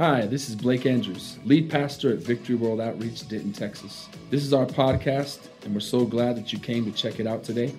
Hi, 0.00 0.24
this 0.24 0.48
is 0.48 0.56
Blake 0.56 0.86
Andrews, 0.86 1.38
lead 1.44 1.68
pastor 1.68 2.10
at 2.10 2.20
Victory 2.20 2.54
World 2.54 2.80
Outreach, 2.80 3.28
Denton, 3.28 3.52
Texas. 3.52 4.08
This 4.30 4.42
is 4.42 4.54
our 4.54 4.64
podcast, 4.64 5.48
and 5.62 5.74
we're 5.74 5.80
so 5.80 6.06
glad 6.06 6.36
that 6.36 6.54
you 6.54 6.58
came 6.58 6.86
to 6.86 6.90
check 6.90 7.20
it 7.20 7.26
out 7.26 7.44
today. 7.44 7.74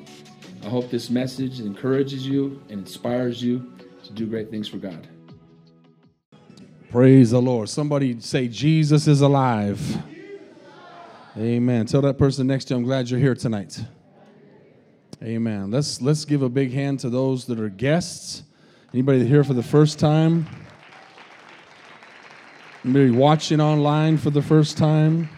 I 0.64 0.70
hope 0.70 0.92
this 0.92 1.10
message 1.10 1.60
encourages 1.60 2.28
you 2.28 2.62
and 2.70 2.82
inspires 2.82 3.42
you 3.42 3.74
to 4.04 4.14
do 4.14 4.28
great 4.28 4.52
things 4.52 4.68
for 4.68 4.78
God. 4.78 5.08
Praise 6.92 7.32
the 7.32 7.42
Lord. 7.42 7.70
Somebody 7.70 8.20
say, 8.20 8.48
Jesus 8.48 9.08
is 9.08 9.22
alive. 9.22 9.82
Amen. 11.36 11.88
Tell 11.88 12.04
that 12.04 12.20
person 12.20 12.46
next 12.46 12.66
to 12.66 12.76
you, 12.76 12.78
I'm 12.78 12.84
glad 12.84 13.10
you're 13.10 13.20
here 13.20 13.34
tonight. 13.34 13.84
Amen. 15.24 15.72
Let's 15.72 16.04
let's 16.04 16.24
give 16.24 16.44
a 16.44 16.50
big 16.50 16.72
hand 16.72 17.00
to 17.00 17.10
those 17.10 17.46
that 17.46 17.60
are 17.60 17.70
guests. 17.70 18.44
Anybody 18.94 19.26
here 19.26 19.44
for 19.44 19.56
the 19.56 19.64
first 19.64 19.98
time? 19.98 20.46
Maybe 22.84 23.12
watching 23.12 23.62
online 23.62 24.18
for 24.18 24.32
the 24.32 24.42
first 24.42 24.76
time. 24.76 25.30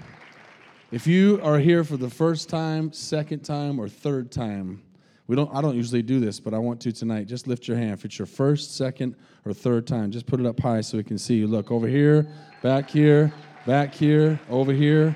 If 0.93 1.05
you 1.05 1.41
are 1.43 1.59
here 1.59 1.83
for 1.83 1.97
the 1.97 2.09
first 2.09 2.47
time, 2.47 2.93
second 2.93 3.41
time, 3.41 3.79
or 3.79 3.89
third 3.89 4.31
time, 4.31 4.81
we 5.27 5.35
don't 5.35 5.53
I 5.53 5.59
don't 5.59 5.75
usually 5.75 6.03
do 6.03 6.21
this, 6.21 6.39
but 6.39 6.53
I 6.53 6.57
want 6.57 6.79
to 6.81 6.93
tonight. 6.93 7.27
Just 7.27 7.45
lift 7.45 7.67
your 7.67 7.75
hand. 7.75 7.91
If 7.91 8.05
it's 8.05 8.17
your 8.17 8.27
first, 8.27 8.77
second, 8.77 9.17
or 9.43 9.53
third 9.53 9.85
time, 9.85 10.09
just 10.09 10.25
put 10.25 10.39
it 10.39 10.45
up 10.45 10.57
high 10.57 10.79
so 10.79 10.95
we 10.95 11.03
can 11.03 11.17
see 11.17 11.35
you. 11.35 11.47
Look 11.47 11.69
over 11.69 11.85
here, 11.85 12.29
back 12.61 12.89
here, 12.89 13.33
back 13.65 13.93
here, 13.93 14.39
over 14.49 14.71
here. 14.71 15.13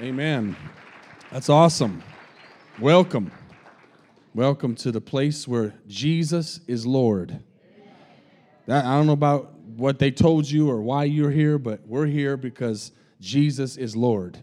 Amen. 0.00 0.56
That's 1.30 1.50
awesome. 1.50 2.02
Welcome. 2.80 3.30
Welcome 4.34 4.74
to 4.76 4.90
the 4.90 5.02
place 5.02 5.46
where 5.46 5.74
Jesus 5.86 6.60
is 6.66 6.86
Lord. 6.86 7.40
That, 8.64 8.86
I 8.86 8.96
don't 8.96 9.06
know 9.06 9.12
about 9.12 9.52
what 9.76 9.98
they 9.98 10.10
told 10.10 10.50
you 10.50 10.70
or 10.70 10.80
why 10.80 11.04
you're 11.04 11.30
here, 11.30 11.58
but 11.58 11.86
we're 11.86 12.06
here 12.06 12.36
because 12.36 12.92
Jesus 13.20 13.76
is 13.76 13.94
Lord. 13.94 14.38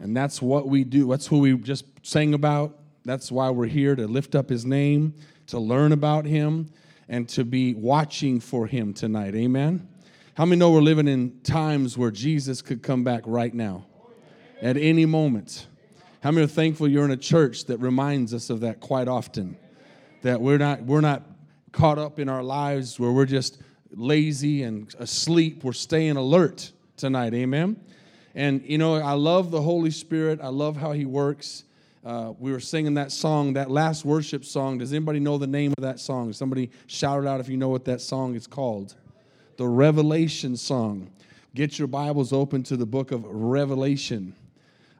And 0.00 0.16
that's 0.16 0.42
what 0.42 0.68
we 0.68 0.84
do. 0.84 1.08
That's 1.08 1.26
who 1.26 1.38
we 1.38 1.56
just 1.56 1.84
sang 2.02 2.34
about. 2.34 2.76
That's 3.04 3.30
why 3.30 3.50
we're 3.50 3.66
here 3.66 3.94
to 3.94 4.06
lift 4.06 4.34
up 4.34 4.48
his 4.48 4.64
name, 4.64 5.14
to 5.48 5.58
learn 5.58 5.92
about 5.92 6.24
him, 6.24 6.72
and 7.08 7.28
to 7.30 7.44
be 7.44 7.74
watching 7.74 8.40
for 8.40 8.66
him 8.66 8.94
tonight. 8.94 9.34
Amen. 9.34 9.88
How 10.34 10.44
many 10.44 10.58
know 10.58 10.70
we're 10.70 10.80
living 10.80 11.08
in 11.08 11.40
times 11.42 11.98
where 11.98 12.10
Jesus 12.10 12.62
could 12.62 12.82
come 12.82 13.04
back 13.04 13.22
right 13.26 13.52
now? 13.52 13.84
At 14.60 14.76
any 14.76 15.06
moment. 15.06 15.66
How 16.22 16.30
many 16.30 16.44
are 16.44 16.48
thankful 16.48 16.88
you're 16.88 17.04
in 17.04 17.10
a 17.10 17.16
church 17.16 17.64
that 17.66 17.78
reminds 17.78 18.32
us 18.32 18.48
of 18.48 18.60
that 18.60 18.80
quite 18.80 19.08
often? 19.08 19.56
That 20.22 20.40
we're 20.40 20.58
not 20.58 20.82
we're 20.82 21.00
not 21.00 21.22
caught 21.72 21.98
up 21.98 22.18
in 22.18 22.28
our 22.28 22.42
lives 22.42 23.00
where 23.00 23.10
we're 23.10 23.26
just 23.26 23.58
lazy 23.94 24.62
and 24.62 24.94
asleep. 24.98 25.64
We're 25.64 25.72
staying 25.72 26.16
alert 26.16 26.72
tonight. 26.96 27.34
Amen. 27.34 27.80
And 28.34 28.62
you 28.64 28.78
know, 28.78 28.94
I 28.94 29.12
love 29.12 29.50
the 29.50 29.60
Holy 29.60 29.90
Spirit. 29.90 30.40
I 30.42 30.48
love 30.48 30.76
how 30.76 30.92
He 30.92 31.04
works. 31.04 31.64
Uh, 32.04 32.32
we 32.38 32.50
were 32.50 32.60
singing 32.60 32.94
that 32.94 33.12
song, 33.12 33.52
that 33.52 33.70
last 33.70 34.04
worship 34.04 34.44
song. 34.44 34.78
Does 34.78 34.92
anybody 34.92 35.20
know 35.20 35.38
the 35.38 35.46
name 35.46 35.72
of 35.76 35.82
that 35.82 36.00
song? 36.00 36.32
Somebody 36.32 36.70
shout 36.88 37.22
it 37.22 37.28
out 37.28 37.38
if 37.38 37.48
you 37.48 37.56
know 37.56 37.68
what 37.68 37.84
that 37.84 38.00
song 38.00 38.34
is 38.34 38.46
called. 38.46 38.96
The 39.56 39.68
Revelation 39.68 40.56
song. 40.56 41.10
Get 41.54 41.78
your 41.78 41.86
Bibles 41.86 42.32
open 42.32 42.62
to 42.64 42.76
the 42.76 42.86
book 42.86 43.12
of 43.12 43.24
Revelation. 43.26 44.34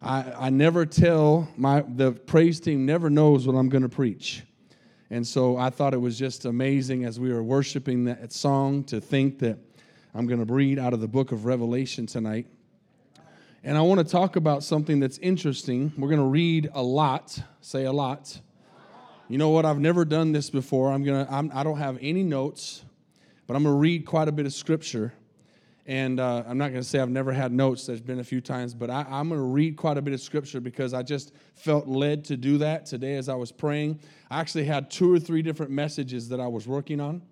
I, 0.01 0.33
I 0.39 0.51
never 0.51 0.85
tell 0.85 1.48
my 1.57 1.83
the 1.83 2.13
praise 2.13 2.61
team 2.61 2.87
never 2.87 3.09
knows 3.09 3.47
what 3.47 3.57
I'm 3.57 3.69
going 3.69 3.83
to 3.83 3.89
preach. 3.89 4.43
And 5.12 5.27
so 5.27 5.58
I 5.58 5.68
thought 5.68 5.92
it 5.92 6.00
was 6.00 6.18
just 6.18 6.46
amazing 6.46 7.05
as 7.05 7.20
we 7.20 7.30
were 7.34 7.42
worshiping 7.42 8.05
that 8.05 8.32
song 8.32 8.82
to 8.84 8.98
think 8.98 9.41
that 9.41 9.58
I'm 10.14 10.27
going 10.27 10.42
to 10.42 10.50
read 10.50 10.78
out 10.78 10.94
of 10.94 11.02
the 11.02 11.06
book 11.06 11.32
of 11.32 11.44
Revelation 11.44 12.06
tonight. 12.06 12.46
And 13.62 13.77
I 13.77 13.83
want 13.83 13.98
to 13.98 14.05
talk 14.05 14.36
about 14.36 14.64
something 14.64 15.00
that's 15.00 15.18
interesting. 15.18 15.92
We're 15.98 16.08
going 16.08 16.18
to 16.18 16.24
read 16.24 16.70
a 16.72 16.83
lot, 16.83 17.38
say 17.60 17.84
a 17.84 17.92
lot. 17.92 18.40
You 19.28 19.36
know 19.36 19.51
what? 19.51 19.67
I've 19.67 19.78
never 19.78 20.06
done 20.06 20.33
this 20.33 20.48
before. 20.48 20.90
I'm 20.90 21.05
going 21.05 21.27
to 21.27 21.30
I'm, 21.30 21.51
I 21.52 21.62
don't 21.62 21.77
have 21.77 21.98
any 22.01 22.22
notes, 22.22 22.83
but 23.46 23.55
I'm 23.55 23.64
going 23.64 23.74
to 23.74 23.78
read 23.78 24.06
quite 24.06 24.28
a 24.28 24.33
bit 24.33 24.46
of 24.46 24.55
scripture. 24.55 25.12
And 25.87 26.20
uh, 26.20 26.45
I'm 26.47 26.59
not 26.59 26.69
going 26.69 26.83
to 26.83 26.89
say 26.89 27.01
I've 27.01 27.11
never 27.11 27.33
had 27.33 27.53
notes. 27.53 27.87
There's 27.87 28.01
been 28.01 28.20
a 28.20 28.25
few 28.25 28.41
times, 28.41 28.73
but 28.73 28.89
I, 28.89 29.05
I'm 29.09 29.29
going 29.29 29.41
to 29.41 29.47
read 29.47 29.77
quite 29.77 29.98
a 29.98 30.03
bit 30.03 30.15
of 30.15 30.20
scripture 30.20 30.61
because 30.61 30.95
I 30.95 31.03
just 31.03 31.33
felt 31.55 31.89
led 31.89 32.25
to 32.27 32.37
do 32.37 32.59
that 32.59 32.87
today 32.87 33.17
as 33.17 33.29
I 33.29 33.35
was 33.35 33.51
praying. 33.51 33.98
I 34.31 34.39
actually 34.39 34.65
had 34.65 34.91
two 34.91 35.13
or 35.13 35.19
three 35.19 35.43
different 35.43 35.73
messages 35.73 36.29
that 36.29 36.39
I 36.39 36.47
was 36.47 36.69
working 36.69 37.01
on. 37.01 37.23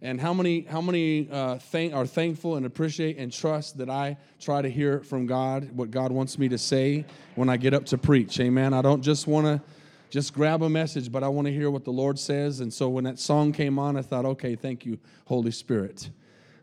And 0.00 0.20
how 0.20 0.32
many, 0.32 0.62
how 0.62 0.80
many 0.80 1.28
uh, 1.30 1.58
thank, 1.58 1.94
are 1.94 2.06
thankful 2.06 2.56
and 2.56 2.66
appreciate 2.66 3.18
and 3.18 3.30
trust 3.30 3.76
that 3.78 3.90
I 3.90 4.16
try 4.40 4.62
to 4.62 4.68
hear 4.68 5.00
from 5.00 5.26
God 5.26 5.70
what 5.76 5.90
God 5.90 6.10
wants 6.10 6.38
me 6.38 6.48
to 6.48 6.58
say 6.58 7.04
when 7.34 7.48
I 7.48 7.58
get 7.58 7.74
up 7.74 7.84
to 7.86 7.98
preach? 7.98 8.40
Amen. 8.40 8.72
I 8.72 8.82
don't 8.82 9.02
just 9.02 9.26
want 9.26 9.46
to 9.46 9.62
just 10.08 10.34
grab 10.34 10.62
a 10.62 10.68
message, 10.68 11.12
but 11.12 11.22
I 11.22 11.28
want 11.28 11.46
to 11.46 11.52
hear 11.52 11.70
what 11.70 11.84
the 11.84 11.92
Lord 11.92 12.18
says. 12.18 12.60
And 12.60 12.72
so 12.72 12.88
when 12.88 13.04
that 13.04 13.18
song 13.18 13.52
came 13.52 13.78
on, 13.78 13.96
I 13.96 14.02
thought, 14.02 14.24
okay, 14.24 14.56
thank 14.56 14.84
you, 14.86 14.98
Holy 15.26 15.52
Spirit 15.52 16.08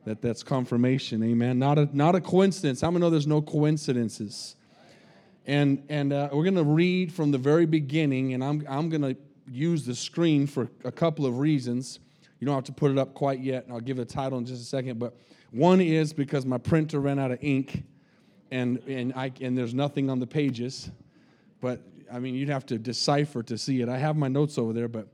that 0.06 0.22
that's 0.22 0.44
confirmation. 0.44 1.24
Amen. 1.24 1.60
Not 1.60 1.78
a, 1.78 1.90
not 1.94 2.16
a 2.16 2.22
coincidence. 2.22 2.82
How 2.82 2.92
many 2.92 3.02
know 3.02 3.10
there's 3.10 3.28
no 3.28 3.42
coincidences? 3.42 4.56
And, 5.46 5.84
and 5.90 6.14
uh, 6.14 6.30
we're 6.32 6.44
going 6.44 6.56
to 6.56 6.64
read 6.64 7.12
from 7.12 7.32
the 7.32 7.38
very 7.38 7.66
beginning, 7.66 8.34
and 8.34 8.44
I'm, 8.44 8.64
I'm 8.70 8.90
going 8.90 9.02
to 9.02 9.16
use 9.50 9.86
the 9.86 9.96
screen 9.96 10.46
for 10.46 10.70
a 10.84 10.92
couple 10.92 11.26
of 11.26 11.40
reasons. 11.40 12.00
You 12.40 12.46
don't 12.46 12.56
have 12.56 12.66
to 12.66 12.72
put 12.72 12.92
it 12.92 12.98
up 12.98 13.14
quite 13.14 13.40
yet, 13.40 13.64
and 13.66 13.74
I'll 13.74 13.80
give 13.80 14.00
a 14.00 14.06
title 14.06 14.38
in 14.38 14.46
just 14.46 14.62
a 14.62 14.66
second. 14.66 15.00
But 15.00 15.16
one 15.52 15.82
is 15.82 16.14
because 16.14 16.46
my 16.46 16.58
printer 16.58 17.00
ran 17.00 17.20
out 17.20 17.32
of 17.32 17.40
ink, 17.42 17.84
and, 18.52 18.80
and, 18.88 19.14
I, 19.16 19.32
and 19.42 19.58
there's 19.58 19.74
nothing 19.74 20.10
on 20.10 20.20
the 20.20 20.28
pages. 20.28 20.92
But 21.62 21.82
I 22.12 22.20
mean, 22.20 22.36
you'd 22.36 22.50
have 22.50 22.66
to 22.68 22.78
decipher 22.78 23.44
to 23.44 23.58
see 23.58 23.82
it. 23.82 23.90
I 23.90 23.98
have 23.98 24.16
my 24.16 24.28
notes 24.28 24.58
over 24.58 24.74
there, 24.74 24.88
but 24.88 25.08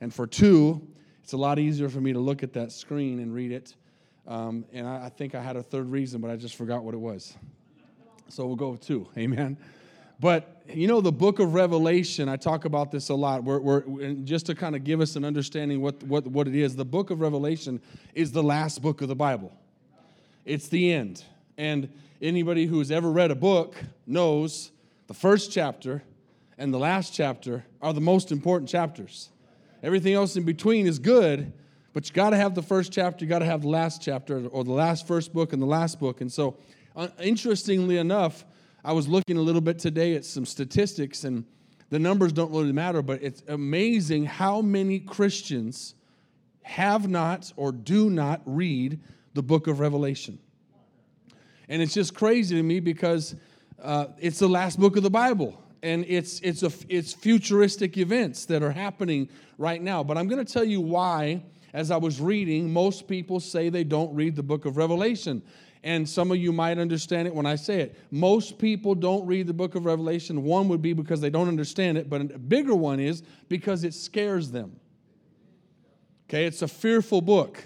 and 0.00 0.12
for 0.12 0.26
two, 0.26 0.86
it's 1.22 1.32
a 1.32 1.36
lot 1.36 1.58
easier 1.58 1.88
for 1.88 2.00
me 2.00 2.12
to 2.12 2.18
look 2.18 2.42
at 2.42 2.52
that 2.54 2.72
screen 2.72 3.20
and 3.20 3.32
read 3.32 3.52
it. 3.52 3.74
Um, 4.26 4.64
and 4.72 4.86
I, 4.86 5.06
I, 5.06 5.08
think 5.08 5.34
I 5.34 5.42
had 5.42 5.56
a 5.56 5.62
third 5.62 5.90
reason, 5.90 6.20
but 6.20 6.30
I 6.30 6.36
just 6.36 6.54
forgot 6.54 6.84
what 6.84 6.94
it 6.94 6.98
was. 6.98 7.34
So 8.28 8.46
we'll 8.46 8.56
go 8.56 8.70
with 8.70 8.80
two. 8.80 9.08
Amen. 9.18 9.56
But 10.20 10.62
you 10.72 10.86
know, 10.86 11.00
the 11.00 11.12
book 11.12 11.40
of 11.40 11.54
Revelation, 11.54 12.28
I 12.28 12.36
talk 12.36 12.64
about 12.64 12.92
this 12.92 13.08
a 13.08 13.14
lot. 13.14 13.42
We're, 13.42 13.58
we're 13.58 14.12
just 14.22 14.46
to 14.46 14.54
kind 14.54 14.76
of 14.76 14.84
give 14.84 15.00
us 15.00 15.16
an 15.16 15.24
understanding 15.24 15.80
what, 15.80 16.00
what, 16.04 16.26
what 16.26 16.46
it 16.46 16.54
is. 16.54 16.76
The 16.76 16.84
book 16.84 17.10
of 17.10 17.20
Revelation 17.20 17.80
is 18.14 18.30
the 18.30 18.42
last 18.42 18.80
book 18.80 19.02
of 19.02 19.08
the 19.08 19.16
Bible. 19.16 19.52
It's 20.44 20.68
the 20.68 20.92
end. 20.92 21.24
And 21.58 21.88
anybody 22.20 22.66
who's 22.66 22.92
ever 22.92 23.10
read 23.10 23.32
a 23.32 23.34
book 23.34 23.74
knows 24.06 24.70
the 25.08 25.14
first 25.14 25.50
chapter 25.50 26.02
and 26.56 26.72
the 26.72 26.78
last 26.78 27.12
chapter 27.12 27.64
are 27.80 27.92
the 27.92 28.00
most 28.00 28.30
important 28.30 28.68
chapters. 28.68 29.30
Everything 29.82 30.14
else 30.14 30.36
in 30.36 30.44
between 30.44 30.86
is 30.86 31.00
good, 31.00 31.52
but 31.92 32.08
you 32.08 32.14
got 32.14 32.30
to 32.30 32.36
have 32.36 32.54
the 32.54 32.62
first 32.62 32.92
chapter, 32.92 33.24
you 33.24 33.28
got 33.28 33.40
to 33.40 33.44
have 33.44 33.62
the 33.62 33.68
last 33.68 34.02
chapter, 34.02 34.46
or 34.48 34.64
the 34.64 34.72
last 34.72 35.06
first 35.06 35.32
book 35.32 35.52
and 35.52 35.60
the 35.60 35.66
last 35.66 36.00
book. 36.00 36.20
And 36.20 36.32
so, 36.32 36.56
uh, 36.96 37.08
interestingly 37.20 37.98
enough, 37.98 38.44
I 38.84 38.92
was 38.92 39.08
looking 39.08 39.36
a 39.36 39.40
little 39.40 39.60
bit 39.60 39.78
today 39.78 40.14
at 40.14 40.24
some 40.24 40.46
statistics, 40.46 41.24
and 41.24 41.44
the 41.90 41.98
numbers 41.98 42.32
don't 42.32 42.50
really 42.50 42.72
matter, 42.72 43.02
but 43.02 43.22
it's 43.22 43.42
amazing 43.48 44.24
how 44.24 44.62
many 44.62 44.98
Christians 44.98 45.94
have 46.62 47.08
not 47.08 47.52
or 47.56 47.72
do 47.72 48.08
not 48.10 48.40
read 48.46 49.00
the 49.34 49.42
book 49.42 49.66
of 49.66 49.80
Revelation. 49.80 50.38
And 51.68 51.82
it's 51.82 51.94
just 51.94 52.14
crazy 52.14 52.56
to 52.56 52.62
me 52.62 52.80
because 52.80 53.34
uh, 53.82 54.06
it's 54.18 54.38
the 54.38 54.48
last 54.48 54.78
book 54.78 54.96
of 54.96 55.02
the 55.02 55.10
Bible 55.10 55.62
and 55.82 56.04
it's 56.08 56.40
it's 56.40 56.62
a 56.62 56.70
it's 56.88 57.12
futuristic 57.12 57.98
events 57.98 58.46
that 58.46 58.62
are 58.62 58.70
happening 58.70 59.28
right 59.58 59.82
now 59.82 60.02
but 60.02 60.16
i'm 60.16 60.28
going 60.28 60.44
to 60.44 60.50
tell 60.50 60.64
you 60.64 60.80
why 60.80 61.42
as 61.72 61.90
I 61.90 61.96
was 61.96 62.20
reading, 62.20 62.72
most 62.72 63.08
people 63.08 63.40
say 63.40 63.68
they 63.68 63.84
don't 63.84 64.14
read 64.14 64.36
the 64.36 64.42
book 64.42 64.64
of 64.64 64.76
Revelation. 64.76 65.42
And 65.84 66.08
some 66.08 66.30
of 66.30 66.36
you 66.36 66.52
might 66.52 66.78
understand 66.78 67.26
it 67.26 67.34
when 67.34 67.46
I 67.46 67.56
say 67.56 67.80
it. 67.80 67.98
Most 68.10 68.58
people 68.58 68.94
don't 68.94 69.26
read 69.26 69.46
the 69.46 69.52
book 69.52 69.74
of 69.74 69.84
Revelation. 69.84 70.44
One 70.44 70.68
would 70.68 70.82
be 70.82 70.92
because 70.92 71.20
they 71.20 71.30
don't 71.30 71.48
understand 71.48 71.98
it, 71.98 72.08
but 72.08 72.20
a 72.20 72.38
bigger 72.38 72.74
one 72.74 73.00
is 73.00 73.22
because 73.48 73.82
it 73.82 73.94
scares 73.94 74.50
them. 74.52 74.78
Okay, 76.28 76.46
it's 76.46 76.62
a 76.62 76.68
fearful 76.68 77.20
book. 77.20 77.64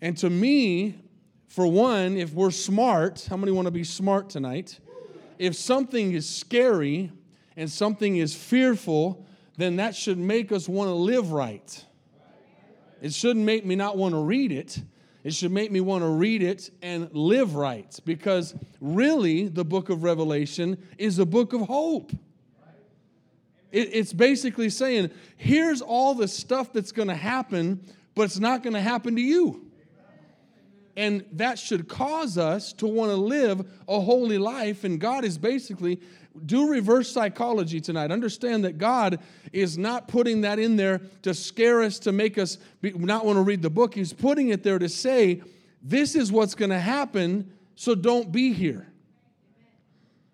And 0.00 0.16
to 0.18 0.28
me, 0.28 0.98
for 1.46 1.66
one, 1.66 2.16
if 2.16 2.34
we're 2.34 2.50
smart, 2.50 3.26
how 3.30 3.36
many 3.36 3.52
want 3.52 3.66
to 3.66 3.72
be 3.72 3.84
smart 3.84 4.28
tonight? 4.28 4.78
If 5.38 5.56
something 5.56 6.12
is 6.12 6.28
scary 6.28 7.10
and 7.56 7.70
something 7.70 8.16
is 8.16 8.34
fearful, 8.34 9.26
then 9.56 9.76
that 9.76 9.94
should 9.94 10.18
make 10.18 10.52
us 10.52 10.68
want 10.68 10.88
to 10.88 10.94
live 10.94 11.32
right. 11.32 11.84
It 13.02 13.12
shouldn't 13.12 13.44
make 13.44 13.66
me 13.66 13.74
not 13.74 13.98
want 13.98 14.14
to 14.14 14.20
read 14.20 14.52
it. 14.52 14.80
It 15.24 15.34
should 15.34 15.50
make 15.50 15.72
me 15.72 15.80
want 15.80 16.04
to 16.04 16.08
read 16.08 16.40
it 16.40 16.70
and 16.82 17.12
live 17.12 17.56
right 17.56 17.98
because 18.04 18.54
really 18.80 19.48
the 19.48 19.64
book 19.64 19.88
of 19.90 20.04
Revelation 20.04 20.78
is 20.98 21.18
a 21.18 21.26
book 21.26 21.52
of 21.52 21.62
hope. 21.62 22.12
It, 23.72 23.88
it's 23.92 24.12
basically 24.12 24.70
saying, 24.70 25.10
here's 25.36 25.82
all 25.82 26.14
the 26.14 26.28
stuff 26.28 26.72
that's 26.72 26.92
going 26.92 27.08
to 27.08 27.16
happen, 27.16 27.84
but 28.14 28.22
it's 28.22 28.38
not 28.38 28.62
going 28.62 28.74
to 28.74 28.80
happen 28.80 29.16
to 29.16 29.22
you. 29.22 29.66
and 30.96 31.24
that 31.32 31.58
should 31.58 31.88
cause 31.88 32.38
us 32.38 32.72
to 32.74 32.86
want 32.86 33.10
to 33.10 33.16
live 33.16 33.68
a 33.88 34.00
holy 34.00 34.38
life. 34.38 34.84
And 34.84 35.00
God 35.00 35.24
is 35.24 35.38
basically 35.38 36.00
do 36.46 36.70
reverse 36.70 37.10
psychology 37.10 37.80
tonight. 37.80 38.10
Understand 38.10 38.64
that 38.64 38.78
God 38.78 39.20
is 39.52 39.76
not 39.76 40.08
putting 40.08 40.42
that 40.42 40.58
in 40.58 40.76
there 40.76 41.00
to 41.22 41.34
scare 41.34 41.82
us, 41.82 41.98
to 42.00 42.12
make 42.12 42.38
us 42.38 42.58
be, 42.80 42.92
not 42.92 43.24
want 43.24 43.36
to 43.36 43.42
read 43.42 43.62
the 43.62 43.70
book. 43.70 43.94
He's 43.94 44.12
putting 44.12 44.48
it 44.48 44.62
there 44.62 44.78
to 44.78 44.88
say, 44.88 45.42
this 45.82 46.14
is 46.14 46.30
what's 46.30 46.54
going 46.54 46.70
to 46.70 46.78
happen, 46.78 47.52
so 47.74 47.94
don't 47.94 48.30
be 48.32 48.52
here. 48.52 48.86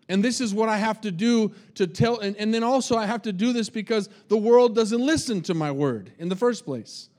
And 0.08 0.24
this 0.24 0.40
is 0.40 0.54
what 0.54 0.68
I 0.68 0.78
have 0.78 1.00
to 1.02 1.10
do 1.10 1.52
to 1.74 1.86
tell. 1.86 2.20
And, 2.20 2.36
and 2.36 2.52
then 2.52 2.62
also, 2.62 2.96
I 2.96 3.06
have 3.06 3.22
to 3.22 3.32
do 3.32 3.52
this 3.52 3.68
because 3.68 4.08
the 4.28 4.36
world 4.36 4.74
doesn't 4.74 5.00
listen 5.00 5.42
to 5.42 5.54
my 5.54 5.70
word 5.70 6.12
in 6.18 6.28
the 6.28 6.36
first 6.36 6.64
place. 6.64 7.10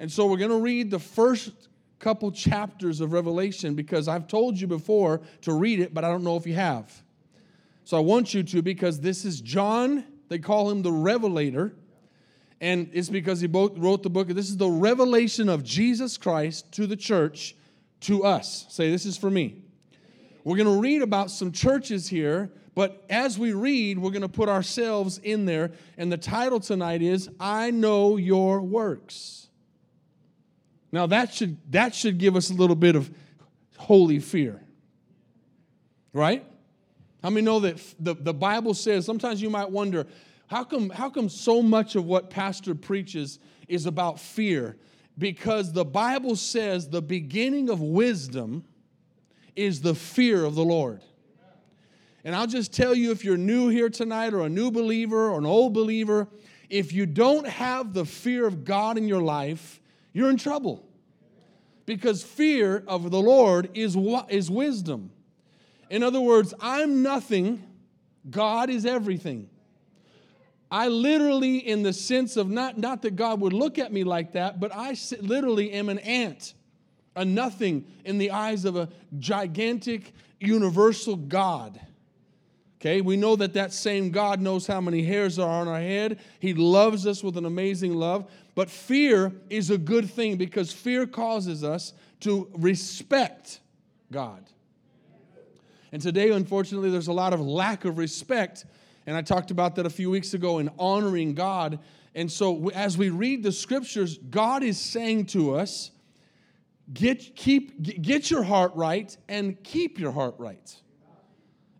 And 0.00 0.10
so, 0.10 0.26
we're 0.26 0.36
going 0.36 0.50
to 0.50 0.60
read 0.60 0.90
the 0.90 0.98
first 0.98 1.52
couple 1.98 2.30
chapters 2.32 3.00
of 3.00 3.12
Revelation 3.12 3.74
because 3.74 4.08
I've 4.08 4.26
told 4.26 4.58
you 4.58 4.66
before 4.66 5.20
to 5.42 5.52
read 5.52 5.80
it, 5.80 5.94
but 5.94 6.04
I 6.04 6.08
don't 6.08 6.24
know 6.24 6.36
if 6.36 6.46
you 6.46 6.54
have. 6.54 7.02
So 7.88 7.96
I 7.96 8.00
want 8.00 8.34
you 8.34 8.42
to 8.42 8.60
because 8.60 9.00
this 9.00 9.24
is 9.24 9.40
John. 9.40 10.04
They 10.28 10.38
call 10.38 10.68
him 10.68 10.82
the 10.82 10.92
Revelator. 10.92 11.74
And 12.60 12.90
it's 12.92 13.08
because 13.08 13.40
he 13.40 13.46
both 13.46 13.78
wrote 13.78 14.02
the 14.02 14.10
book. 14.10 14.28
This 14.28 14.50
is 14.50 14.58
the 14.58 14.68
revelation 14.68 15.48
of 15.48 15.64
Jesus 15.64 16.18
Christ 16.18 16.70
to 16.72 16.86
the 16.86 16.96
church, 16.96 17.56
to 18.00 18.24
us. 18.24 18.66
Say, 18.68 18.90
this 18.90 19.06
is 19.06 19.16
for 19.16 19.30
me. 19.30 19.62
We're 20.44 20.58
going 20.58 20.68
to 20.68 20.78
read 20.78 21.00
about 21.00 21.30
some 21.30 21.50
churches 21.50 22.06
here, 22.06 22.52
but 22.74 23.06
as 23.08 23.38
we 23.38 23.54
read, 23.54 23.98
we're 23.98 24.10
going 24.10 24.20
to 24.20 24.28
put 24.28 24.50
ourselves 24.50 25.16
in 25.16 25.46
there. 25.46 25.72
And 25.96 26.12
the 26.12 26.18
title 26.18 26.60
tonight 26.60 27.00
is 27.00 27.30
I 27.40 27.70
Know 27.70 28.18
Your 28.18 28.60
Works. 28.60 29.48
Now 30.92 31.06
that 31.06 31.32
should 31.32 31.56
that 31.72 31.94
should 31.94 32.18
give 32.18 32.36
us 32.36 32.50
a 32.50 32.54
little 32.54 32.76
bit 32.76 32.96
of 32.96 33.10
holy 33.78 34.18
fear. 34.18 34.60
Right? 36.12 36.44
How 37.22 37.30
many 37.30 37.44
know 37.44 37.60
that 37.60 37.80
the, 37.98 38.14
the 38.14 38.34
Bible 38.34 38.74
says, 38.74 39.04
sometimes 39.04 39.42
you 39.42 39.50
might 39.50 39.70
wonder, 39.70 40.06
how 40.46 40.64
come, 40.64 40.90
how 40.90 41.10
come 41.10 41.28
so 41.28 41.62
much 41.62 41.96
of 41.96 42.04
what 42.04 42.30
pastor 42.30 42.74
preaches 42.74 43.38
is 43.66 43.86
about 43.86 44.18
fear? 44.18 44.76
Because 45.16 45.72
the 45.72 45.84
Bible 45.84 46.36
says 46.36 46.88
the 46.88 47.02
beginning 47.02 47.70
of 47.70 47.80
wisdom 47.80 48.64
is 49.56 49.80
the 49.80 49.94
fear 49.94 50.44
of 50.44 50.54
the 50.54 50.64
Lord. 50.64 51.02
And 52.24 52.34
I'll 52.34 52.46
just 52.46 52.72
tell 52.72 52.94
you 52.94 53.10
if 53.10 53.24
you're 53.24 53.36
new 53.36 53.68
here 53.68 53.88
tonight 53.88 54.32
or 54.32 54.42
a 54.42 54.48
new 54.48 54.70
believer 54.70 55.30
or 55.30 55.38
an 55.38 55.46
old 55.46 55.74
believer, 55.74 56.28
if 56.70 56.92
you 56.92 57.06
don't 57.06 57.46
have 57.46 57.94
the 57.94 58.04
fear 58.04 58.46
of 58.46 58.64
God 58.64 58.96
in 58.96 59.08
your 59.08 59.22
life, 59.22 59.80
you're 60.12 60.30
in 60.30 60.36
trouble. 60.36 60.84
Because 61.86 62.22
fear 62.22 62.84
of 62.86 63.10
the 63.10 63.20
Lord 63.20 63.70
is, 63.74 63.96
is 64.28 64.50
wisdom. 64.50 65.10
In 65.90 66.02
other 66.02 66.20
words, 66.20 66.54
I'm 66.60 67.02
nothing, 67.02 67.62
God 68.30 68.70
is 68.70 68.84
everything. 68.84 69.48
I 70.70 70.88
literally, 70.88 71.58
in 71.58 71.82
the 71.82 71.92
sense 71.92 72.36
of 72.36 72.50
not, 72.50 72.76
not 72.76 73.02
that 73.02 73.16
God 73.16 73.40
would 73.40 73.54
look 73.54 73.78
at 73.78 73.92
me 73.92 74.04
like 74.04 74.32
that, 74.32 74.60
but 74.60 74.70
I 74.74 74.96
literally 75.20 75.72
am 75.72 75.88
an 75.88 75.98
ant, 76.00 76.54
a 77.16 77.24
nothing 77.24 77.86
in 78.04 78.18
the 78.18 78.32
eyes 78.32 78.64
of 78.66 78.76
a 78.76 78.88
gigantic, 79.18 80.12
universal 80.40 81.16
God. 81.16 81.80
Okay, 82.80 83.00
we 83.00 83.16
know 83.16 83.34
that 83.34 83.54
that 83.54 83.72
same 83.72 84.10
God 84.10 84.40
knows 84.40 84.66
how 84.66 84.80
many 84.80 85.02
hairs 85.02 85.38
are 85.38 85.50
on 85.50 85.66
our 85.66 85.80
head. 85.80 86.20
He 86.38 86.54
loves 86.54 87.08
us 87.08 87.24
with 87.24 87.36
an 87.36 87.44
amazing 87.44 87.94
love. 87.94 88.30
But 88.54 88.70
fear 88.70 89.32
is 89.50 89.70
a 89.70 89.78
good 89.78 90.08
thing 90.08 90.36
because 90.36 90.72
fear 90.72 91.04
causes 91.04 91.64
us 91.64 91.92
to 92.20 92.48
respect 92.54 93.60
God. 94.12 94.44
And 95.92 96.02
today, 96.02 96.30
unfortunately, 96.30 96.90
there's 96.90 97.08
a 97.08 97.12
lot 97.12 97.32
of 97.32 97.40
lack 97.40 97.84
of 97.84 97.98
respect. 97.98 98.64
And 99.06 99.16
I 99.16 99.22
talked 99.22 99.50
about 99.50 99.76
that 99.76 99.86
a 99.86 99.90
few 99.90 100.10
weeks 100.10 100.34
ago 100.34 100.58
in 100.58 100.70
honoring 100.78 101.34
God. 101.34 101.78
And 102.14 102.30
so, 102.30 102.68
as 102.70 102.98
we 102.98 103.10
read 103.10 103.42
the 103.42 103.52
scriptures, 103.52 104.18
God 104.18 104.62
is 104.62 104.78
saying 104.78 105.26
to 105.26 105.54
us, 105.54 105.90
get, 106.92 107.36
keep, 107.36 108.02
get 108.02 108.30
your 108.30 108.42
heart 108.42 108.72
right 108.74 109.16
and 109.28 109.62
keep 109.62 109.98
your 109.98 110.12
heart 110.12 110.34
right. 110.38 110.74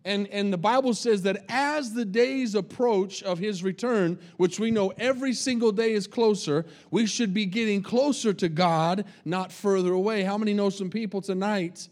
And, 0.05 0.27
and 0.27 0.51
the 0.51 0.57
Bible 0.57 0.93
says 0.93 1.23
that 1.23 1.45
as 1.49 1.93
the 1.93 2.05
days 2.05 2.55
approach 2.55 3.21
of 3.21 3.37
his 3.37 3.63
return, 3.63 4.17
which 4.37 4.59
we 4.59 4.71
know 4.71 4.93
every 4.97 5.33
single 5.33 5.71
day 5.71 5.91
is 5.91 6.07
closer, 6.07 6.65
we 6.89 7.05
should 7.05 7.33
be 7.33 7.45
getting 7.45 7.83
closer 7.83 8.33
to 8.33 8.49
God, 8.49 9.05
not 9.25 9.51
further 9.51 9.91
away. 9.91 10.23
How 10.23 10.37
many 10.37 10.53
know 10.53 10.69
some 10.69 10.89
people 10.89 11.21
tonight 11.21 11.89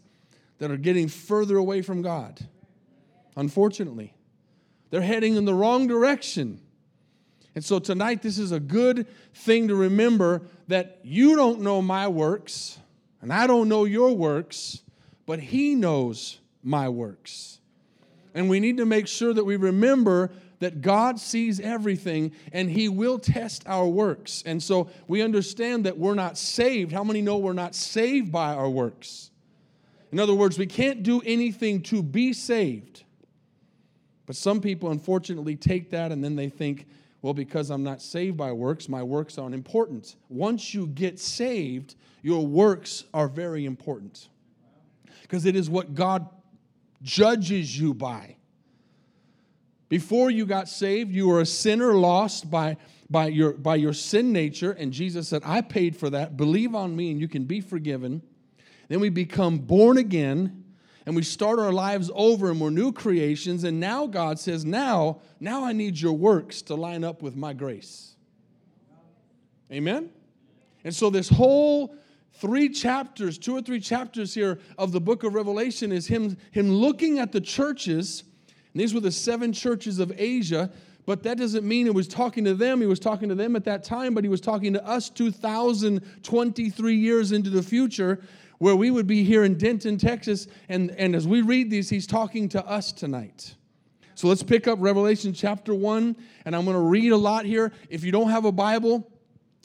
that 0.58 0.70
are 0.70 0.76
getting 0.76 1.08
further 1.08 1.56
away 1.56 1.82
from 1.82 2.02
God. 2.02 2.46
Unfortunately, 3.36 4.14
they're 4.90 5.00
heading 5.00 5.36
in 5.36 5.44
the 5.44 5.54
wrong 5.54 5.86
direction. 5.86 6.60
And 7.54 7.64
so 7.64 7.78
tonight, 7.78 8.22
this 8.22 8.38
is 8.38 8.52
a 8.52 8.60
good 8.60 9.06
thing 9.34 9.68
to 9.68 9.74
remember 9.74 10.42
that 10.68 11.00
you 11.02 11.36
don't 11.36 11.60
know 11.60 11.82
my 11.82 12.08
works, 12.08 12.78
and 13.20 13.32
I 13.32 13.46
don't 13.46 13.68
know 13.68 13.84
your 13.84 14.14
works, 14.14 14.82
but 15.26 15.40
He 15.40 15.74
knows 15.74 16.38
my 16.62 16.88
works. 16.88 17.58
And 18.34 18.48
we 18.48 18.60
need 18.60 18.76
to 18.76 18.86
make 18.86 19.08
sure 19.08 19.32
that 19.32 19.44
we 19.44 19.56
remember 19.56 20.30
that 20.60 20.82
God 20.82 21.18
sees 21.20 21.60
everything 21.60 22.32
and 22.52 22.70
He 22.70 22.88
will 22.88 23.18
test 23.18 23.62
our 23.66 23.86
works. 23.86 24.42
And 24.44 24.62
so 24.62 24.88
we 25.06 25.22
understand 25.22 25.86
that 25.86 25.98
we're 25.98 26.14
not 26.14 26.36
saved. 26.36 26.92
How 26.92 27.04
many 27.04 27.22
know 27.22 27.38
we're 27.38 27.52
not 27.52 27.74
saved 27.74 28.30
by 28.32 28.54
our 28.54 28.68
works? 28.68 29.30
In 30.10 30.18
other 30.18 30.34
words, 30.34 30.58
we 30.58 30.66
can't 30.66 31.02
do 31.02 31.20
anything 31.24 31.82
to 31.82 32.02
be 32.02 32.32
saved. 32.32 33.04
But 34.26 34.36
some 34.36 34.60
people, 34.60 34.90
unfortunately, 34.90 35.56
take 35.56 35.90
that 35.90 36.12
and 36.12 36.22
then 36.22 36.36
they 36.36 36.48
think, 36.48 36.86
well, 37.22 37.34
because 37.34 37.70
I'm 37.70 37.82
not 37.82 38.00
saved 38.00 38.36
by 38.36 38.52
works, 38.52 38.88
my 38.88 39.02
works 39.02 39.38
aren't 39.38 39.54
important. 39.54 40.16
Once 40.28 40.72
you 40.72 40.86
get 40.86 41.18
saved, 41.18 41.94
your 42.22 42.46
works 42.46 43.04
are 43.12 43.28
very 43.28 43.64
important 43.64 44.28
because 45.22 45.46
it 45.46 45.56
is 45.56 45.68
what 45.68 45.94
God 45.94 46.28
judges 47.02 47.78
you 47.78 47.94
by. 47.94 48.36
Before 49.88 50.30
you 50.30 50.44
got 50.46 50.68
saved, 50.68 51.14
you 51.14 51.28
were 51.28 51.40
a 51.40 51.46
sinner 51.46 51.94
lost 51.94 52.50
by, 52.50 52.76
by, 53.08 53.28
your, 53.28 53.52
by 53.52 53.76
your 53.76 53.94
sin 53.94 54.32
nature, 54.32 54.72
and 54.72 54.92
Jesus 54.92 55.28
said, 55.28 55.42
I 55.44 55.62
paid 55.62 55.96
for 55.96 56.10
that. 56.10 56.36
Believe 56.36 56.74
on 56.74 56.94
me, 56.94 57.10
and 57.10 57.20
you 57.20 57.28
can 57.28 57.44
be 57.44 57.60
forgiven. 57.60 58.22
Then 58.88 59.00
we 59.00 59.10
become 59.10 59.58
born 59.58 59.98
again 59.98 60.64
and 61.06 61.16
we 61.16 61.22
start 61.22 61.58
our 61.58 61.72
lives 61.72 62.10
over 62.14 62.50
and 62.50 62.60
we're 62.60 62.70
new 62.70 62.92
creations. 62.92 63.64
And 63.64 63.80
now 63.80 64.06
God 64.06 64.38
says, 64.38 64.64
Now, 64.64 65.20
now 65.40 65.64
I 65.64 65.72
need 65.72 65.98
your 65.98 66.12
works 66.12 66.60
to 66.62 66.74
line 66.74 67.04
up 67.04 67.22
with 67.22 67.36
my 67.36 67.52
grace. 67.52 68.14
Amen? 69.72 70.10
And 70.84 70.94
so 70.94 71.10
this 71.10 71.28
whole 71.28 71.94
three 72.34 72.68
chapters, 72.68 73.38
two 73.38 73.56
or 73.56 73.62
three 73.62 73.80
chapters 73.80 74.34
here 74.34 74.58
of 74.76 74.92
the 74.92 75.00
book 75.00 75.24
of 75.24 75.34
Revelation 75.34 75.92
is 75.92 76.06
him, 76.06 76.36
him 76.50 76.70
looking 76.70 77.18
at 77.18 77.32
the 77.32 77.40
churches. 77.40 78.24
And 78.72 78.80
these 78.80 78.94
were 78.94 79.00
the 79.00 79.10
seven 79.10 79.52
churches 79.52 79.98
of 79.98 80.12
Asia. 80.16 80.70
But 81.04 81.22
that 81.22 81.38
doesn't 81.38 81.66
mean 81.66 81.86
it 81.86 81.94
was 81.94 82.06
talking 82.06 82.44
to 82.44 82.54
them. 82.54 82.82
He 82.82 82.86
was 82.86 83.00
talking 83.00 83.30
to 83.30 83.34
them 83.34 83.56
at 83.56 83.64
that 83.64 83.82
time, 83.82 84.12
but 84.12 84.24
he 84.24 84.28
was 84.28 84.42
talking 84.42 84.74
to 84.74 84.86
us 84.86 85.08
2,023 85.08 86.94
years 86.94 87.32
into 87.32 87.48
the 87.48 87.62
future 87.62 88.20
where 88.58 88.76
we 88.76 88.90
would 88.90 89.06
be 89.06 89.24
here 89.24 89.44
in 89.44 89.56
Denton, 89.56 89.98
Texas. 89.98 90.46
And, 90.68 90.90
and 90.92 91.14
as 91.14 91.26
we 91.26 91.42
read 91.42 91.70
these, 91.70 91.88
he's 91.88 92.06
talking 92.06 92.48
to 92.50 92.66
us 92.66 92.92
tonight. 92.92 93.54
So 94.14 94.26
let's 94.26 94.42
pick 94.42 94.66
up 94.66 94.78
Revelation 94.80 95.32
chapter 95.32 95.72
1, 95.72 96.16
and 96.44 96.56
I'm 96.56 96.64
going 96.64 96.76
to 96.76 96.82
read 96.82 97.12
a 97.12 97.16
lot 97.16 97.44
here. 97.44 97.72
If 97.88 98.02
you 98.02 98.10
don't 98.10 98.30
have 98.30 98.44
a 98.44 98.50
Bible, 98.50 99.08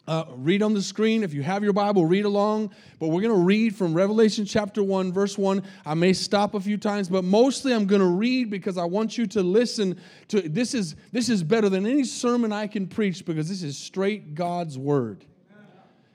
uh, 0.08 0.26
read 0.36 0.62
on 0.62 0.76
the 0.76 0.82
screen. 0.82 1.24
If 1.24 1.34
you 1.34 1.42
have 1.42 1.64
your 1.64 1.74
Bible, 1.74 2.06
read 2.06 2.26
along. 2.26 2.72
But 3.00 3.08
we're 3.08 3.22
going 3.22 3.34
to 3.34 3.46
read 3.46 3.76
from 3.76 3.96
Revelation 3.96 4.46
chapter 4.46 4.84
1, 4.84 5.12
verse 5.12 5.40
1. 5.40 5.64
I 5.86 5.94
may 5.96 6.14
stop 6.14 6.54
a 6.54 6.60
few 6.60 6.78
times, 6.78 7.10
but 7.10 7.24
mostly 7.24 7.74
I'm 7.74 7.88
going 7.88 8.02
to 8.02 8.08
read 8.08 8.52
because 8.52 8.78
I 8.78 8.84
want 8.84 9.18
you 9.18 9.26
to 9.28 9.42
listen 9.42 10.00
to 10.28 10.42
this 10.42 10.74
is 10.74 10.96
this 11.12 11.30
is 11.30 11.42
better 11.42 11.70
than 11.70 11.88
any 11.88 12.04
sermon 12.04 12.52
I 12.52 12.68
can 12.68 12.86
preach 12.86 13.26
because 13.26 13.50
this 13.50 13.64
is 13.64 13.78
straight 13.78 14.36
God's 14.36 14.78
word 14.78 15.26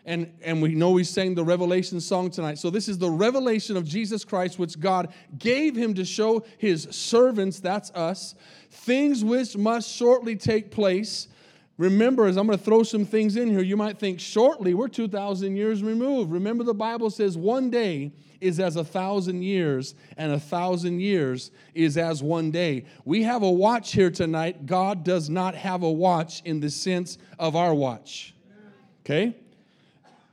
and, 0.08 0.32
and 0.42 0.62
we 0.62 0.74
know 0.74 0.92
we 0.92 1.04
sang 1.04 1.34
the 1.34 1.44
Revelation 1.44 2.00
song 2.00 2.30
tonight. 2.30 2.58
So, 2.58 2.70
this 2.70 2.88
is 2.88 2.96
the 2.96 3.10
revelation 3.10 3.76
of 3.76 3.84
Jesus 3.84 4.24
Christ, 4.24 4.58
which 4.58 4.80
God 4.80 5.12
gave 5.38 5.76
him 5.76 5.92
to 5.94 6.04
show 6.04 6.44
his 6.56 6.88
servants, 6.90 7.60
that's 7.60 7.90
us, 7.90 8.34
things 8.70 9.22
which 9.22 9.54
must 9.54 9.94
shortly 9.94 10.34
take 10.34 10.70
place. 10.70 11.28
Remember, 11.76 12.26
as 12.26 12.38
I'm 12.38 12.46
going 12.46 12.58
to 12.58 12.64
throw 12.64 12.82
some 12.82 13.04
things 13.04 13.36
in 13.36 13.50
here, 13.50 13.60
you 13.60 13.76
might 13.76 13.98
think 13.98 14.18
shortly, 14.18 14.72
we're 14.72 14.88
2,000 14.88 15.54
years 15.54 15.82
removed. 15.82 16.32
Remember, 16.32 16.64
the 16.64 16.74
Bible 16.74 17.10
says 17.10 17.36
one 17.36 17.68
day 17.68 18.10
is 18.40 18.58
as 18.58 18.76
a 18.76 18.84
thousand 18.84 19.42
years, 19.42 19.94
and 20.16 20.32
a 20.32 20.40
thousand 20.40 21.00
years 21.00 21.50
is 21.74 21.98
as 21.98 22.22
one 22.22 22.50
day. 22.50 22.86
We 23.04 23.24
have 23.24 23.42
a 23.42 23.50
watch 23.50 23.92
here 23.92 24.10
tonight. 24.10 24.64
God 24.64 25.04
does 25.04 25.28
not 25.28 25.54
have 25.54 25.82
a 25.82 25.90
watch 25.90 26.40
in 26.46 26.60
the 26.60 26.70
sense 26.70 27.18
of 27.38 27.54
our 27.54 27.74
watch. 27.74 28.34
Okay? 29.04 29.36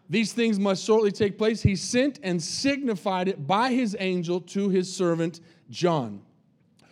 These 0.10 0.34
things 0.34 0.60
must 0.60 0.84
shortly 0.84 1.12
take 1.12 1.38
place. 1.38 1.62
He 1.62 1.76
sent 1.76 2.20
and 2.22 2.42
signified 2.42 3.28
it 3.28 3.48
by 3.48 3.72
his 3.72 3.96
angel 4.00 4.42
to 4.42 4.70
his 4.70 4.94
servant 4.94 5.40
John, 5.70 6.22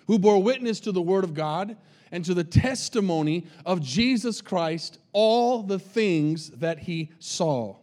who 0.08 0.18
bore 0.18 0.42
witness 0.42 0.80
to 0.82 0.92
the 0.92 1.02
word 1.02 1.24
of 1.24 1.34
God 1.34 1.78
and 2.12 2.26
to 2.26 2.34
the 2.34 2.44
testimony 2.44 3.46
of 3.66 3.82
Jesus 3.82 4.42
Christ, 4.42 5.00
all 5.14 5.64
the 5.64 5.80
things 5.80 6.50
that 6.52 6.80
he 6.80 7.12
saw. 7.20 7.76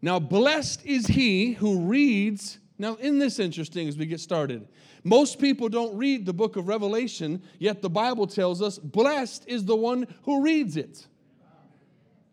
Now, 0.00 0.18
blessed 0.18 0.84
is 0.84 1.06
he 1.06 1.52
who 1.52 1.80
reads. 1.80 2.58
Now, 2.78 2.94
in 2.96 3.18
this 3.18 3.38
interesting 3.38 3.88
as 3.88 3.96
we 3.96 4.06
get 4.06 4.20
started, 4.20 4.68
most 5.04 5.40
people 5.40 5.68
don't 5.68 5.96
read 5.96 6.26
the 6.26 6.32
book 6.32 6.56
of 6.56 6.68
Revelation, 6.68 7.42
yet 7.58 7.82
the 7.82 7.90
Bible 7.90 8.26
tells 8.26 8.62
us, 8.62 8.78
blessed 8.78 9.44
is 9.48 9.64
the 9.64 9.76
one 9.76 10.06
who 10.22 10.42
reads 10.42 10.76
it. 10.76 11.06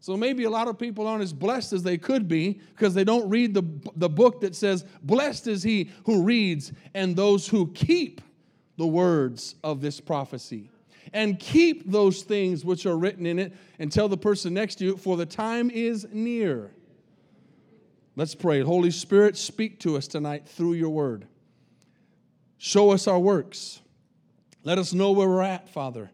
So 0.05 0.15
maybe 0.15 0.43
a 0.43 0.51
lot 0.51 0.67
of 0.67 0.77
people 0.77 1.07
aren't 1.07 1.23
as 1.23 1.33
blessed 1.33 1.73
as 1.73 1.81
they 1.81 1.97
could 1.97 2.27
be 2.27 2.61
because 2.75 2.93
they 2.93 3.03
don't 3.03 3.27
read 3.27 3.55
the, 3.55 3.63
the 3.95 4.07
book 4.07 4.39
that 4.41 4.55
says, 4.55 4.85
Blessed 5.01 5.47
is 5.47 5.63
he 5.63 5.89
who 6.03 6.21
reads 6.21 6.73
and 6.93 7.15
those 7.15 7.47
who 7.47 7.71
keep 7.71 8.21
the 8.77 8.85
words 8.85 9.55
of 9.63 9.81
this 9.81 9.99
prophecy. 9.99 10.69
And 11.11 11.39
keep 11.39 11.89
those 11.89 12.21
things 12.21 12.63
which 12.63 12.85
are 12.85 12.95
written 12.95 13.25
in 13.25 13.39
it, 13.39 13.53
and 13.79 13.91
tell 13.91 14.07
the 14.07 14.15
person 14.15 14.53
next 14.53 14.75
to 14.75 14.85
you, 14.85 14.95
for 14.95 15.17
the 15.17 15.25
time 15.25 15.71
is 15.71 16.05
near. 16.11 16.69
Let's 18.15 18.35
pray. 18.35 18.61
Holy 18.61 18.91
Spirit, 18.91 19.35
speak 19.35 19.79
to 19.79 19.97
us 19.97 20.07
tonight 20.07 20.47
through 20.47 20.73
your 20.73 20.91
word. 20.91 21.25
Show 22.59 22.91
us 22.91 23.07
our 23.07 23.17
works. 23.17 23.81
Let 24.63 24.77
us 24.77 24.93
know 24.93 25.13
where 25.13 25.27
we're 25.27 25.41
at, 25.41 25.67
Father. 25.67 26.11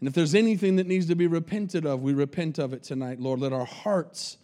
And 0.00 0.08
if 0.08 0.14
there's 0.14 0.34
anything 0.34 0.76
that 0.76 0.86
needs 0.86 1.06
to 1.06 1.14
be 1.14 1.26
repented 1.26 1.84
of, 1.84 2.02
we 2.02 2.14
repent 2.14 2.58
of 2.58 2.72
it 2.72 2.82
tonight, 2.82 3.20
Lord. 3.20 3.40
Let 3.40 3.52
our 3.52 3.66
hearts 3.66 4.38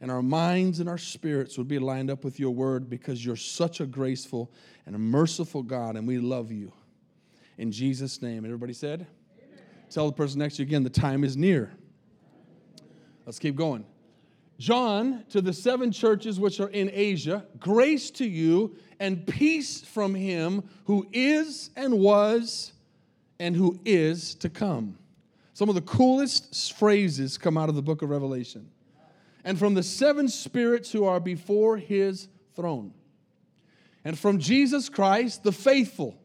and 0.00 0.10
our 0.10 0.22
minds 0.22 0.78
and 0.78 0.88
our 0.88 0.98
spirits 0.98 1.58
would 1.58 1.68
be 1.68 1.80
lined 1.80 2.10
up 2.10 2.24
with 2.24 2.38
your 2.38 2.52
word 2.52 2.88
because 2.88 3.24
you're 3.24 3.36
such 3.36 3.80
a 3.80 3.86
graceful 3.86 4.52
and 4.86 4.94
a 4.94 4.98
merciful 4.98 5.62
God, 5.62 5.96
and 5.96 6.06
we 6.06 6.18
love 6.18 6.52
you. 6.52 6.72
In 7.58 7.72
Jesus' 7.72 8.22
name. 8.22 8.44
Everybody 8.44 8.72
said? 8.72 9.06
Amen. 9.36 9.58
Tell 9.90 10.06
the 10.06 10.12
person 10.12 10.38
next 10.38 10.56
to 10.56 10.62
you 10.62 10.66
again, 10.66 10.84
the 10.84 10.90
time 10.90 11.24
is 11.24 11.36
near. 11.36 11.72
Let's 13.26 13.38
keep 13.38 13.56
going. 13.56 13.84
John, 14.58 15.24
to 15.30 15.40
the 15.40 15.52
seven 15.52 15.90
churches 15.90 16.38
which 16.38 16.60
are 16.60 16.68
in 16.68 16.90
Asia, 16.92 17.46
grace 17.58 18.10
to 18.12 18.26
you 18.26 18.76
and 19.00 19.26
peace 19.26 19.80
from 19.80 20.14
him 20.14 20.62
who 20.84 21.06
is 21.12 21.70
and 21.76 21.98
was 21.98 22.72
and 23.38 23.56
who 23.56 23.80
is 23.84 24.34
to 24.36 24.50
come. 24.50 24.98
Some 25.60 25.68
of 25.68 25.74
the 25.74 25.82
coolest 25.82 26.72
phrases 26.78 27.36
come 27.36 27.58
out 27.58 27.68
of 27.68 27.74
the 27.74 27.82
book 27.82 28.00
of 28.00 28.08
Revelation. 28.08 28.70
And 29.44 29.58
from 29.58 29.74
the 29.74 29.82
seven 29.82 30.26
spirits 30.26 30.90
who 30.90 31.04
are 31.04 31.20
before 31.20 31.76
his 31.76 32.28
throne. 32.56 32.94
And 34.02 34.18
from 34.18 34.38
Jesus 34.38 34.88
Christ, 34.88 35.42
the 35.42 35.52
faithful. 35.52 36.18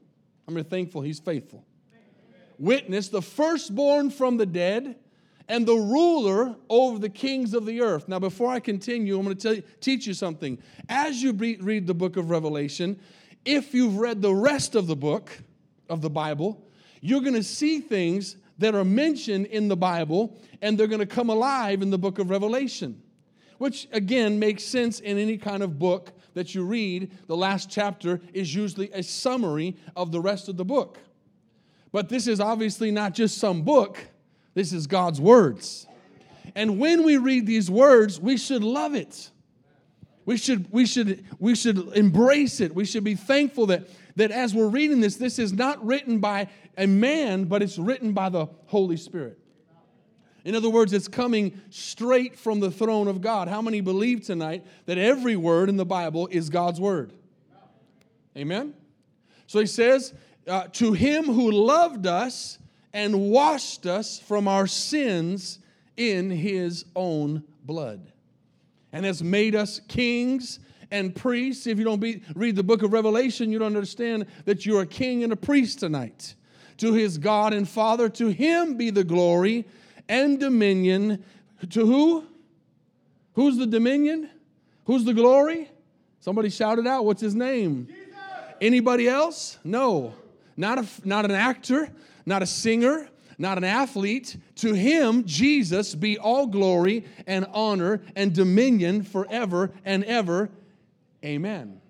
I'm 0.47 0.63
thankful 0.63 1.01
he's 1.01 1.19
faithful. 1.19 1.65
Witness, 2.57 3.09
the 3.09 3.21
firstborn 3.21 4.09
from 4.09 4.37
the 4.37 4.45
dead 4.45 4.95
and 5.49 5.65
the 5.65 5.75
ruler 5.75 6.55
over 6.69 6.97
the 6.97 7.09
kings 7.09 7.53
of 7.53 7.65
the 7.65 7.81
earth. 7.81 8.07
Now, 8.07 8.19
before 8.19 8.53
I 8.53 8.61
continue, 8.61 9.19
I'm 9.19 9.25
going 9.25 9.35
to 9.35 9.55
you, 9.57 9.63
teach 9.81 10.07
you 10.07 10.13
something. 10.13 10.59
As 10.87 11.21
you 11.21 11.33
read 11.33 11.87
the 11.87 11.93
book 11.93 12.15
of 12.15 12.29
Revelation, 12.29 13.01
if 13.43 13.73
you've 13.73 13.97
read 13.97 14.21
the 14.21 14.33
rest 14.33 14.75
of 14.75 14.87
the 14.87 14.95
book 14.95 15.29
of 15.89 15.99
the 15.99 16.09
Bible, 16.09 16.65
you're 17.01 17.19
going 17.19 17.33
to 17.33 17.43
see 17.43 17.81
things 17.81 18.37
that 18.57 18.75
are 18.75 18.85
mentioned 18.85 19.47
in 19.47 19.67
the 19.67 19.75
Bible, 19.75 20.39
and 20.61 20.77
they're 20.77 20.87
going 20.87 20.99
to 20.99 21.05
come 21.05 21.29
alive 21.29 21.81
in 21.81 21.89
the 21.89 21.97
book 21.97 22.19
of 22.19 22.29
Revelation, 22.29 23.01
which 23.57 23.87
again 23.91 24.39
makes 24.39 24.63
sense 24.63 24.99
in 24.99 25.17
any 25.17 25.37
kind 25.37 25.63
of 25.63 25.77
book 25.77 26.11
that 26.33 26.55
you 26.55 26.63
read. 26.63 27.11
The 27.27 27.35
last 27.35 27.69
chapter 27.69 28.21
is 28.33 28.53
usually 28.53 28.89
a 28.91 29.03
summary 29.03 29.75
of 29.95 30.11
the 30.11 30.21
rest 30.21 30.47
of 30.47 30.57
the 30.57 30.65
book. 30.65 30.99
But 31.91 32.09
this 32.09 32.27
is 32.27 32.39
obviously 32.39 32.91
not 32.91 33.13
just 33.13 33.37
some 33.37 33.61
book, 33.61 33.97
this 34.53 34.73
is 34.73 34.87
God's 34.87 35.19
words. 35.19 35.87
And 36.53 36.79
when 36.79 37.03
we 37.03 37.17
read 37.17 37.45
these 37.45 37.69
words, 37.69 38.19
we 38.19 38.37
should 38.37 38.63
love 38.63 38.95
it. 38.95 39.31
We 40.25 40.37
should, 40.37 40.71
we 40.71 40.85
should, 40.85 41.23
we 41.39 41.55
should 41.55 41.77
embrace 41.95 42.59
it. 42.59 42.73
We 42.73 42.85
should 42.85 43.03
be 43.03 43.15
thankful 43.15 43.67
that, 43.67 43.87
that 44.15 44.31
as 44.31 44.55
we're 44.55 44.67
reading 44.67 44.99
this, 44.99 45.17
this 45.17 45.37
is 45.37 45.53
not 45.53 45.85
written 45.85 46.19
by 46.19 46.49
a 46.77 46.87
man, 46.87 47.45
but 47.45 47.61
it's 47.61 47.77
written 47.77 48.13
by 48.13 48.29
the 48.29 48.47
Holy 48.67 48.97
Spirit. 48.97 49.39
In 50.45 50.53
other 50.53 50.69
words, 50.69 50.93
it's 50.93 51.07
coming 51.07 51.59
straight 51.71 52.37
from 52.37 52.59
the 52.59 52.69
throne 52.69 53.07
of 53.07 53.19
God. 53.19 53.47
How 53.47 53.63
many 53.63 53.81
believe 53.81 54.23
tonight 54.23 54.63
that 54.85 54.99
every 54.99 55.35
word 55.35 55.69
in 55.69 55.75
the 55.75 55.85
Bible 55.85 56.27
is 56.31 56.51
God's 56.51 56.79
word? 56.79 57.13
Amen? 58.37 58.75
So 59.47 59.59
he 59.59 59.65
says, 59.65 60.13
uh, 60.47 60.67
To 60.73 60.93
him 60.93 61.25
who 61.25 61.51
loved 61.51 62.05
us 62.05 62.59
and 62.93 63.31
washed 63.31 63.87
us 63.87 64.19
from 64.19 64.47
our 64.47 64.67
sins 64.67 65.59
in 65.97 66.29
his 66.29 66.85
own 66.95 67.43
blood, 67.63 68.11
and 68.91 69.03
has 69.03 69.23
made 69.23 69.55
us 69.55 69.81
kings 69.87 70.59
and 70.91 71.15
priests. 71.15 71.65
If 71.65 71.79
you 71.79 71.85
don't 71.85 71.99
be, 71.99 72.21
read 72.35 72.55
the 72.55 72.63
book 72.63 72.83
of 72.83 72.93
Revelation, 72.93 73.51
you 73.51 73.57
don't 73.57 73.75
understand 73.75 74.27
that 74.45 74.63
you're 74.63 74.83
a 74.83 74.87
king 74.87 75.23
and 75.23 75.33
a 75.33 75.35
priest 75.35 75.79
tonight 75.79 76.35
to 76.77 76.93
his 76.93 77.17
God 77.17 77.53
and 77.53 77.67
Father. 77.67 78.09
To 78.09 78.27
him 78.27 78.75
be 78.75 78.89
the 78.89 79.03
glory 79.03 79.65
and 80.07 80.39
dominion. 80.39 81.23
To 81.69 81.85
who? 81.85 82.25
Who's 83.33 83.57
the 83.57 83.67
dominion? 83.67 84.29
Who's 84.85 85.03
the 85.03 85.13
glory? 85.13 85.69
Somebody 86.19 86.49
shouted 86.49 86.87
out, 86.87 87.05
what's 87.05 87.21
his 87.21 87.35
name? 87.35 87.87
Jesus. 87.87 88.05
Anybody 88.61 89.07
else? 89.07 89.59
No. 89.63 90.13
Not, 90.57 90.79
a, 90.79 90.87
not 91.03 91.25
an 91.25 91.31
actor, 91.31 91.89
not 92.25 92.41
a 92.41 92.45
singer, 92.45 93.09
not 93.37 93.57
an 93.57 93.63
athlete. 93.63 94.37
To 94.57 94.73
him, 94.73 95.25
Jesus, 95.25 95.93
be 95.93 96.17
all 96.17 96.47
glory 96.47 97.05
and 97.27 97.45
honor 97.53 98.01
and 98.15 98.33
dominion 98.33 99.03
forever 99.03 99.71
and 99.83 100.03
ever. 100.05 100.49
Amen. 101.23 101.81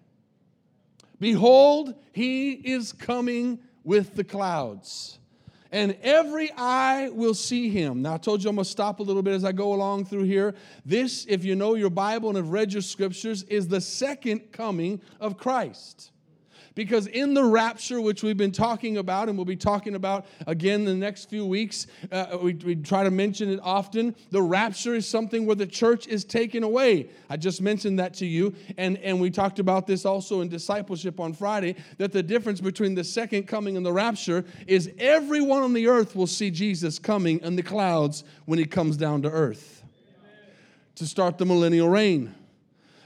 Behold, 1.19 1.93
he 2.11 2.51
is 2.51 2.91
coming 2.91 3.59
with 3.85 4.15
the 4.15 4.23
clouds. 4.25 5.19
And 5.71 5.97
every 6.01 6.51
eye 6.57 7.09
will 7.09 7.33
see 7.33 7.69
him. 7.69 8.01
Now, 8.01 8.15
I 8.15 8.17
told 8.17 8.43
you 8.43 8.49
I'm 8.49 8.55
going 8.55 8.63
to 8.65 8.69
stop 8.69 8.99
a 8.99 9.03
little 9.03 9.21
bit 9.21 9.33
as 9.33 9.43
I 9.43 9.51
go 9.51 9.73
along 9.73 10.05
through 10.05 10.23
here. 10.23 10.55
This, 10.85 11.25
if 11.27 11.43
you 11.43 11.55
know 11.55 11.75
your 11.75 11.89
Bible 11.89 12.29
and 12.29 12.37
have 12.37 12.49
read 12.49 12.73
your 12.73 12.81
scriptures, 12.81 13.43
is 13.43 13.67
the 13.67 13.81
second 13.81 14.51
coming 14.51 15.01
of 15.19 15.37
Christ. 15.37 16.11
Because 16.75 17.07
in 17.07 17.33
the 17.33 17.43
rapture, 17.43 18.01
which 18.01 18.21
we've 18.21 18.37
been 18.37 18.51
talking 18.51 18.97
about 18.97 19.29
and 19.29 19.37
we'll 19.37 19.45
be 19.45 19.55
talking 19.55 19.95
about 19.95 20.25
again 20.45 20.83
the 20.83 20.93
next 20.93 21.29
few 21.29 21.45
weeks, 21.45 21.87
uh, 22.11 22.37
we, 22.41 22.53
we 22.53 22.75
try 22.75 23.03
to 23.03 23.11
mention 23.11 23.49
it 23.49 23.59
often. 23.63 24.13
The 24.31 24.41
rapture 24.41 24.93
is 24.93 25.07
something 25.07 25.45
where 25.45 25.55
the 25.55 25.65
church 25.65 26.05
is 26.07 26.25
taken 26.25 26.63
away. 26.63 27.09
I 27.29 27.37
just 27.37 27.61
mentioned 27.61 27.99
that 27.99 28.13
to 28.15 28.25
you. 28.25 28.53
And, 28.77 28.97
and 28.97 29.21
we 29.21 29.29
talked 29.29 29.59
about 29.59 29.87
this 29.87 30.05
also 30.05 30.41
in 30.41 30.49
discipleship 30.49 31.19
on 31.19 31.31
Friday 31.31 31.77
that 31.97 32.11
the 32.11 32.21
difference 32.21 32.59
between 32.59 32.93
the 32.93 33.03
second 33.03 33.43
coming 33.47 33.77
and 33.77 33.85
the 33.85 33.93
rapture 33.93 34.43
is 34.67 34.91
everyone 34.99 35.63
on 35.63 35.73
the 35.73 35.87
earth 35.87 36.15
will 36.15 36.27
see 36.27 36.51
Jesus 36.51 36.99
coming 36.99 37.39
in 37.39 37.55
the 37.55 37.63
clouds 37.63 38.25
when 38.45 38.59
he 38.59 38.65
comes 38.65 38.97
down 38.97 39.21
to 39.21 39.29
earth 39.29 39.83
to 40.95 41.05
start 41.05 41.37
the 41.37 41.45
millennial 41.45 41.89
reign. 41.89 42.33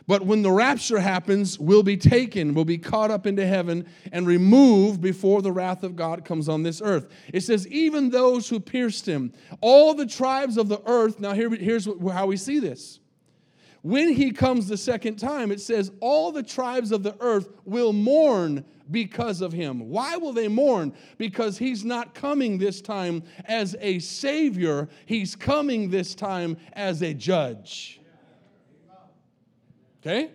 But 0.09 0.25
when 0.25 0.41
the 0.41 0.51
rapture 0.51 0.99
happens, 0.99 1.59
we'll 1.59 1.83
be 1.83 1.95
taken, 1.95 2.55
we'll 2.55 2.65
be 2.65 2.79
caught 2.79 3.11
up 3.11 3.27
into 3.27 3.45
heaven 3.45 3.87
and 4.11 4.25
removed 4.25 5.01
before 5.01 5.43
the 5.43 5.51
wrath 5.51 5.83
of 5.83 5.95
God 5.95 6.25
comes 6.25 6.49
on 6.49 6.63
this 6.63 6.81
earth. 6.83 7.09
It 7.31 7.41
says, 7.41 7.67
even 7.67 8.09
those 8.09 8.49
who 8.49 8.59
pierced 8.59 9.05
him, 9.05 9.31
all 9.61 9.93
the 9.93 10.07
tribes 10.07 10.57
of 10.57 10.67
the 10.67 10.81
earth. 10.87 11.19
Now, 11.19 11.33
here, 11.33 11.51
here's 11.51 11.87
how 12.11 12.25
we 12.25 12.37
see 12.37 12.57
this. 12.57 12.99
When 13.83 14.11
he 14.11 14.31
comes 14.31 14.67
the 14.67 14.77
second 14.77 15.17
time, 15.17 15.51
it 15.51 15.61
says, 15.61 15.91
all 15.99 16.31
the 16.31 16.41
tribes 16.41 16.91
of 16.91 17.03
the 17.03 17.15
earth 17.19 17.47
will 17.63 17.93
mourn 17.93 18.65
because 18.89 19.41
of 19.41 19.53
him. 19.53 19.91
Why 19.91 20.17
will 20.17 20.33
they 20.33 20.47
mourn? 20.47 20.91
Because 21.19 21.59
he's 21.59 21.85
not 21.85 22.15
coming 22.15 22.57
this 22.57 22.81
time 22.81 23.21
as 23.45 23.75
a 23.79 23.99
savior, 23.99 24.89
he's 25.05 25.35
coming 25.35 25.91
this 25.91 26.15
time 26.15 26.57
as 26.73 27.03
a 27.03 27.13
judge. 27.13 27.98
Okay? 30.01 30.31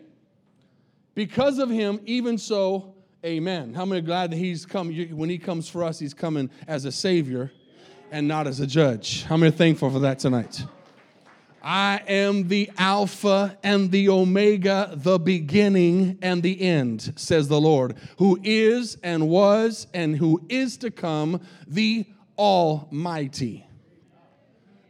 Because 1.15 1.59
of 1.59 1.71
him, 1.71 2.01
even 2.05 2.39
so, 2.39 2.95
amen. 3.25 3.75
How 3.75 3.85
many 3.85 4.01
are 4.01 4.05
glad 4.05 4.33
that 4.33 4.37
he's 4.37 4.67
come? 4.67 4.93
When 5.17 5.31
he 5.31 5.39
comes 5.39 5.69
for 5.69 5.85
us, 5.85 5.99
he's 5.99 6.15
coming 6.15 6.51
as 6.67 6.85
a 6.85 6.93
savior 6.93 7.53
and 8.11 8.29
not 8.29 8.47
as 8.47 8.61
a 8.61 8.67
judge. 8.67 9.25
How 9.25 9.37
many 9.37 9.49
are 9.53 9.57
thankful 9.57 9.91
for 9.91 10.01
that 10.01 10.19
tonight? 10.19 10.65
I 11.63 12.03
am 12.07 12.49
the 12.49 12.71
Alpha 12.77 13.57
and 13.63 13.91
the 13.91 14.11
Omega, 14.11 14.91
the 14.93 15.19
beginning 15.19 16.19
and 16.21 16.43
the 16.43 16.61
end, 16.61 17.15
says 17.17 17.49
the 17.49 17.61
Lord, 17.61 17.97
who 18.19 18.39
is 18.45 18.99
and 19.03 19.31
was 19.31 19.87
and 19.95 20.15
who 20.15 20.45
is 20.51 20.77
to 20.79 20.91
come, 20.91 21.41
the 21.67 22.05
Almighty. 22.37 23.67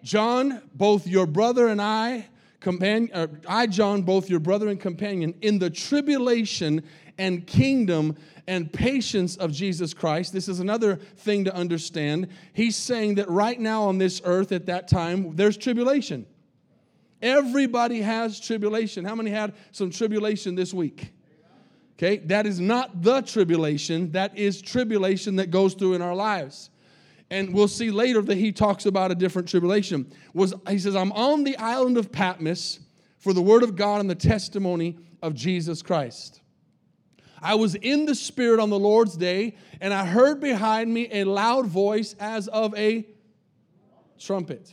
John, 0.02 0.62
both 0.75 1.07
your 1.07 1.26
brother 1.26 1.69
and 1.69 1.81
I 1.81 2.26
companion, 2.64 3.11
uh, 3.14 3.26
I, 3.47 3.66
John, 3.66 4.02
both 4.02 4.28
your 4.28 4.40
brother 4.40 4.68
and 4.68 4.80
companion, 4.80 5.35
in 5.42 5.59
the 5.61 5.71
tribulation 5.71 6.83
and 7.18 7.47
kingdom 7.47 8.16
and 8.49 8.73
patience 8.73 9.37
of 9.37 9.52
Jesus 9.52 9.94
Christ. 9.94 10.33
This 10.33 10.49
is 10.49 10.61
another 10.61 10.97
thing 10.97 11.44
to 11.44 11.54
understand. 11.54 12.28
He's 12.54 12.75
saying 12.75 13.16
that 13.16 13.28
right 13.28 13.61
now 13.61 13.85
on 13.85 13.99
this 13.99 14.21
earth 14.25 14.50
at 14.50 14.66
that 14.66 14.88
time, 14.88 15.37
there's 15.37 15.56
tribulation. 15.56 16.26
Everybody 17.23 18.00
has 18.00 18.40
tribulation. 18.40 19.04
How 19.04 19.14
many 19.14 19.30
had 19.30 19.54
some 19.71 19.90
tribulation 19.90 20.54
this 20.54 20.75
week? 20.75 21.12
Okay, 21.97 22.16
that 22.26 22.47
is 22.47 22.59
not 22.59 23.02
the 23.02 23.21
tribulation, 23.21 24.11
that 24.12 24.37
is 24.37 24.61
tribulation 24.61 25.37
that 25.37 25.50
goes 25.50 25.75
through 25.75 25.94
in 25.94 26.02
our 26.02 26.14
lives. 26.14 26.71
And 27.31 27.54
we'll 27.54 27.69
see 27.69 27.90
later 27.90 28.23
that 28.23 28.37
he 28.37 28.52
talks 28.52 28.87
about 28.87 29.11
a 29.11 29.14
different 29.14 29.49
tribulation. 29.49 30.12
Was 30.35 30.54
he 30.69 30.78
says, 30.78 30.95
I'm 30.95 31.12
on 31.12 31.45
the 31.45 31.57
island 31.57 31.97
of 31.97 32.12
Patmos 32.12 32.81
for 33.19 33.33
the 33.33 33.43
word 33.43 33.62
of 33.62 33.76
God 33.76 34.00
and 34.00 34.11
the 34.11 34.14
testimony 34.14 34.99
of 35.23 35.35
Jesus 35.35 35.83
Christ. 35.83 36.43
I 37.40 37.57
was 37.57 37.75
in 37.75 38.07
the 38.07 38.14
Spirit 38.14 38.61
on 38.61 38.71
the 38.71 38.78
Lord's 38.78 39.16
day, 39.16 39.57
and 39.81 39.93
I 39.93 40.07
heard 40.07 40.40
behind 40.40 40.93
me 40.93 41.09
a 41.12 41.25
loud 41.25 41.66
voice 41.66 42.14
as 42.19 42.49
of 42.49 42.75
a 42.75 43.07
trumpet, 44.19 44.73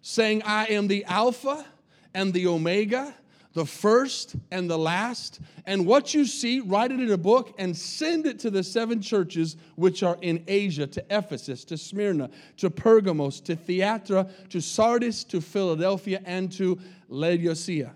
saying, 0.00 0.42
I 0.44 0.66
am 0.66 0.86
the 0.86 1.04
Alpha 1.04 1.66
and 2.14 2.32
the 2.32 2.46
Omega, 2.46 3.14
the 3.54 3.66
first 3.66 4.36
and 4.50 4.70
the 4.70 4.78
last. 4.78 5.40
And 5.66 5.86
what 5.86 6.14
you 6.14 6.24
see, 6.24 6.60
write 6.60 6.92
it 6.92 7.00
in 7.00 7.10
a 7.10 7.18
book 7.18 7.54
and 7.58 7.76
send 7.76 8.26
it 8.26 8.38
to 8.40 8.50
the 8.50 8.62
seven 8.62 9.00
churches 9.00 9.56
which 9.76 10.02
are 10.02 10.18
in 10.20 10.44
Asia 10.46 10.86
to 10.86 11.04
Ephesus, 11.10 11.64
to 11.64 11.76
Smyrna, 11.76 12.30
to 12.58 12.70
Pergamos, 12.70 13.40
to 13.42 13.56
Thyatira, 13.56 14.28
to 14.50 14.60
Sardis, 14.60 15.24
to 15.24 15.40
Philadelphia, 15.40 16.20
and 16.24 16.52
to 16.52 16.78
Laodicea. 17.08 17.94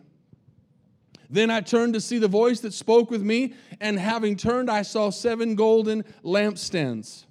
Then 1.30 1.50
I 1.50 1.62
turned 1.62 1.94
to 1.94 2.00
see 2.00 2.18
the 2.18 2.28
voice 2.28 2.60
that 2.60 2.74
spoke 2.74 3.10
with 3.10 3.22
me, 3.22 3.54
and 3.80 3.98
having 3.98 4.36
turned, 4.36 4.70
I 4.70 4.82
saw 4.82 5.10
seven 5.10 5.54
golden 5.54 6.04
lampstands. 6.22 7.24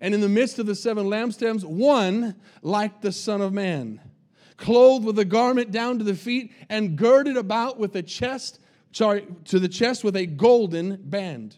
And 0.00 0.14
in 0.14 0.20
the 0.20 0.28
midst 0.28 0.58
of 0.58 0.66
the 0.66 0.74
seven 0.74 1.06
lampstands, 1.06 1.64
one 1.64 2.34
like 2.62 3.00
the 3.00 3.12
Son 3.12 3.40
of 3.40 3.52
Man, 3.52 4.00
clothed 4.60 5.04
with 5.04 5.18
a 5.18 5.24
garment 5.24 5.72
down 5.72 5.98
to 5.98 6.04
the 6.04 6.14
feet, 6.14 6.52
and 6.68 6.96
girded 6.96 7.36
about 7.36 7.78
with 7.78 7.96
a 7.96 8.02
chest, 8.02 8.60
sorry, 8.92 9.26
to 9.46 9.58
the 9.58 9.68
chest 9.68 10.04
with 10.04 10.14
a 10.14 10.26
golden 10.26 10.96
band. 10.96 11.56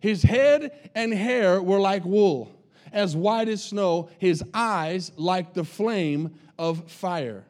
His 0.00 0.22
head 0.22 0.90
and 0.94 1.14
hair 1.14 1.62
were 1.62 1.80
like 1.80 2.04
wool, 2.04 2.52
as 2.92 3.16
white 3.16 3.48
as 3.48 3.62
snow, 3.62 4.10
his 4.18 4.44
eyes 4.52 5.12
like 5.16 5.54
the 5.54 5.64
flame 5.64 6.34
of 6.58 6.90
fire. 6.90 7.44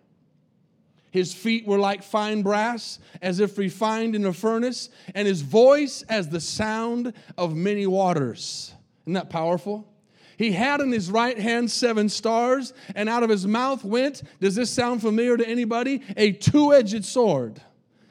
His 1.11 1.33
feet 1.33 1.67
were 1.67 1.79
like 1.79 2.03
fine 2.03 2.43
brass, 2.43 2.99
as 3.23 3.41
if 3.41 3.57
refined 3.57 4.15
in 4.15 4.27
a 4.27 4.33
furnace, 4.33 4.91
and 5.15 5.27
his 5.27 5.41
voice 5.41 6.03
as 6.09 6.29
the 6.29 6.41
sound 6.41 7.15
of 7.39 7.57
many 7.57 7.87
waters. 7.87 8.75
Isn't 9.05 9.15
that 9.15 9.31
powerful? 9.31 9.89
He 10.37 10.53
had 10.53 10.81
in 10.81 10.93
his 10.93 11.11
right 11.11 11.39
hand 11.39 11.71
seven 11.71 12.09
stars, 12.09 12.73
and 12.95 13.09
out 13.09 13.23
of 13.23 13.31
his 13.31 13.47
mouth 13.47 13.85
went, 13.85 14.23
does 14.41 14.55
this 14.55 14.71
sound 14.71 15.01
familiar 15.01 15.37
to 15.37 15.49
anybody? 15.49 16.03
A 16.17 16.33
two 16.33 16.73
edged 16.73 17.05
sword. 17.05 17.61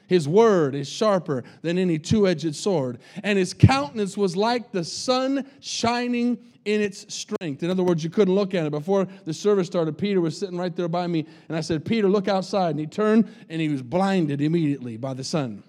His 0.08 0.28
word 0.28 0.74
is 0.74 0.88
sharper 0.88 1.44
than 1.62 1.78
any 1.78 1.98
two 1.98 2.28
edged 2.28 2.54
sword, 2.54 2.98
and 3.24 3.38
his 3.38 3.54
countenance 3.54 4.16
was 4.16 4.36
like 4.36 4.70
the 4.72 4.84
sun 4.84 5.48
shining 5.60 6.38
in 6.64 6.80
its 6.80 7.12
strength. 7.14 7.62
In 7.62 7.70
other 7.70 7.82
words, 7.82 8.02
you 8.02 8.10
couldn't 8.10 8.34
look 8.34 8.54
at 8.54 8.66
it. 8.66 8.70
Before 8.70 9.06
the 9.24 9.32
service 9.32 9.68
started, 9.68 9.96
Peter 9.96 10.20
was 10.20 10.36
sitting 10.36 10.58
right 10.58 10.74
there 10.74 10.88
by 10.88 11.06
me, 11.06 11.24
and 11.48 11.56
I 11.56 11.60
said, 11.60 11.84
Peter, 11.84 12.08
look 12.08 12.28
outside. 12.28 12.70
And 12.70 12.80
he 12.80 12.86
turned 12.86 13.28
and 13.48 13.60
he 13.60 13.68
was 13.68 13.82
blinded 13.82 14.40
immediately 14.40 14.96
by 14.96 15.14
the 15.14 15.24
sun. 15.24 15.62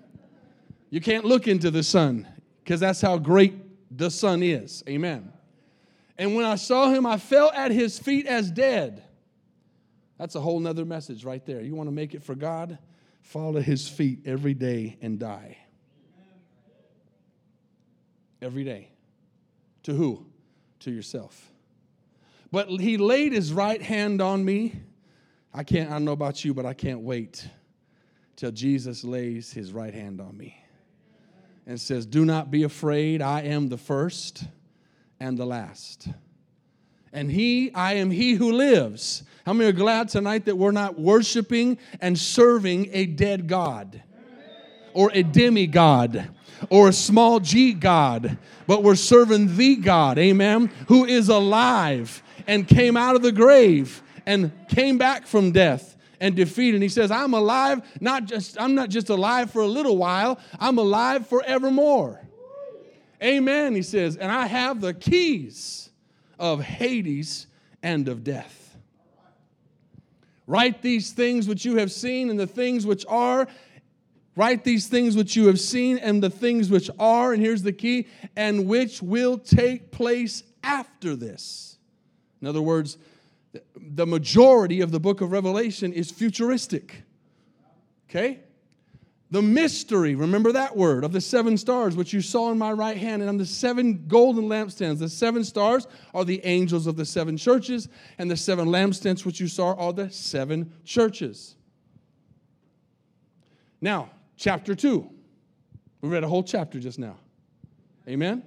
You 0.90 1.00
can't 1.02 1.24
look 1.24 1.48
into 1.48 1.70
the 1.70 1.84
sun 1.84 2.28
because 2.64 2.80
that's 2.80 3.02
how 3.02 3.18
great 3.18 3.56
the 3.96 4.10
sun 4.10 4.42
is. 4.42 4.84
Amen. 4.90 5.32
And 6.18 6.36
when 6.36 6.46
I 6.46 6.56
saw 6.56 6.90
him, 6.90 7.06
I 7.06 7.18
fell 7.18 7.52
at 7.54 7.72
his 7.72 8.00
feet 8.00 8.26
as 8.26 8.50
dead. 8.50 9.04
That's 10.18 10.36
a 10.36 10.42
whole 10.42 10.60
nother 10.60 10.86
message 10.86 11.24
right 11.24 11.46
there. 11.46 11.62
You 11.62 11.76
want 11.76 11.88
to 11.88 11.94
make 11.94 12.16
it 12.16 12.24
for 12.24 12.34
God? 12.34 12.80
Fall 13.22 13.58
at 13.58 13.64
his 13.64 13.88
feet 13.88 14.22
every 14.26 14.54
day 14.54 14.98
and 15.02 15.20
die. 15.20 15.58
Every 18.42 18.64
day. 18.64 18.90
To 19.84 19.94
who? 19.94 20.26
to 20.82 20.92
yourself. 20.92 21.52
But 22.52 22.70
he 22.70 22.98
laid 22.98 23.34
his 23.34 23.52
right 23.52 23.82
hand 23.82 24.22
on 24.22 24.44
me. 24.44 24.74
I 25.54 25.64
can't, 25.64 25.90
I 25.90 25.94
don't 25.94 26.06
know 26.06 26.12
about 26.12 26.46
you, 26.46 26.54
but 26.54 26.66
I 26.66 26.74
can't 26.74 27.02
wait 27.02 27.48
till 28.36 28.52
Jesus 28.52 29.04
lays 29.04 29.52
his 29.52 29.74
right 29.74 29.94
hand 29.94 30.22
on 30.22 30.38
me 30.38 30.58
and 31.66 31.80
says, 31.80 32.06
Do 32.06 32.26
not 32.26 32.52
be 32.52 32.64
afraid. 32.64 33.22
I 33.22 33.42
am 33.42 33.70
the 33.70 33.78
first 33.78 34.46
and 35.20 35.38
the 35.38 35.46
last. 35.46 36.08
And 37.14 37.32
he, 37.32 37.74
I 37.74 37.94
am 37.94 38.12
he 38.12 38.34
who 38.34 38.52
lives. 38.52 39.24
How 39.46 39.54
many 39.54 39.70
are 39.70 39.74
glad 39.74 40.10
tonight 40.10 40.46
that 40.46 40.58
we're 40.58 40.72
not 40.72 41.00
worshiping 41.00 41.78
and 42.02 42.18
serving 42.18 42.90
a 42.92 43.06
dead 43.06 43.48
God 43.48 44.04
or 44.94 45.12
a 45.14 45.24
demigod? 45.24 46.30
or 46.70 46.90
a 46.90 46.94
small 46.94 47.40
g 47.40 47.74
God, 47.74 48.38
but 48.66 48.84
we're 48.84 48.96
serving 48.96 49.56
the 49.58 49.76
God, 49.76 50.18
amen, 50.18 50.72
who 50.88 51.06
is 51.06 51.30
alive 51.30 52.22
and 52.48 52.68
came 52.68 52.98
out 52.98 53.16
of 53.16 53.22
the 53.22 53.32
grave 53.32 54.02
and 54.26 54.52
came 54.70 54.98
back 54.98 55.28
from 55.28 55.52
death 55.52 55.96
and 56.20 56.36
defeated. 56.36 56.76
And 56.76 56.84
he 56.84 56.90
says, 56.90 57.12
I'm 57.12 57.34
alive, 57.34 57.82
not 58.02 58.26
just, 58.26 58.60
I'm 58.60 58.76
not 58.76 58.90
just 58.90 59.10
alive 59.10 59.52
for 59.52 59.62
a 59.62 59.68
little 59.68 59.98
while, 59.98 60.40
I'm 60.60 60.78
alive 60.78 61.28
forevermore. 61.28 62.27
Amen, 63.22 63.76
he 63.76 63.82
says, 63.82 64.16
and 64.16 64.32
I 64.32 64.46
have 64.46 64.82
the 64.82 64.94
keys 64.94 65.90
of 66.38 66.62
Hades 66.62 67.48
and 67.82 68.08
of 68.08 68.24
death. 68.24 68.78
Write 70.46 70.82
these 70.82 71.12
things 71.12 71.48
which 71.48 71.66
you 71.66 71.78
have 71.78 71.92
seen 71.92 72.30
and 72.30 72.40
the 72.40 72.48
things 72.48 72.86
which 72.86 73.06
are, 73.08 73.48
Write 74.38 74.64
these 74.64 74.86
things 74.86 75.18
which 75.18 75.36
you 75.36 75.48
have 75.48 75.60
seen 75.60 75.98
and 75.98 76.22
the 76.22 76.30
things 76.30 76.70
which 76.70 76.92
are, 77.00 77.34
and 77.34 77.42
here's 77.42 77.64
the 77.64 77.74
key, 77.74 78.08
and 78.36 78.68
which 78.68 79.02
will 79.02 79.40
take 79.40 79.90
place 79.90 80.44
after 80.62 81.16
this. 81.16 81.80
In 82.40 82.48
other 82.48 82.62
words, 82.62 83.00
the 83.76 84.06
majority 84.06 84.82
of 84.82 84.92
the 84.92 85.00
book 85.00 85.22
of 85.22 85.32
Revelation 85.32 85.92
is 85.92 86.12
futuristic. 86.12 87.02
Okay? 88.08 88.42
The 89.30 89.42
mystery, 89.42 90.16
remember 90.16 90.54
that 90.54 90.78
word, 90.78 91.04
of 91.04 91.12
the 91.12 91.20
seven 91.20 91.58
stars, 91.58 91.98
which 91.98 92.14
you 92.14 92.22
saw 92.22 92.50
in 92.52 92.58
my 92.58 92.72
right 92.72 92.96
hand, 92.96 93.22
and 93.22 93.28
on 93.28 93.38
the 93.38 93.46
seven 93.46 94.06
golden 94.08 94.46
lampstands. 94.46 95.00
The 95.00 95.10
seven 95.10 95.44
stars 95.44 95.86
are 96.14 96.24
the 96.24 96.44
angels 96.46 96.88
of 96.88 96.96
the 96.96 97.06
seven 97.06 97.36
churches, 97.36 97.90
and 98.18 98.32
the 98.32 98.38
seven 98.38 98.70
lampstands, 98.70 99.26
which 99.26 99.42
you 99.42 99.50
saw, 99.50 99.74
are 99.74 99.92
the 99.92 100.10
seven 100.10 100.72
churches. 100.86 101.56
Now, 103.82 104.12
chapter 104.38 104.74
2. 104.74 105.10
We 106.02 106.10
read 106.10 106.24
a 106.24 106.28
whole 106.28 106.44
chapter 106.44 106.80
just 106.80 106.98
now. 106.98 107.18
Amen? 108.08 108.44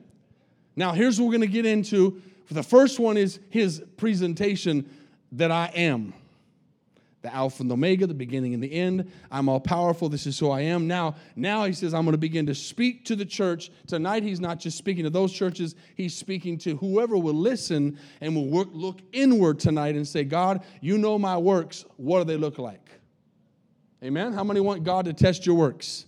Now, 0.77 0.93
here's 0.93 1.21
what 1.21 1.27
we're 1.27 1.37
going 1.37 1.49
to 1.49 1.53
get 1.53 1.67
into. 1.67 2.23
The 2.51 2.63
first 2.63 2.99
one 2.99 3.17
is 3.17 3.39
his 3.51 3.83
presentation 3.97 4.89
that 5.33 5.51
I 5.51 5.71
am 5.75 6.15
the 7.23 7.35
Alpha 7.35 7.63
and 7.63 7.71
the 7.71 7.75
Omega, 7.75 8.07
the 8.07 8.15
beginning 8.15 8.55
and 8.55 8.63
the 8.63 8.73
end. 8.73 9.11
I'm 9.31 9.49
all 9.49 9.61
powerful. 9.61 10.09
This 10.09 10.27
is 10.27 10.39
who 10.39 10.51
I 10.51 10.63
am. 10.63 10.87
Now, 10.87 11.17
now 11.37 11.65
he 11.65 11.73
says, 11.73 11.93
I'm 11.93 12.05
going 12.05 12.13
to 12.13 12.19
begin 12.19 12.47
to 12.47 12.55
speak 12.55 13.05
to 13.07 13.17
the 13.17 13.27
church. 13.27 13.71
Tonight, 13.87 14.23
he's 14.23 14.41
not 14.41 14.59
just 14.59 14.79
speaking 14.79 15.05
to 15.05 15.11
those 15.11 15.33
churches, 15.33 15.75
he's 15.97 16.17
speaking 16.17 16.57
to 16.59 16.77
whoever 16.77 17.17
will 17.17 17.35
listen 17.35 17.99
and 18.21 18.35
will 18.35 18.47
work, 18.47 18.69
look 18.73 19.01
inward 19.13 19.59
tonight 19.61 19.97
and 19.97 20.09
say, 20.09 20.25
God, 20.25 20.65
you 20.81 20.97
know 20.97 21.19
my 21.19 21.37
works. 21.37 21.85
What 21.97 22.21
do 22.21 22.25
they 22.25 22.37
look 22.37 22.59
like? 22.59 22.89
Amen? 24.03 24.33
How 24.33 24.45
many 24.45 24.61
want 24.61 24.83
God 24.85 25.05
to 25.05 25.13
test 25.13 25.45
your 25.45 25.57
works? 25.57 26.07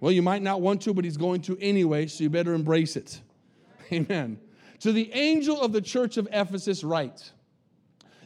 Well, 0.00 0.12
you 0.12 0.22
might 0.22 0.42
not 0.42 0.60
want 0.60 0.82
to, 0.82 0.94
but 0.94 1.04
He's 1.04 1.16
going 1.16 1.40
to 1.42 1.58
anyway, 1.60 2.06
so 2.06 2.22
you 2.22 2.30
better 2.30 2.54
embrace 2.54 2.94
it. 2.94 3.20
Amen. 3.92 4.38
To 4.80 4.92
the 4.92 5.12
angel 5.12 5.60
of 5.60 5.72
the 5.72 5.80
church 5.80 6.16
of 6.16 6.28
Ephesus, 6.30 6.84
write 6.84 7.32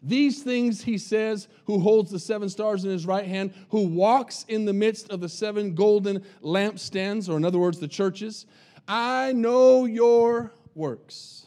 These 0.03 0.43
things 0.43 0.83
he 0.83 0.99
says, 0.99 1.47
who 1.67 1.79
holds 1.79 2.11
the 2.11 2.19
seven 2.19 2.49
stars 2.49 2.85
in 2.85 2.91
his 2.91 3.07
right 3.07 3.27
hand, 3.27 3.55
who 3.71 3.87
walks 3.87 4.45
in 4.49 4.65
the 4.65 4.73
midst 4.73 5.11
of 5.11 5.21
the 5.21 5.29
seven 5.29 5.75
golden 5.75 6.25
lampstands, 6.43 7.29
or 7.29 7.37
in 7.37 7.45
other 7.45 7.59
words, 7.59 7.79
the 7.79 7.87
churches. 7.87 8.47
I 8.89 9.33
know 9.33 9.85
your 9.85 10.53
works. 10.75 11.47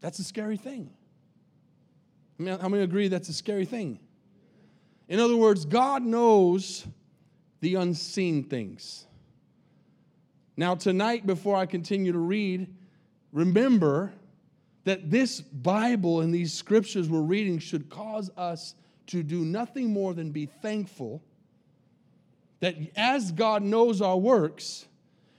That's 0.00 0.18
a 0.18 0.24
scary 0.24 0.56
thing. 0.56 0.90
I 2.38 2.42
mean, 2.42 2.58
how 2.58 2.68
many 2.68 2.82
agree 2.82 3.08
that's 3.08 3.28
a 3.28 3.34
scary 3.34 3.64
thing? 3.64 4.00
In 5.08 5.20
other 5.20 5.36
words, 5.36 5.64
God 5.64 6.02
knows 6.02 6.86
the 7.60 7.76
unseen 7.76 8.44
things. 8.44 9.06
Now, 10.56 10.74
tonight, 10.74 11.24
before 11.24 11.56
I 11.56 11.66
continue 11.66 12.12
to 12.12 12.18
read, 12.18 12.72
remember 13.32 14.12
that 14.88 15.10
this 15.10 15.42
Bible 15.42 16.22
and 16.22 16.34
these 16.34 16.54
scriptures 16.54 17.10
we're 17.10 17.20
reading 17.20 17.58
should 17.58 17.90
cause 17.90 18.30
us 18.38 18.74
to 19.08 19.22
do 19.22 19.44
nothing 19.44 19.92
more 19.92 20.14
than 20.14 20.30
be 20.30 20.46
thankful 20.46 21.22
that 22.60 22.74
as 22.96 23.30
God 23.32 23.62
knows 23.62 24.00
our 24.00 24.16
works, 24.16 24.86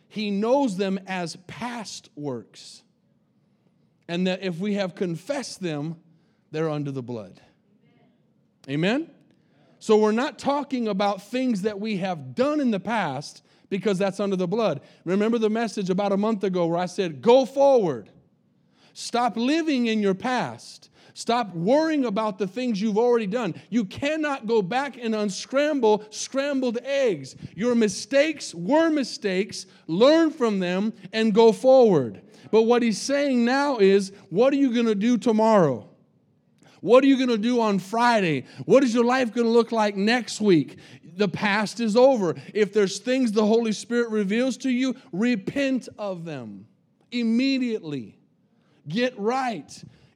He 0.07 0.29
knows 0.29 0.77
them 0.77 0.99
as 1.07 1.35
past 1.47 2.11
works. 2.15 2.83
And 4.07 4.27
that 4.27 4.43
if 4.43 4.59
we 4.59 4.75
have 4.75 4.93
confessed 4.93 5.63
them, 5.63 5.95
they're 6.51 6.69
under 6.69 6.91
the 6.91 7.01
blood. 7.01 7.41
Amen? 8.69 9.09
So 9.79 9.97
we're 9.97 10.11
not 10.11 10.37
talking 10.37 10.87
about 10.87 11.23
things 11.23 11.63
that 11.63 11.79
we 11.79 11.97
have 11.97 12.35
done 12.35 12.59
in 12.59 12.69
the 12.69 12.79
past 12.79 13.43
because 13.71 13.97
that's 13.97 14.19
under 14.19 14.35
the 14.35 14.47
blood. 14.47 14.81
Remember 15.05 15.39
the 15.39 15.49
message 15.49 15.89
about 15.89 16.11
a 16.11 16.17
month 16.17 16.43
ago 16.43 16.67
where 16.67 16.77
I 16.77 16.85
said, 16.85 17.23
go 17.23 17.45
forward. 17.47 18.11
Stop 18.99 19.37
living 19.37 19.85
in 19.85 20.01
your 20.01 20.13
past. 20.13 20.89
Stop 21.13 21.55
worrying 21.55 22.03
about 22.03 22.37
the 22.37 22.45
things 22.45 22.81
you've 22.81 22.97
already 22.97 23.27
done. 23.27 23.55
You 23.69 23.85
cannot 23.85 24.45
go 24.45 24.61
back 24.61 24.97
and 25.01 25.15
unscramble 25.15 26.03
scrambled 26.09 26.79
eggs. 26.83 27.37
Your 27.55 27.75
mistakes 27.75 28.53
were 28.53 28.89
mistakes. 28.89 29.67
Learn 29.87 30.31
from 30.31 30.59
them 30.59 30.91
and 31.13 31.33
go 31.33 31.53
forward. 31.53 32.21
But 32.51 32.63
what 32.63 32.81
he's 32.81 33.01
saying 33.01 33.45
now 33.45 33.77
is, 33.77 34.11
what 34.29 34.51
are 34.51 34.57
you 34.57 34.73
going 34.73 34.87
to 34.87 34.95
do 34.95 35.17
tomorrow? 35.17 35.87
What 36.81 37.01
are 37.05 37.07
you 37.07 37.15
going 37.15 37.29
to 37.29 37.37
do 37.37 37.61
on 37.61 37.79
Friday? 37.79 38.47
What 38.65 38.83
is 38.83 38.93
your 38.93 39.05
life 39.05 39.33
going 39.33 39.47
to 39.47 39.53
look 39.53 39.71
like 39.71 39.95
next 39.95 40.41
week? 40.41 40.77
The 41.15 41.29
past 41.29 41.79
is 41.79 41.95
over. 41.95 42.35
If 42.53 42.73
there's 42.73 42.99
things 42.99 43.31
the 43.31 43.45
Holy 43.45 43.71
Spirit 43.71 44.09
reveals 44.09 44.57
to 44.57 44.69
you, 44.69 44.97
repent 45.13 45.87
of 45.97 46.25
them 46.25 46.67
immediately. 47.11 48.18
Get 48.87 49.17
right. 49.19 49.71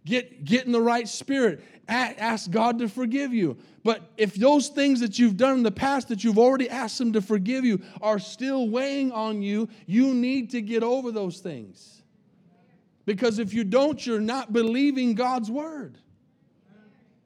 Get, 0.05 0.43
get 0.43 0.65
in 0.65 0.71
the 0.71 0.81
right 0.81 1.07
spirit. 1.07 1.63
Ask 1.87 2.49
God 2.49 2.79
to 2.79 2.87
forgive 2.87 3.33
you. 3.33 3.57
But 3.83 4.01
if 4.17 4.35
those 4.35 4.69
things 4.69 5.01
that 5.01 5.19
you've 5.19 5.37
done 5.37 5.57
in 5.57 5.63
the 5.63 5.71
past 5.71 6.07
that 6.09 6.23
you've 6.23 6.39
already 6.39 6.69
asked 6.69 6.99
Him 6.99 7.13
to 7.13 7.21
forgive 7.21 7.65
you 7.65 7.81
are 8.01 8.19
still 8.19 8.69
weighing 8.69 9.11
on 9.11 9.41
you, 9.41 9.67
you 9.85 10.13
need 10.13 10.51
to 10.51 10.61
get 10.61 10.83
over 10.83 11.11
those 11.11 11.39
things. 11.39 12.01
Because 13.05 13.39
if 13.39 13.53
you 13.53 13.63
don't, 13.63 14.05
you're 14.05 14.21
not 14.21 14.53
believing 14.53 15.13
God's 15.13 15.51
word. 15.51 15.97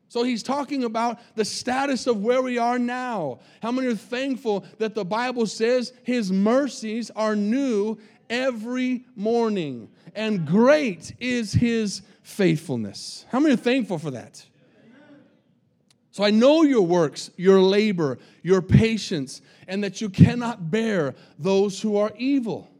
So 0.09 0.23
he's 0.23 0.41
talking 0.41 0.83
about 0.83 1.19
the 1.35 1.45
status 1.45 2.07
of 2.07 2.23
where 2.23 2.41
we 2.41 2.57
are 2.57 2.79
now. 2.79 3.39
How 3.61 3.71
many 3.71 3.87
are 3.87 3.95
thankful 3.95 4.65
that 4.79 4.95
the 4.95 5.03
Bible 5.03 5.45
says 5.45 5.91
his 6.03 6.31
mercies 6.31 7.11
are 7.11 7.35
new 7.35 7.97
every 8.29 9.05
morning 9.15 9.89
and 10.15 10.45
great 10.45 11.15
is 11.19 11.53
his 11.53 12.01
faithfulness? 12.23 13.25
How 13.29 13.39
many 13.39 13.53
are 13.53 13.57
thankful 13.57 13.99
for 13.99 14.11
that? 14.11 14.45
So 16.11 16.23
I 16.23 16.31
know 16.31 16.63
your 16.63 16.81
works, 16.81 17.29
your 17.37 17.61
labor, 17.61 18.17
your 18.41 18.63
patience, 18.63 19.39
and 19.67 19.83
that 19.83 20.01
you 20.01 20.09
cannot 20.09 20.71
bear 20.71 21.13
those 21.37 21.79
who 21.79 21.97
are 21.97 22.11
evil. 22.17 22.71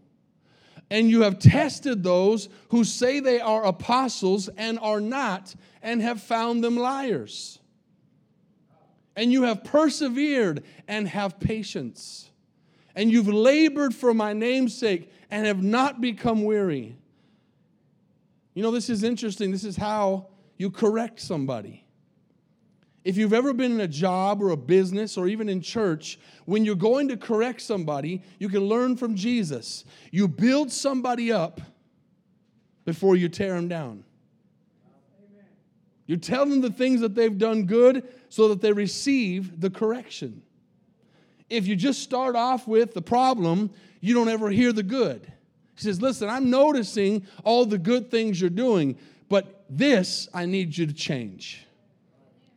And 0.90 1.10
you 1.10 1.22
have 1.22 1.38
tested 1.38 2.02
those 2.02 2.50
who 2.70 2.84
say 2.84 3.20
they 3.20 3.40
are 3.40 3.64
apostles 3.64 4.48
and 4.48 4.80
are 4.80 5.00
not, 5.00 5.54
and 5.84 6.02
have 6.02 6.20
found 6.20 6.64
them 6.64 6.78
liars. 6.78 7.60
And 9.16 9.32
you 9.32 9.44
have 9.44 9.64
persevered 9.64 10.64
and 10.88 11.08
have 11.08 11.40
patience. 11.40 12.32
And 12.96 13.12
you've 13.12 13.28
labored 13.28 13.94
for 13.94 14.16
my 14.16 14.34
name's 14.34 14.76
sake 14.76 15.12
and 15.30 15.46
have 15.46 15.62
not 15.62 16.02
become 16.02 16.44
weary. 16.44 16.98
You 18.54 18.64
know, 18.64 18.72
this 18.72 18.90
is 18.90 19.04
interesting. 19.04 19.52
This 19.52 19.64
is 19.64 19.76
how 19.76 20.28
you 20.58 20.72
correct 20.72 21.20
somebody. 21.20 21.84
If 23.04 23.16
you've 23.16 23.34
ever 23.34 23.54
been 23.54 23.72
in 23.72 23.80
a 23.80 23.88
job 23.88 24.42
or 24.42 24.50
a 24.50 24.58
business 24.58 25.18
or 25.18 25.28
even 25.28 25.48
in 25.48 25.62
church, 25.62 26.20
when 26.46 26.66
you're 26.66 26.76
going 26.76 27.08
to 27.08 27.18
correct 27.18 27.62
somebody, 27.62 28.22
you 28.40 28.50
can 28.50 28.62
learn 28.62 28.98
from 28.98 29.16
Jesus. 29.16 29.86
You 30.12 30.28
build 30.28 30.72
somebody 30.72 31.32
up 31.32 31.62
before 32.84 33.16
you 33.16 33.30
tear 33.30 33.54
them 33.54 33.68
down. 33.68 34.04
You 36.06 36.18
tell 36.18 36.46
them 36.46 36.62
the 36.62 36.72
things 36.72 37.02
that 37.02 37.16
they've 37.16 37.38
done 37.38 37.66
good 37.66 38.08
so 38.30 38.48
that 38.50 38.62
they 38.62 38.72
receive 38.72 39.62
the 39.62 39.70
correction. 39.70 40.42
If 41.50 41.68
you 41.68 41.76
just 41.76 42.02
start 42.04 42.36
off 42.36 42.68
with 42.68 42.94
the 42.94 43.02
problem, 43.02 43.72
you 44.02 44.14
don't 44.14 44.30
ever 44.30 44.50
hear 44.50 44.74
the 44.74 44.84
good. 44.84 45.22
He 45.76 45.82
says, 45.82 46.02
Listen, 46.02 46.30
I'm 46.30 46.50
noticing 46.50 47.26
all 47.44 47.66
the 47.66 47.78
good 47.78 48.12
things 48.12 48.40
you're 48.42 48.50
doing, 48.50 48.98
but 49.30 49.66
this 49.70 50.28
I 50.34 50.46
need 50.46 50.78
you 50.78 50.86
to 50.88 50.94
change. 50.94 51.66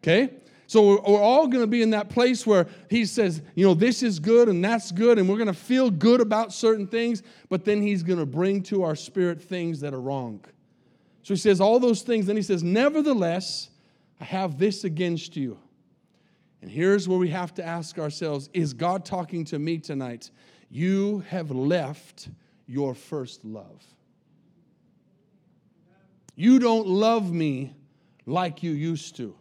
Okay? 0.03 0.31
So 0.71 1.03
we're, 1.03 1.21
all 1.21 1.49
going 1.49 1.65
to 1.65 1.67
be 1.67 1.83
in 1.83 1.91
that 1.91 2.11
place 2.11 2.47
where 2.47 2.69
he 2.89 3.05
says, 3.05 3.43
you 3.57 3.67
know, 3.67 3.75
this 3.75 4.05
is 4.05 4.21
good 4.21 4.49
and 4.49 4.65
that's 4.65 4.93
good, 4.93 5.19
and 5.19 5.29
we're 5.29 5.37
going 5.37 5.49
to 5.49 5.53
feel 5.53 5.91
good 5.91 6.21
about 6.21 6.53
certain 6.53 6.87
things, 6.87 7.25
but 7.49 7.65
then 7.65 7.83
he's 7.83 8.05
going 8.05 8.21
to 8.21 8.25
bring 8.25 8.63
to 8.63 8.85
our 8.85 8.95
spirit 8.95 9.43
things 9.43 9.81
that 9.81 9.93
are 9.93 10.01
wrong. 10.01 10.39
So 11.25 11.35
he 11.35 11.39
says 11.41 11.61
all 11.61 11.81
those 11.81 12.03
things, 12.03 12.27
then 12.27 12.37
he 12.37 12.43
says, 12.43 12.63
nevertheless, 12.63 13.69
I 14.21 14.25
have 14.27 14.59
this 14.59 14.85
against 14.85 15.35
you. 15.37 15.59
And 16.63 16.71
here's 16.71 17.09
where 17.09 17.19
we 17.19 17.31
have 17.31 17.55
to 17.55 17.65
ask 17.65 17.99
ourselves 17.99 18.51
Is 18.53 18.73
God 18.73 19.05
talking 19.05 19.45
to 19.47 19.59
me 19.59 19.79
tonight? 19.79 20.31
You 20.71 21.25
have 21.29 21.51
left 21.51 22.29
your 22.67 22.95
first 22.95 23.45
love. 23.45 23.85
You 26.37 26.59
don't 26.59 26.87
love 26.87 27.33
me 27.33 27.75
like 28.27 28.63
you 28.63 28.71
used 28.71 29.17
to. 29.17 29.35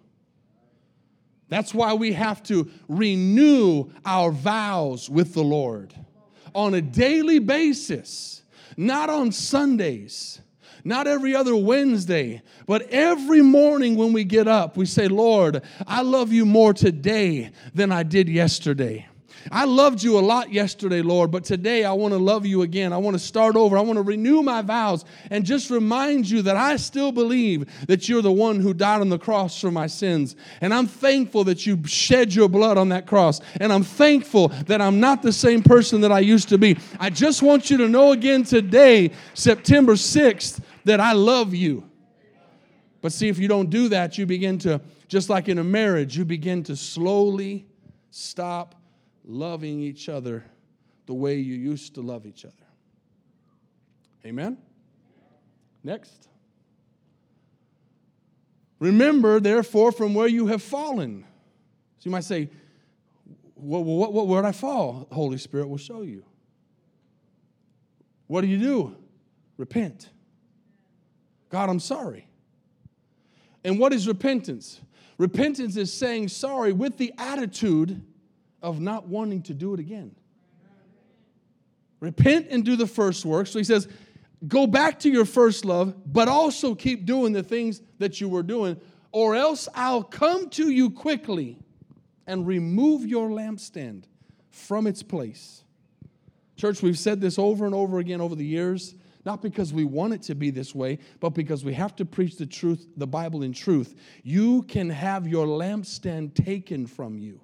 That's 1.48 1.74
why 1.74 1.94
we 1.94 2.14
have 2.14 2.44
to 2.44 2.70
renew 2.88 3.90
our 4.06 4.32
vows 4.32 5.10
with 5.10 5.34
the 5.34 5.44
Lord 5.44 5.94
on 6.54 6.74
a 6.74 6.82
daily 6.82 7.40
basis, 7.40 8.44
not 8.78 9.10
on 9.10 9.32
Sundays, 9.32 10.42
not 10.84 11.08
every 11.08 11.36
other 11.36 11.56
Wednesday, 11.56 12.42
but 12.66 12.84
every 12.90 13.42
morning 13.42 13.96
when 13.96 14.14
we 14.14 14.24
get 14.24 14.48
up, 14.48 14.78
we 14.78 14.86
say, 14.86 15.08
Lord, 15.08 15.62
I 15.86 16.02
love 16.02 16.32
you 16.32 16.46
more 16.46 16.74
today 16.74 17.52
than 17.74 17.92
I 17.92 18.04
did 18.04 18.30
yesterday. 18.30 19.08
I 19.52 19.66
loved 19.66 20.04
you 20.04 20.18
a 20.18 20.22
lot 20.22 20.52
yesterday, 20.52 21.02
Lord, 21.02 21.32
but 21.32 21.44
today 21.44 21.86
I 21.86 21.94
want 21.94 22.14
to 22.14 22.18
love 22.18 22.46
you 22.46 22.62
again. 22.62 22.94
I 22.94 22.98
want 22.98 23.16
to 23.16 23.20
start 23.20 23.56
over. 23.56 23.78
I 23.78 23.82
want 23.82 23.98
to 23.98 24.04
renew 24.04 24.42
my 24.42 24.62
vows 24.62 25.06
and 25.30 25.46
just 25.46 25.70
remind 25.70 26.30
you 26.30 26.42
that 26.44 26.58
I 26.58 26.76
still 26.76 27.12
believe 27.12 27.68
that 27.88 28.08
you're 28.08 28.22
the 28.22 28.32
one 28.32 28.60
who 28.60 28.74
died 28.74 29.02
on 29.02 29.10
the 29.10 29.20
cross 29.20 29.60
for 29.60 29.72
my 29.72 29.88
sins. 29.88 30.36
And 30.62 30.74
I'm 30.74 30.88
thankful 30.88 31.44
that 31.46 31.66
you 31.66 31.82
shed 31.86 32.34
your 32.34 32.50
blood 32.50 32.78
on 32.78 32.90
that 32.90 33.08
cross. 33.08 33.42
And 33.60 33.72
I'm 33.72 33.84
thankful 33.84 34.50
that 34.68 34.82
I'm 34.82 35.00
not 35.00 35.22
the 35.22 35.34
same 35.34 35.64
person 35.64 36.02
that 36.02 36.12
I 36.12 36.20
used 36.20 36.50
to 36.50 36.58
be. 36.58 36.78
I 37.00 37.10
just 37.10 37.42
want 37.42 37.70
you 37.70 37.78
to 37.78 37.88
know 37.88 38.12
again 38.12 38.44
today, 38.44 39.12
September 39.34 39.94
6th, 39.94 40.62
that 40.86 41.00
I 41.00 41.14
love 41.14 41.54
you. 41.54 41.90
But 43.02 43.14
see, 43.14 43.30
if 43.30 43.40
you 43.40 43.48
don't 43.48 43.70
do 43.70 43.90
that, 43.90 44.18
you 44.18 44.26
begin 44.26 44.58
to, 44.60 44.82
just 45.08 45.30
like 45.30 45.48
in 45.48 45.58
a 45.58 45.64
marriage, 45.64 46.18
you 46.18 46.26
begin 46.26 46.64
to 46.64 46.76
slowly 46.76 47.66
stop 48.12 48.76
loving 49.24 49.80
each 49.80 50.10
other 50.10 50.44
the 51.06 51.14
way 51.14 51.38
you 51.38 51.56
used 51.56 51.96
to 51.96 52.02
love 52.02 52.26
each 52.26 52.46
other. 52.46 52.56
Amen? 54.26 54.58
Next. 55.84 56.28
Remember, 58.80 59.40
therefore, 59.40 59.92
from 59.92 60.14
where 60.14 60.28
you 60.28 60.48
have 60.48 60.62
fallen. 60.62 61.26
So 62.00 62.06
you 62.08 62.12
might 62.12 62.24
say, 62.24 62.50
what, 63.56 63.84
what, 63.84 64.14
what, 64.14 64.28
where 64.28 64.42
did 64.42 64.48
I 64.48 64.52
fall? 64.52 65.08
Holy 65.12 65.38
Spirit 65.38 65.68
will 65.68 65.78
show 65.78 66.02
you. 66.02 66.24
What 68.28 68.42
do 68.42 68.48
you 68.48 68.58
do? 68.58 68.96
Repent. 69.58 70.10
God, 71.50 71.70
I'm 71.70 71.80
sorry. 71.80 72.28
And 73.64 73.80
what 73.80 73.94
is 73.94 74.08
repentance? 74.08 74.80
Repentance 75.18 75.76
is 75.76 75.92
saying 75.92 76.30
sorry 76.30 76.72
with 76.72 76.98
the 76.98 77.14
attitude 77.18 78.02
of 78.62 78.80
not 78.80 79.08
wanting 79.08 79.42
to 79.44 79.54
do 79.54 79.74
it 79.74 79.80
again. 79.80 80.16
Repent 82.00 82.48
and 82.50 82.64
do 82.64 82.76
the 82.76 82.88
first 82.88 83.26
work. 83.26 83.48
So 83.48 83.60
he 83.60 83.66
says, 83.66 83.88
go 84.48 84.66
back 84.66 85.00
to 85.00 85.10
your 85.10 85.26
first 85.26 85.66
love, 85.66 85.94
but 86.06 86.28
also 86.30 86.74
keep 86.74 87.06
doing 87.06 87.34
the 87.34 87.44
things 87.44 87.82
that 87.98 88.22
you 88.22 88.30
were 88.30 88.44
doing, 88.44 88.80
or 89.12 89.36
else 89.36 89.68
I'll 89.76 90.04
come 90.04 90.50
to 90.52 90.70
you 90.70 90.90
quickly 90.90 91.58
and 92.26 92.48
remove 92.48 93.06
your 93.06 93.30
lampstand 93.30 94.04
from 94.52 94.88
its 94.88 95.04
place. 95.04 95.64
Church, 96.56 96.82
we've 96.82 97.00
said 97.00 97.20
this 97.20 97.38
over 97.40 97.66
and 97.66 97.76
over 97.76 98.00
again 98.00 98.22
over 98.22 98.36
the 98.36 98.46
years, 98.46 98.96
not 99.26 99.42
because 99.42 99.74
we 99.74 99.84
want 99.84 100.14
it 100.14 100.22
to 100.24 100.36
be 100.36 100.50
this 100.50 100.74
way, 100.74 101.00
but 101.20 101.32
because 101.32 101.66
we 101.66 101.74
have 101.74 101.96
to 101.98 102.06
preach 102.06 102.38
the 102.38 102.46
truth, 102.46 102.88
the 102.96 103.08
Bible 103.08 103.44
in 103.44 103.52
truth. 103.52 103.96
You 104.24 104.64
can 104.64 104.90
have 104.90 105.28
your 105.28 105.46
lampstand 105.46 106.34
taken 106.36 106.88
from 106.88 107.18
you. 107.18 107.42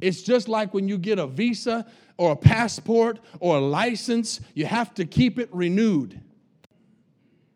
It's 0.00 0.22
just 0.22 0.48
like 0.48 0.74
when 0.74 0.88
you 0.88 0.98
get 0.98 1.18
a 1.18 1.26
visa 1.26 1.86
or 2.16 2.32
a 2.32 2.36
passport 2.36 3.18
or 3.40 3.56
a 3.56 3.60
license, 3.60 4.40
you 4.54 4.66
have 4.66 4.94
to 4.94 5.04
keep 5.04 5.38
it 5.38 5.48
renewed. 5.52 6.20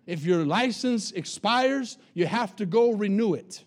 If 0.07 0.25
your 0.25 0.45
license 0.45 1.13
expires, 1.13 1.99
you 2.15 2.27
have 2.27 2.57
to 2.57 2.67
go 2.67 2.93
renew 2.93 3.35
it. 3.35 3.63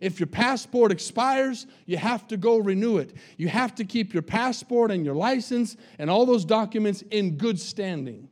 If 0.00 0.20
your 0.20 0.26
passport 0.26 0.92
expires, 0.92 1.66
you 1.86 1.96
have 1.96 2.26
to 2.28 2.36
go 2.36 2.58
renew 2.58 2.98
it. 2.98 3.14
You 3.36 3.48
have 3.48 3.74
to 3.76 3.84
keep 3.84 4.12
your 4.12 4.22
passport 4.22 4.90
and 4.90 5.04
your 5.04 5.14
license 5.14 5.76
and 5.98 6.10
all 6.10 6.26
those 6.26 6.44
documents 6.44 7.02
in 7.10 7.36
good 7.36 7.58
standing. 7.58 8.28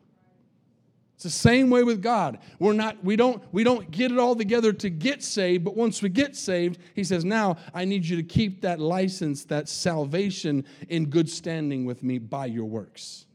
It's 1.14 1.24
the 1.24 1.30
same 1.30 1.70
way 1.70 1.84
with 1.84 2.02
God. 2.02 2.38
We're 2.58 2.72
not, 2.72 3.02
we 3.04 3.14
don't, 3.16 3.42
we 3.52 3.62
don't 3.62 3.90
get 3.90 4.10
it 4.10 4.18
all 4.18 4.34
together 4.34 4.72
to 4.72 4.90
get 4.90 5.22
saved, 5.22 5.64
but 5.64 5.76
once 5.76 6.02
we 6.02 6.08
get 6.08 6.34
saved, 6.34 6.78
He 6.94 7.04
says, 7.04 7.24
Now 7.24 7.56
I 7.72 7.84
need 7.84 8.04
you 8.04 8.16
to 8.16 8.22
keep 8.22 8.60
that 8.62 8.80
license, 8.80 9.44
that 9.46 9.68
salvation 9.68 10.64
in 10.88 11.06
good 11.06 11.30
standing 11.30 11.84
with 11.84 12.02
me 12.02 12.18
by 12.18 12.46
your 12.46 12.64
works. 12.64 13.26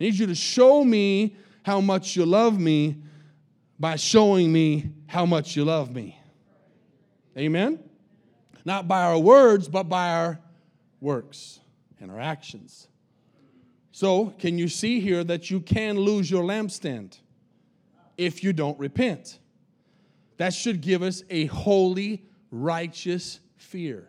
I 0.00 0.04
need 0.04 0.14
you 0.14 0.26
to 0.26 0.34
show 0.34 0.84
me 0.84 1.36
how 1.62 1.80
much 1.80 2.16
you 2.16 2.26
love 2.26 2.58
me 2.58 2.96
by 3.78 3.96
showing 3.96 4.52
me 4.52 4.90
how 5.06 5.26
much 5.26 5.56
you 5.56 5.64
love 5.64 5.94
me. 5.94 6.18
Amen? 7.36 7.78
Not 8.64 8.88
by 8.88 9.02
our 9.02 9.18
words, 9.18 9.68
but 9.68 9.84
by 9.84 10.10
our 10.12 10.40
works 11.00 11.60
and 12.00 12.10
our 12.10 12.20
actions. 12.20 12.88
So, 13.92 14.26
can 14.38 14.58
you 14.58 14.68
see 14.68 15.00
here 15.00 15.24
that 15.24 15.50
you 15.50 15.60
can 15.60 15.98
lose 15.98 16.30
your 16.30 16.44
lampstand 16.44 17.18
if 18.18 18.44
you 18.44 18.52
don't 18.52 18.78
repent? 18.78 19.38
That 20.36 20.52
should 20.52 20.82
give 20.82 21.02
us 21.02 21.22
a 21.30 21.46
holy, 21.46 22.24
righteous 22.50 23.40
fear. 23.56 24.08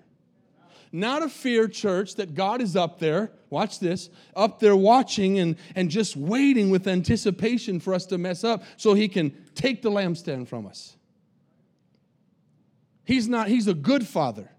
Not 0.92 1.24
a 1.24 1.30
fear, 1.30 1.68
church, 1.68 2.16
that 2.16 2.34
God 2.34 2.62
is 2.62 2.76
up 2.76 3.00
there, 3.00 3.32
watch 3.50 3.80
this, 3.80 4.10
up 4.36 4.60
there 4.60 4.76
watching 4.76 5.40
and, 5.40 5.56
and 5.76 5.90
just 5.90 6.18
waiting 6.18 6.70
with 6.70 6.88
anticipation 6.88 7.80
for 7.80 7.94
us 7.94 8.06
to 8.08 8.18
mess 8.18 8.44
up 8.44 8.64
so 8.76 8.94
he 8.94 9.08
can 9.08 9.32
take 9.54 9.82
the 9.82 9.92
lampstand 9.92 10.48
from 10.48 10.66
us. 10.66 10.97
He's 13.08 13.30
not, 13.30 13.48
he's 13.48 13.68
a 13.68 13.74
good 13.74 14.06
father. 14.06 14.52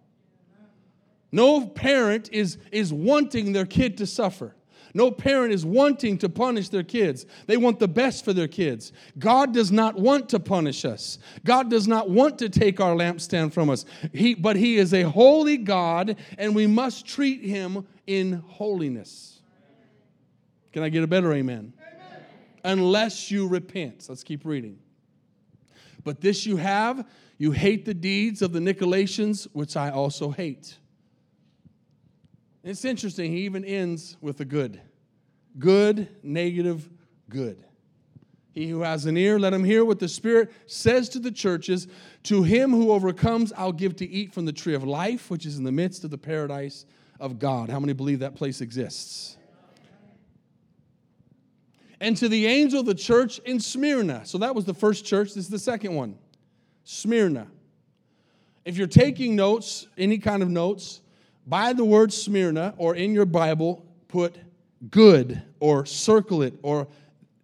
No 1.31 1.67
parent 1.67 2.31
is, 2.33 2.57
is 2.73 2.91
wanting 2.91 3.53
their 3.53 3.67
kid 3.67 3.99
to 3.99 4.07
suffer. 4.07 4.55
No 4.95 5.11
parent 5.11 5.53
is 5.53 5.67
wanting 5.67 6.17
to 6.19 6.31
punish 6.31 6.71
their 6.71 6.83
kids. 6.83 7.27
They 7.47 7.59
want 7.59 7.79
the 7.79 7.87
best 7.87 8.25
for 8.25 8.33
their 8.33 8.49
kids. 8.49 8.95
God 9.19 9.53
does 9.53 9.71
not 9.71 9.97
want 9.97 10.31
to 10.31 10.41
punish 10.41 10.87
us. 10.87 11.19
God 11.45 11.69
does 11.69 11.87
not 11.87 12.09
want 12.09 12.39
to 12.39 12.49
take 12.49 12.81
our 12.81 12.95
lampstand 12.95 13.53
from 13.53 13.69
us. 13.69 13.85
He, 14.15 14.35
but 14.35 14.57
He 14.57 14.79
is 14.79 14.95
a 14.95 15.03
holy 15.03 15.59
God, 15.59 16.17
and 16.39 16.55
we 16.55 16.67
must 16.67 17.07
treat 17.07 17.45
Him 17.45 17.87
in 18.07 18.43
holiness. 18.47 19.41
Can 20.73 20.83
I 20.83 20.89
get 20.89 21.05
a 21.05 21.07
better 21.07 21.35
amen? 21.35 21.75
amen? 21.79 22.25
Unless 22.65 23.31
you 23.31 23.47
repent. 23.47 24.07
Let's 24.09 24.25
keep 24.25 24.47
reading. 24.47 24.79
But 26.03 26.23
this 26.23 26.47
you 26.47 26.57
have 26.57 27.07
you 27.39 27.53
hate 27.53 27.85
the 27.85 27.95
deeds 27.95 28.43
of 28.43 28.53
the 28.53 28.59
Nicolaitans, 28.59 29.47
which 29.53 29.77
I 29.77 29.91
also 29.91 30.31
hate. 30.31 30.77
It's 32.65 32.85
interesting, 32.85 33.31
he 33.31 33.43
even 33.43 33.65
ends 33.65 34.17
with 34.21 34.41
a 34.41 34.45
good. 34.45 34.81
Good, 35.59 36.09
negative, 36.23 36.89
good. 37.29 37.65
He 38.53 38.69
who 38.69 38.83
has 38.83 39.07
an 39.07 39.17
ear, 39.17 39.39
let 39.39 39.53
him 39.53 39.63
hear 39.63 39.85
what 39.85 40.01
the 40.01 40.09
Spirit 40.09 40.51
says 40.67 41.09
to 41.11 41.21
the 41.21 41.31
churches. 41.31 41.87
To 42.25 42.43
him 42.43 42.73
who 42.73 42.91
overcomes, 42.91 43.53
I'll 43.57 43.73
give 43.73 43.95
to 43.97 44.09
eat 44.09 44.35
from 44.35 44.47
the 44.47 44.53
tree 44.53 44.75
of 44.75 44.83
life, 44.83 45.31
which 45.31 45.47
is 45.47 45.59
in 45.59 45.65
the 45.65 45.73
midst 45.73 46.03
of 46.03 46.11
the 46.11 46.19
paradise 46.19 46.85
of 47.21 47.39
God. 47.39 47.71
How 47.71 47.79
many 47.79 47.93
believe 47.93 48.19
that 48.19 48.35
place 48.35 48.61
exists? 48.61 49.37
And 52.01 52.17
to 52.17 52.29
the 52.29 52.47
angel 52.47 52.81
of 52.81 52.87
the 52.87 52.95
church 52.95 53.39
in 53.41 53.61
Smyrna. 53.61 54.25
So 54.25 54.39
that 54.39 54.55
was 54.55 54.65
the 54.65 54.75
first 54.75 55.05
church. 55.05 55.29
This 55.35 55.45
is 55.45 55.51
the 55.51 55.59
second 55.59 55.95
one. 55.95 56.19
Smyrna. 56.91 57.49
If 58.65 58.79
you're 58.79 58.87
taking 58.87 59.37
notes, 59.37 59.89
any 59.99 60.17
kind 60.17 60.43
of 60.43 60.49
notes, 60.49 61.03
by 61.47 61.75
the 61.75 61.85
word 61.85 62.15
Smyrna 62.15 62.73
or 62.79 62.97
in 62.97 63.13
your 63.13 63.27
Bible, 63.27 63.85
put 64.09 64.39
good 64.91 65.43
or 65.61 65.85
circle 65.85 66.41
it 66.41 66.55
or 66.63 66.89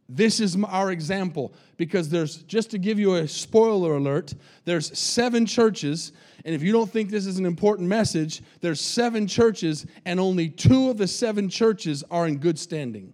this 0.09 0.41
is 0.41 0.57
our 0.65 0.91
example. 0.91 1.53
Because 1.77 2.09
there's 2.09 2.39
just 2.45 2.71
to 2.71 2.79
give 2.79 2.99
you 2.99 3.17
a 3.17 3.29
spoiler 3.29 3.97
alert 3.97 4.33
there's 4.65 4.99
seven 4.99 5.45
churches 5.45 6.13
and 6.47 6.55
if 6.55 6.63
you 6.63 6.73
don't 6.73 6.91
think 6.91 7.11
this 7.11 7.27
is 7.27 7.37
an 7.39 7.45
important 7.45 7.87
message 7.87 8.43
there's 8.63 8.81
seven 8.81 9.27
churches 9.27 9.85
and 10.07 10.19
only 10.19 10.49
two 10.49 10.89
of 10.89 10.97
the 10.97 11.07
seven 11.07 11.51
churches 11.51 12.03
are 12.11 12.27
in 12.27 12.39
good 12.39 12.59
standing. 12.59 13.13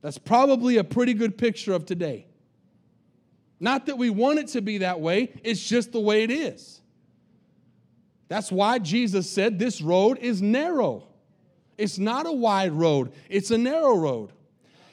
That's 0.00 0.16
probably 0.16 0.78
a 0.78 0.84
pretty 0.84 1.12
good 1.12 1.36
picture 1.36 1.74
of 1.74 1.84
today 1.84 2.24
not 3.60 3.86
that 3.86 3.98
we 3.98 4.10
want 4.10 4.38
it 4.38 4.48
to 4.48 4.60
be 4.60 4.78
that 4.78 5.00
way 5.00 5.30
it's 5.44 5.62
just 5.62 5.92
the 5.92 6.00
way 6.00 6.22
it 6.22 6.30
is 6.30 6.80
that's 8.30 8.52
why 8.52 8.78
Jesus 8.78 9.28
said 9.28 9.58
this 9.58 9.82
road 9.82 10.18
is 10.18 10.40
narrow. 10.40 11.02
It's 11.76 11.98
not 11.98 12.26
a 12.26 12.32
wide 12.32 12.72
road, 12.72 13.12
it's 13.28 13.50
a 13.50 13.58
narrow 13.58 13.96
road. 13.96 14.30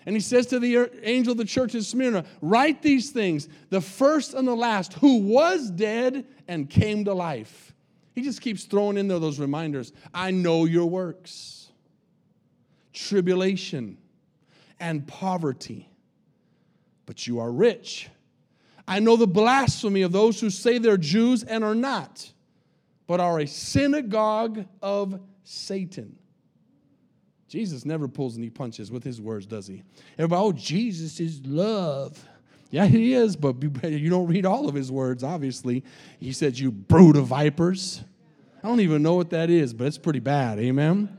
And 0.07 0.15
he 0.15 0.21
says 0.21 0.47
to 0.47 0.59
the 0.59 0.89
angel 1.03 1.33
of 1.33 1.37
the 1.37 1.45
church 1.45 1.75
in 1.75 1.83
Smyrna, 1.83 2.25
Write 2.41 2.81
these 2.81 3.11
things, 3.11 3.47
the 3.69 3.79
first 3.79 4.33
and 4.33 4.47
the 4.47 4.55
last, 4.55 4.93
who 4.93 5.17
was 5.17 5.69
dead 5.69 6.25
and 6.47 6.67
came 6.67 7.05
to 7.05 7.13
life. 7.13 7.73
He 8.15 8.23
just 8.23 8.41
keeps 8.41 8.63
throwing 8.63 8.97
in 8.97 9.07
there 9.07 9.19
those 9.19 9.39
reminders. 9.39 9.93
I 10.13 10.31
know 10.31 10.65
your 10.65 10.87
works, 10.87 11.69
tribulation, 12.91 13.99
and 14.79 15.05
poverty, 15.05 15.89
but 17.05 17.27
you 17.27 17.39
are 17.39 17.51
rich. 17.51 18.09
I 18.87 18.99
know 18.99 19.15
the 19.15 19.27
blasphemy 19.27 20.01
of 20.01 20.11
those 20.11 20.39
who 20.39 20.49
say 20.49 20.77
they're 20.77 20.97
Jews 20.97 21.43
and 21.43 21.63
are 21.63 21.75
not 21.75 22.31
but 23.07 23.21
are 23.21 23.39
a 23.39 23.47
synagogue 23.47 24.65
of 24.81 25.19
Satan. 25.43 26.17
Jesus 27.47 27.85
never 27.85 28.09
pulls 28.09 28.37
any 28.37 28.49
punches 28.49 28.91
with 28.91 29.03
his 29.03 29.21
words, 29.21 29.45
does 29.45 29.65
he? 29.65 29.81
Everybody, 30.17 30.41
oh, 30.41 30.51
Jesus 30.51 31.21
is 31.21 31.41
love. 31.45 32.21
Yeah, 32.69 32.85
he 32.85 33.13
is, 33.13 33.37
but 33.37 33.55
you 33.83 34.09
don't 34.09 34.27
read 34.27 34.45
all 34.45 34.67
of 34.67 34.75
his 34.75 34.91
words, 34.91 35.23
obviously. 35.23 35.85
He 36.19 36.33
said, 36.33 36.59
You 36.59 36.69
brood 36.69 37.15
of 37.15 37.27
vipers. 37.27 38.03
I 38.61 38.67
don't 38.67 38.81
even 38.81 39.01
know 39.01 39.13
what 39.13 39.29
that 39.29 39.49
is, 39.49 39.73
but 39.73 39.87
it's 39.87 39.97
pretty 39.97 40.19
bad. 40.19 40.59
Amen. 40.59 41.17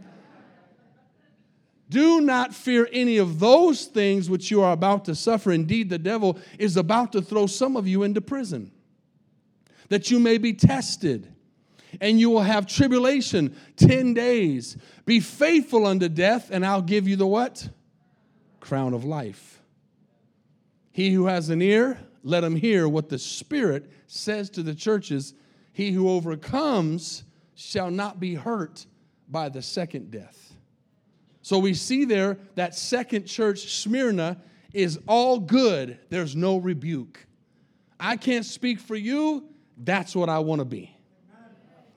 Do 1.88 2.20
not 2.20 2.54
fear 2.54 2.88
any 2.92 3.16
of 3.16 3.38
those 3.38 3.86
things 3.86 4.28
which 4.28 4.50
you 4.50 4.62
are 4.62 4.72
about 4.72 5.06
to 5.06 5.14
suffer. 5.14 5.52
Indeed, 5.52 5.88
the 5.88 5.98
devil 5.98 6.38
is 6.58 6.76
about 6.76 7.12
to 7.12 7.22
throw 7.22 7.46
some 7.46 7.76
of 7.76 7.88
you 7.88 8.02
into 8.02 8.20
prison, 8.20 8.70
that 9.88 10.10
you 10.10 10.18
may 10.18 10.38
be 10.38 10.52
tested 10.52 11.34
and 12.00 12.20
you 12.20 12.30
will 12.30 12.42
have 12.42 12.66
tribulation 12.66 13.56
10 13.76 14.14
days. 14.14 14.76
Be 15.06 15.20
faithful 15.20 15.86
unto 15.86 16.08
death, 16.08 16.50
and 16.50 16.64
I'll 16.64 16.82
give 16.82 17.08
you 17.08 17.16
the 17.16 17.26
what? 17.26 17.68
Crown 18.60 18.94
of 18.94 19.04
life. 19.04 19.60
He 20.92 21.12
who 21.12 21.26
has 21.26 21.48
an 21.48 21.62
ear, 21.62 21.98
let 22.22 22.44
him 22.44 22.56
hear 22.56 22.88
what 22.88 23.08
the 23.08 23.18
Spirit 23.18 23.90
says 24.06 24.50
to 24.50 24.62
the 24.62 24.74
churches. 24.74 25.34
He 25.72 25.92
who 25.92 26.10
overcomes 26.10 27.24
shall 27.54 27.90
not 27.90 28.20
be 28.20 28.34
hurt 28.34 28.84
by 29.28 29.48
the 29.48 29.62
second 29.62 30.10
death. 30.10 30.47
So 31.48 31.58
we 31.58 31.72
see 31.72 32.04
there 32.04 32.36
that 32.56 32.74
second 32.74 33.24
church, 33.24 33.72
Smyrna, 33.80 34.36
is 34.74 35.00
all 35.06 35.40
good. 35.40 35.98
There's 36.10 36.36
no 36.36 36.58
rebuke. 36.58 37.26
I 37.98 38.18
can't 38.18 38.44
speak 38.44 38.78
for 38.78 38.96
you. 38.96 39.48
That's 39.78 40.14
what 40.14 40.28
I 40.28 40.40
want 40.40 40.58
to 40.58 40.66
be. 40.66 40.94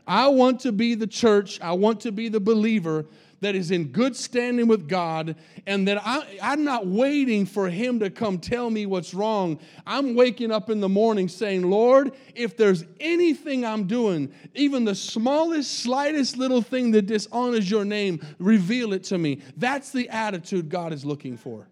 I 0.07 0.29
want 0.29 0.61
to 0.61 0.71
be 0.71 0.95
the 0.95 1.05
church, 1.05 1.59
I 1.59 1.73
want 1.73 1.99
to 1.99 2.13
be 2.13 2.29
the 2.29 2.39
believer 2.39 3.07
that 3.41 3.55
is 3.55 3.71
in 3.71 3.87
good 3.87 4.15
standing 4.15 4.67
with 4.67 4.87
God, 4.87 5.35
and 5.67 5.87
that 5.87 6.01
I, 6.05 6.25
am 6.41 6.63
not 6.63 6.87
waiting 6.87 7.45
for 7.45 7.69
Him 7.69 7.99
to 7.99 8.09
come 8.09 8.39
tell 8.39 8.69
me 8.69 8.85
what's 8.85 9.13
wrong. 9.13 9.59
I'm 9.85 10.15
waking 10.15 10.51
up 10.51 10.69
in 10.69 10.79
the 10.79 10.89
morning 10.89 11.27
saying, 11.27 11.69
Lord, 11.69 12.13
if 12.35 12.55
there's 12.55 12.85
anything 12.99 13.65
I'm 13.65 13.87
doing, 13.87 14.31
even 14.55 14.85
the 14.85 14.95
smallest, 14.95 15.79
slightest 15.79 16.37
little 16.37 16.61
thing 16.61 16.91
that 16.91 17.07
dishonors 17.07 17.69
your 17.69 17.85
name, 17.85 18.25
reveal 18.39 18.93
it 18.93 19.03
to 19.05 19.17
me. 19.17 19.41
That's 19.57 19.91
the 19.91 20.09
attitude 20.09 20.69
God 20.69 20.93
is 20.93 21.05
looking 21.05 21.37
for 21.37 21.67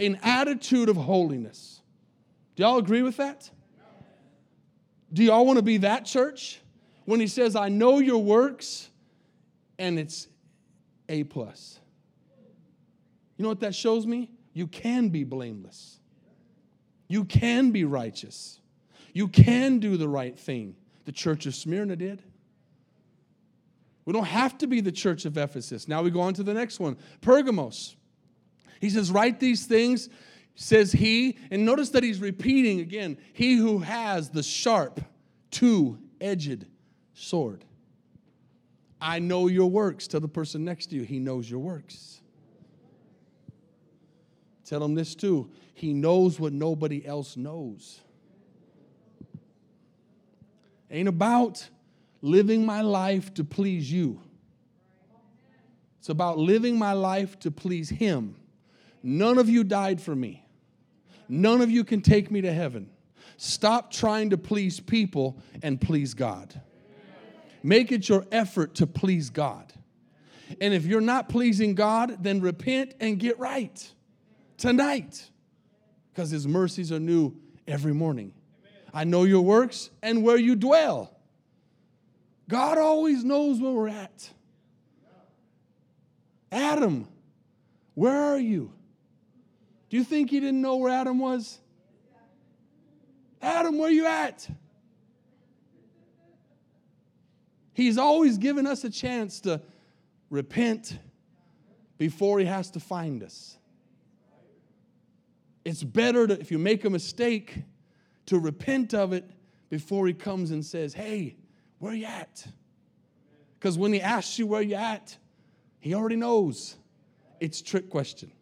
an 0.00 0.16
attitude 0.22 0.88
of 0.88 0.96
holiness. 0.96 1.80
Do 2.54 2.62
y'all 2.62 2.78
agree 2.78 3.02
with 3.02 3.16
that? 3.16 3.50
Do 5.12 5.24
y'all 5.24 5.44
want 5.44 5.56
to 5.56 5.62
be 5.62 5.78
that 5.78 6.04
church? 6.04 6.60
when 7.08 7.20
he 7.20 7.26
says, 7.26 7.56
I 7.56 7.70
know 7.70 8.00
your 8.00 8.22
works, 8.22 8.90
and 9.78 9.98
it's 9.98 10.28
A 11.08 11.24
plus. 11.24 11.78
You 13.36 13.44
know 13.44 13.48
what 13.48 13.60
that 13.60 13.74
shows 13.74 14.06
me? 14.06 14.30
You 14.52 14.66
can 14.66 15.08
be 15.08 15.24
blameless. 15.24 15.98
You 17.08 17.24
can 17.24 17.70
be 17.70 17.84
righteous. 17.84 18.60
You 19.12 19.28
can 19.28 19.78
do 19.78 19.96
the 19.96 20.08
right 20.08 20.38
thing. 20.38 20.76
The 21.04 21.12
church 21.12 21.46
of 21.46 21.54
Smyrna 21.54 21.96
did. 21.96 22.22
We 24.04 24.12
don't 24.12 24.24
have 24.24 24.58
to 24.58 24.66
be 24.66 24.80
the 24.80 24.92
church 24.92 25.24
of 25.24 25.36
Ephesus. 25.36 25.86
Now 25.86 26.02
we 26.02 26.10
go 26.10 26.20
on 26.20 26.34
to 26.34 26.42
the 26.42 26.54
next 26.54 26.80
one 26.80 26.96
Pergamos. 27.20 27.96
He 28.80 28.90
says, 28.90 29.10
Write 29.10 29.40
these 29.40 29.66
things 29.66 30.08
says 30.60 30.90
he, 30.90 31.38
and 31.52 31.64
notice 31.64 31.90
that 31.90 32.02
he's 32.02 32.18
repeating 32.18 32.80
again, 32.80 33.16
he 33.32 33.54
who 33.54 33.78
has 33.78 34.30
the 34.30 34.42
sharp, 34.42 35.00
two 35.52 35.96
edged 36.20 36.66
sword. 37.14 37.64
I 39.00 39.18
know 39.18 39.46
your 39.46 39.70
works. 39.70 40.06
Tell 40.06 40.20
the 40.20 40.28
person 40.28 40.64
next 40.64 40.86
to 40.86 40.96
you, 40.96 41.02
he 41.02 41.18
knows 41.18 41.50
your 41.50 41.60
works. 41.60 42.20
Tell 44.64 44.82
him 44.82 44.94
this 44.94 45.14
too. 45.14 45.50
He 45.74 45.94
knows 45.94 46.38
what 46.38 46.52
nobody 46.52 47.06
else 47.06 47.36
knows. 47.36 48.00
Ain't 50.90 51.08
about 51.08 51.68
living 52.22 52.66
my 52.66 52.80
life 52.80 53.32
to 53.34 53.44
please 53.44 53.90
you. 53.90 54.20
It's 56.08 56.08
about 56.08 56.38
living 56.38 56.78
my 56.78 56.94
life 56.94 57.38
to 57.40 57.50
please 57.50 57.90
Him. 57.90 58.36
None 59.02 59.38
of 59.38 59.48
you 59.48 59.64
died 59.64 60.00
for 60.00 60.16
me. 60.16 60.44
None 61.28 61.60
of 61.60 61.70
you 61.70 61.84
can 61.84 62.00
take 62.00 62.30
me 62.30 62.40
to 62.40 62.52
heaven. 62.52 62.88
Stop 63.36 63.92
trying 63.92 64.30
to 64.30 64.38
please 64.38 64.80
people 64.80 65.38
and 65.62 65.80
please 65.80 66.14
God. 66.14 66.60
Make 67.62 67.92
it 67.92 68.08
your 68.08 68.26
effort 68.30 68.76
to 68.76 68.86
please 68.86 69.30
God. 69.30 69.72
And 70.60 70.72
if 70.72 70.86
you're 70.86 71.00
not 71.00 71.28
pleasing 71.28 71.74
God, 71.74 72.22
then 72.22 72.40
repent 72.40 72.94
and 73.00 73.18
get 73.18 73.38
right 73.38 73.92
tonight 74.56 75.30
because 76.12 76.30
His 76.30 76.46
mercies 76.46 76.90
are 76.90 77.00
new 77.00 77.34
every 77.66 77.92
morning. 77.92 78.32
I 78.92 79.04
know 79.04 79.24
your 79.24 79.42
works 79.42 79.90
and 80.02 80.22
where 80.22 80.38
you 80.38 80.56
dwell. 80.56 81.14
God 82.48 82.78
always 82.78 83.24
knows 83.24 83.60
where 83.60 83.72
we're 83.72 83.88
at. 83.88 84.30
Adam, 86.50 87.06
where 87.94 88.16
are 88.16 88.38
you? 88.38 88.72
Do 89.90 89.96
you 89.96 90.04
think 90.04 90.30
he 90.30 90.40
didn't 90.40 90.60
know 90.60 90.76
where 90.76 90.92
Adam 90.92 91.18
was? 91.18 91.58
Adam, 93.40 93.78
where 93.78 93.88
are 93.88 93.92
you 93.92 94.06
at? 94.06 94.48
He's 97.78 97.96
always 97.96 98.38
given 98.38 98.66
us 98.66 98.82
a 98.82 98.90
chance 98.90 99.38
to 99.42 99.60
repent 100.30 100.98
before 101.96 102.40
he 102.40 102.44
has 102.44 102.72
to 102.72 102.80
find 102.80 103.22
us. 103.22 103.56
It's 105.64 105.84
better 105.84 106.26
to, 106.26 106.40
if 106.40 106.50
you 106.50 106.58
make 106.58 106.84
a 106.84 106.90
mistake, 106.90 107.62
to 108.26 108.40
repent 108.40 108.94
of 108.94 109.12
it 109.12 109.30
before 109.70 110.08
he 110.08 110.12
comes 110.12 110.50
and 110.50 110.66
says, 110.66 110.92
Hey, 110.92 111.36
where 111.78 111.94
you 111.94 112.06
at? 112.06 112.44
Because 113.60 113.78
when 113.78 113.92
he 113.92 114.00
asks 114.00 114.40
you 114.40 114.48
where 114.48 114.60
you 114.60 114.74
at, 114.74 115.16
he 115.78 115.94
already 115.94 116.16
knows. 116.16 116.74
It's 117.38 117.62
trick 117.62 117.90
question. 117.90 118.32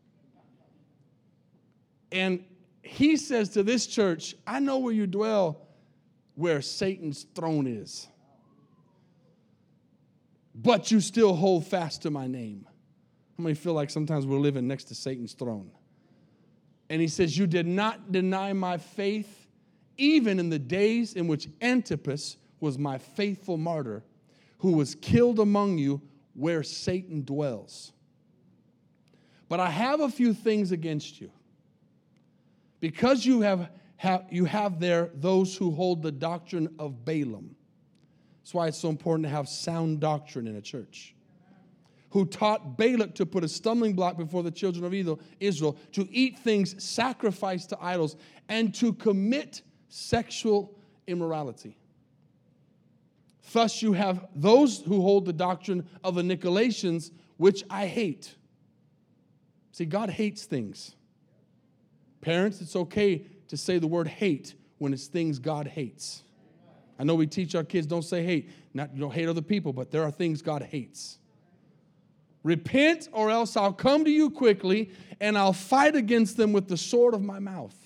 And 2.10 2.42
he 2.80 3.18
says 3.18 3.50
to 3.50 3.62
this 3.62 3.86
church, 3.86 4.34
I 4.46 4.60
know 4.60 4.78
where 4.78 4.94
you 4.94 5.06
dwell, 5.06 5.60
where 6.36 6.62
Satan's 6.62 7.26
throne 7.34 7.66
is. 7.66 8.08
But 10.56 10.90
you 10.90 11.00
still 11.00 11.34
hold 11.34 11.66
fast 11.66 12.02
to 12.02 12.10
my 12.10 12.26
name. 12.26 12.66
How 13.36 13.44
many 13.44 13.54
feel 13.54 13.74
like 13.74 13.90
sometimes 13.90 14.26
we're 14.26 14.38
living 14.38 14.66
next 14.66 14.84
to 14.84 14.94
Satan's 14.94 15.34
throne? 15.34 15.70
And 16.88 17.00
he 17.02 17.08
says, 17.08 17.36
You 17.36 17.46
did 17.46 17.66
not 17.66 18.10
deny 18.10 18.54
my 18.54 18.78
faith, 18.78 19.46
even 19.98 20.38
in 20.38 20.48
the 20.48 20.58
days 20.58 21.12
in 21.12 21.26
which 21.26 21.48
Antipas 21.60 22.38
was 22.58 22.78
my 22.78 22.96
faithful 22.96 23.58
martyr, 23.58 24.02
who 24.58 24.72
was 24.72 24.94
killed 24.94 25.38
among 25.38 25.76
you 25.76 26.00
where 26.32 26.62
Satan 26.62 27.22
dwells. 27.22 27.92
But 29.48 29.60
I 29.60 29.68
have 29.68 30.00
a 30.00 30.08
few 30.08 30.32
things 30.32 30.72
against 30.72 31.20
you. 31.20 31.30
Because 32.80 33.26
you 33.26 33.42
have, 33.42 33.70
have, 33.96 34.24
you 34.30 34.46
have 34.46 34.80
there 34.80 35.10
those 35.14 35.56
who 35.56 35.70
hold 35.70 36.02
the 36.02 36.12
doctrine 36.12 36.74
of 36.78 37.04
Balaam. 37.04 37.56
That's 38.46 38.54
why 38.54 38.68
it's 38.68 38.78
so 38.78 38.90
important 38.90 39.24
to 39.24 39.28
have 39.28 39.48
sound 39.48 39.98
doctrine 39.98 40.46
in 40.46 40.54
a 40.54 40.60
church. 40.60 41.16
Who 42.10 42.24
taught 42.24 42.78
Balak 42.78 43.16
to 43.16 43.26
put 43.26 43.42
a 43.42 43.48
stumbling 43.48 43.94
block 43.94 44.16
before 44.16 44.44
the 44.44 44.52
children 44.52 44.84
of 44.84 45.18
Israel, 45.40 45.76
to 45.90 46.08
eat 46.12 46.38
things 46.38 46.80
sacrificed 46.80 47.70
to 47.70 47.78
idols, 47.82 48.14
and 48.48 48.72
to 48.76 48.92
commit 48.92 49.62
sexual 49.88 50.78
immorality. 51.08 51.76
Thus, 53.52 53.82
you 53.82 53.94
have 53.94 54.28
those 54.32 54.78
who 54.78 55.02
hold 55.02 55.24
the 55.24 55.32
doctrine 55.32 55.84
of 56.04 56.14
the 56.14 56.22
Nicolaitans, 56.22 57.10
which 57.38 57.64
I 57.68 57.88
hate. 57.88 58.32
See, 59.72 59.86
God 59.86 60.08
hates 60.08 60.44
things. 60.44 60.94
Parents, 62.20 62.60
it's 62.60 62.76
okay 62.76 63.26
to 63.48 63.56
say 63.56 63.80
the 63.80 63.88
word 63.88 64.06
hate 64.06 64.54
when 64.78 64.92
it's 64.92 65.08
things 65.08 65.40
God 65.40 65.66
hates. 65.66 66.22
I 66.98 67.04
know 67.04 67.14
we 67.14 67.26
teach 67.26 67.54
our 67.54 67.64
kids 67.64 67.86
don't 67.86 68.02
say 68.02 68.24
hate, 68.24 68.50
not 68.72 68.94
you 68.94 69.00
don't 69.00 69.12
hate 69.12 69.28
other 69.28 69.42
people, 69.42 69.72
but 69.72 69.90
there 69.90 70.02
are 70.02 70.10
things 70.10 70.42
God 70.42 70.62
hates. 70.62 71.18
Repent, 72.42 73.08
or 73.12 73.30
else 73.30 73.56
I'll 73.56 73.72
come 73.72 74.04
to 74.04 74.10
you 74.10 74.30
quickly 74.30 74.90
and 75.20 75.36
I'll 75.36 75.52
fight 75.52 75.96
against 75.96 76.36
them 76.36 76.52
with 76.52 76.68
the 76.68 76.76
sword 76.76 77.14
of 77.14 77.22
my 77.22 77.38
mouth. 77.38 77.76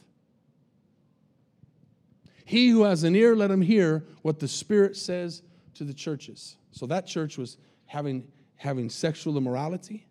He 2.45 2.69
who 2.69 2.83
has 2.83 3.05
an 3.05 3.15
ear, 3.15 3.37
let 3.37 3.51
him 3.51 3.63
hear 3.63 4.05
what 4.23 4.39
the 4.41 4.49
Spirit 4.49 4.97
says 4.97 5.43
to 5.75 5.85
the 5.85 5.95
churches. 5.95 6.57
So 6.73 6.85
that 6.87 7.07
church 7.07 7.39
was 7.39 7.57
having, 7.87 8.27
having 8.57 8.91
sexual 8.91 9.37
immorality. 9.37 10.07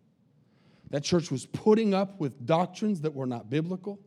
That 0.89 1.03
church 1.03 1.29
was 1.29 1.45
putting 1.45 1.93
up 1.93 2.19
with 2.19 2.45
doctrines 2.45 3.01
that 3.01 3.13
were 3.13 3.27
not 3.27 3.49
biblical. 3.49 3.99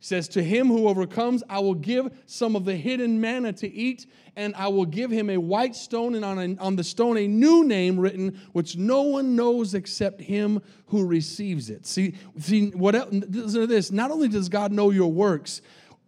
Says, 0.00 0.28
To 0.28 0.42
him 0.42 0.68
who 0.68 0.88
overcomes, 0.88 1.42
I 1.48 1.58
will 1.58 1.74
give 1.74 2.10
some 2.26 2.54
of 2.54 2.64
the 2.64 2.76
hidden 2.76 3.20
manna 3.20 3.52
to 3.54 3.68
eat, 3.68 4.06
and 4.36 4.54
I 4.54 4.68
will 4.68 4.86
give 4.86 5.10
him 5.10 5.28
a 5.28 5.38
white 5.38 5.74
stone, 5.74 6.14
and 6.14 6.24
on, 6.24 6.38
a, 6.38 6.56
on 6.62 6.76
the 6.76 6.84
stone 6.84 7.16
a 7.16 7.26
new 7.26 7.64
name 7.64 7.98
written, 7.98 8.40
which 8.52 8.76
no 8.76 9.02
one 9.02 9.34
knows 9.34 9.74
except 9.74 10.20
him 10.20 10.62
who 10.86 11.04
receives 11.04 11.68
it. 11.68 11.84
See, 11.84 12.14
see 12.38 12.70
what 12.70 12.94
else, 12.94 13.08
listen 13.12 13.60
to 13.62 13.66
this. 13.66 13.90
Not 13.90 14.12
only 14.12 14.28
does 14.28 14.48
God 14.48 14.70
know 14.70 14.90
your 14.90 15.10
works, 15.10 15.62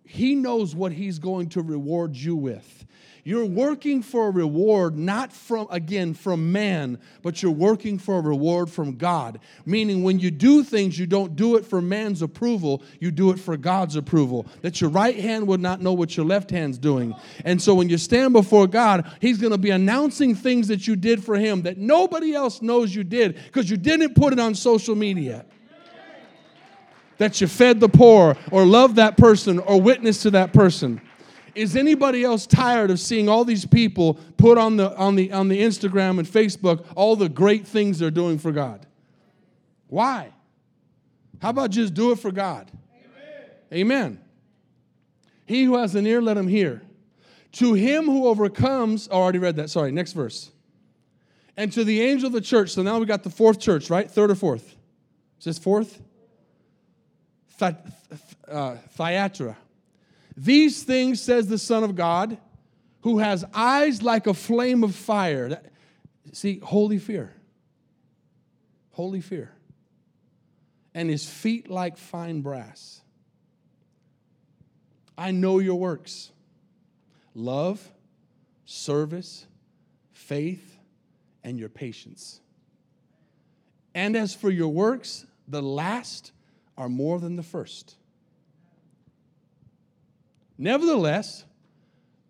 he 0.05 0.37
knows 0.37 0.74
what 0.74 0.92
he's 0.92 1.18
going 1.18 1.48
to 1.50 1.62
reward 1.62 2.16
you 2.16 2.37
with. 2.37 2.79
You're 3.24 3.44
working 3.44 4.02
for 4.02 4.28
a 4.28 4.30
reward 4.30 4.96
not 4.96 5.33
from, 5.33 5.66
again, 5.70 6.14
from 6.14 6.52
man, 6.52 6.98
but 7.22 7.42
you're 7.42 7.52
working 7.52 7.98
for 7.98 8.18
a 8.18 8.20
reward 8.20 8.70
from 8.70 8.96
God. 8.96 9.40
Meaning, 9.66 10.02
when 10.02 10.18
you 10.18 10.30
do 10.30 10.64
things, 10.64 10.98
you 10.98 11.06
don't 11.06 11.37
do 11.37 11.56
it 11.56 11.64
for 11.66 11.83
man's 11.83 12.22
approval, 12.22 12.83
you 12.98 13.11
do 13.11 13.30
it 13.30 13.38
for 13.38 13.56
God's 13.56 13.96
approval. 13.96 14.46
That 14.62 14.80
your 14.80 14.90
right 14.90 15.18
hand 15.18 15.46
would 15.48 15.61
not 15.61 15.83
know 15.83 15.92
what 15.92 16.16
your 16.16 16.26
left 16.26 16.50
hand's 16.50 16.78
doing. 16.78 17.14
And 17.44 17.61
so, 17.61 17.74
when 17.74 17.88
you 17.88 17.98
stand 17.98 18.33
before 18.33 18.66
God, 18.66 19.11
He's 19.20 19.38
going 19.38 19.52
to 19.52 19.59
be 19.59 19.70
announcing 19.70 20.35
things 20.35 20.68
that 20.68 20.87
you 20.87 20.96
did 20.96 21.22
for 21.22 21.37
Him 21.37 21.62
that 21.62 21.78
nobody 21.78 22.35
else 22.35 22.62
knows 22.62 22.94
you 22.94 23.04
did 23.04 23.37
because 23.46 23.68
you 23.68 23.76
didn't 23.76 24.14
put 24.14 24.33
it 24.33 24.40
on 24.40 24.54
social 24.54 24.94
media 24.94 25.44
that 27.20 27.38
you 27.38 27.46
fed 27.46 27.80
the 27.80 27.88
poor 27.88 28.35
or 28.50 28.64
loved 28.64 28.96
that 28.96 29.18
person 29.18 29.59
or 29.59 29.78
witnessed 29.78 30.22
to 30.22 30.30
that 30.30 30.54
person. 30.54 31.02
Is 31.54 31.76
anybody 31.76 32.24
else 32.24 32.46
tired 32.46 32.90
of 32.90 33.00
seeing 33.00 33.28
all 33.28 33.44
these 33.44 33.66
people 33.66 34.14
put 34.36 34.58
on 34.58 34.76
the, 34.76 34.96
on, 34.96 35.16
the, 35.16 35.32
on 35.32 35.48
the 35.48 35.60
Instagram 35.60 36.18
and 36.18 36.26
Facebook 36.26 36.84
all 36.94 37.16
the 37.16 37.28
great 37.28 37.66
things 37.66 37.98
they're 37.98 38.10
doing 38.10 38.38
for 38.38 38.52
God? 38.52 38.86
Why? 39.88 40.32
How 41.40 41.50
about 41.50 41.70
just 41.70 41.94
do 41.94 42.12
it 42.12 42.18
for 42.18 42.30
God? 42.30 42.70
Amen. 43.72 43.90
Amen. 44.12 44.20
He 45.46 45.64
who 45.64 45.76
has 45.76 45.94
an 45.94 46.06
ear, 46.06 46.20
let 46.20 46.36
him 46.36 46.46
hear. 46.46 46.82
To 47.52 47.74
him 47.74 48.04
who 48.04 48.28
overcomes, 48.28 49.08
oh, 49.10 49.18
I 49.18 49.22
already 49.22 49.38
read 49.38 49.56
that. 49.56 49.70
Sorry, 49.70 49.90
next 49.90 50.12
verse. 50.12 50.50
And 51.56 51.72
to 51.72 51.82
the 51.82 52.00
angel 52.00 52.28
of 52.28 52.32
the 52.32 52.40
church. 52.40 52.70
So 52.70 52.82
now 52.82 52.98
we 52.98 53.06
got 53.06 53.24
the 53.24 53.30
fourth 53.30 53.58
church, 53.58 53.90
right? 53.90 54.08
Third 54.08 54.30
or 54.30 54.34
fourth? 54.36 54.76
Is 55.38 55.44
this 55.44 55.58
fourth? 55.58 56.00
uh, 57.60 58.76
Thyatira. 58.92 59.56
These 60.42 60.85
things 60.85 61.20
says 61.20 61.48
the 61.48 61.59
Son 61.59 61.85
of 61.85 61.94
God, 61.94 62.38
who 63.02 63.19
has 63.19 63.44
eyes 63.52 64.02
like 64.02 64.27
a 64.27 64.33
flame 64.33 64.83
of 64.83 64.94
fire. 64.94 65.50
That, 65.50 65.67
see, 66.33 66.60
holy 66.60 66.98
fear. 66.98 67.35
Holy 68.92 69.21
fear. 69.21 69.52
And 70.94 71.10
his 71.10 71.29
feet 71.29 71.69
like 71.69 71.98
fine 71.98 72.40
brass. 72.40 73.02
I 75.17 75.31
know 75.31 75.58
your 75.58 75.79
works 75.79 76.33
love, 77.35 77.87
service, 78.64 79.46
faith, 80.12 80.79
and 81.44 81.58
your 81.58 81.69
patience. 81.69 82.40
And 83.94 84.17
as 84.17 84.35
for 84.35 84.50
your 84.50 84.69
works, 84.69 85.27
the 85.46 85.60
last 85.60 86.33
are 86.79 86.88
more 86.88 87.21
than 87.21 87.37
the 87.37 87.42
first. 87.42 87.96
Nevertheless, 90.61 91.46